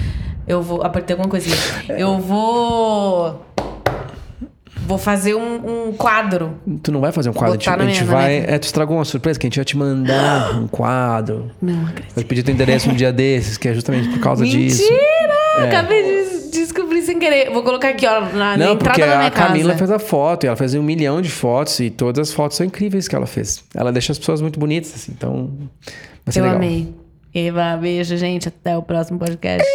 Eu 0.46 0.62
vou. 0.62 0.82
Apertei 0.82 1.14
alguma 1.14 1.28
coisinha. 1.28 1.56
Eu 1.88 2.18
vou. 2.18 3.44
Vou 4.86 4.98
fazer 4.98 5.34
um, 5.34 5.88
um 5.88 5.92
quadro. 5.92 6.54
Tu 6.82 6.90
não 6.92 7.00
vai 7.00 7.12
fazer 7.12 7.30
um 7.30 7.32
quadro, 7.32 7.54
a 7.54 7.56
gente, 7.56 7.64
Botar 7.66 7.76
na 7.78 7.84
a 7.84 7.86
gente 7.86 8.02
minha- 8.04 8.12
na 8.14 8.20
vai. 8.20 8.36
É, 8.38 8.58
tu 8.58 8.64
estragou 8.64 8.96
uma 8.98 9.04
surpresa 9.04 9.38
que 9.38 9.46
a 9.46 9.48
gente 9.48 9.56
ia 9.56 9.64
te 9.64 9.76
mandar 9.76 10.54
um 10.60 10.66
quadro. 10.66 11.50
Não 11.60 11.86
acredito. 11.86 12.14
Vai 12.14 12.24
pedir 12.24 12.42
teu 12.42 12.54
endereço 12.54 12.90
um 12.90 12.94
dia 12.94 13.12
desses, 13.12 13.56
que 13.56 13.68
é 13.68 13.74
justamente 13.74 14.08
por 14.08 14.20
causa 14.20 14.44
disso. 14.44 14.82
Mentira! 14.82 15.66
Acabei 15.68 16.02
de 16.02 16.50
descobrir 16.50 17.02
sem 17.02 17.18
querer. 17.18 17.50
Vou 17.50 17.62
colocar 17.62 17.90
aqui, 17.90 18.06
ó, 18.06 18.20
na, 18.20 18.28
na 18.28 18.56
Não, 18.56 18.72
entrada 18.74 18.78
porque 18.98 19.00
da 19.00 19.16
minha 19.16 19.28
a 19.28 19.30
Camila 19.30 19.68
casa. 19.72 19.78
fez 19.78 19.90
a 19.90 19.98
foto 19.98 20.44
e 20.44 20.46
ela 20.48 20.56
fez 20.56 20.74
um 20.74 20.82
milhão 20.82 21.20
de 21.22 21.30
fotos 21.30 21.78
e 21.80 21.88
todas 21.90 22.28
as 22.28 22.34
fotos 22.34 22.56
são 22.56 22.66
incríveis 22.66 23.06
que 23.08 23.14
ela 23.14 23.26
fez. 23.26 23.62
Ela 23.74 23.92
deixa 23.92 24.12
as 24.12 24.18
pessoas 24.18 24.40
muito 24.40 24.58
bonitas, 24.58 24.92
assim, 24.94 25.12
então. 25.16 25.50
Vai 26.24 26.32
ser 26.32 26.40
Eu 26.40 26.44
legal. 26.44 26.56
amei. 26.58 26.94
Eva, 27.34 27.76
beijo, 27.80 28.16
gente. 28.16 28.48
Até 28.48 28.76
o 28.76 28.82
próximo 28.82 29.18
podcast. 29.18 29.66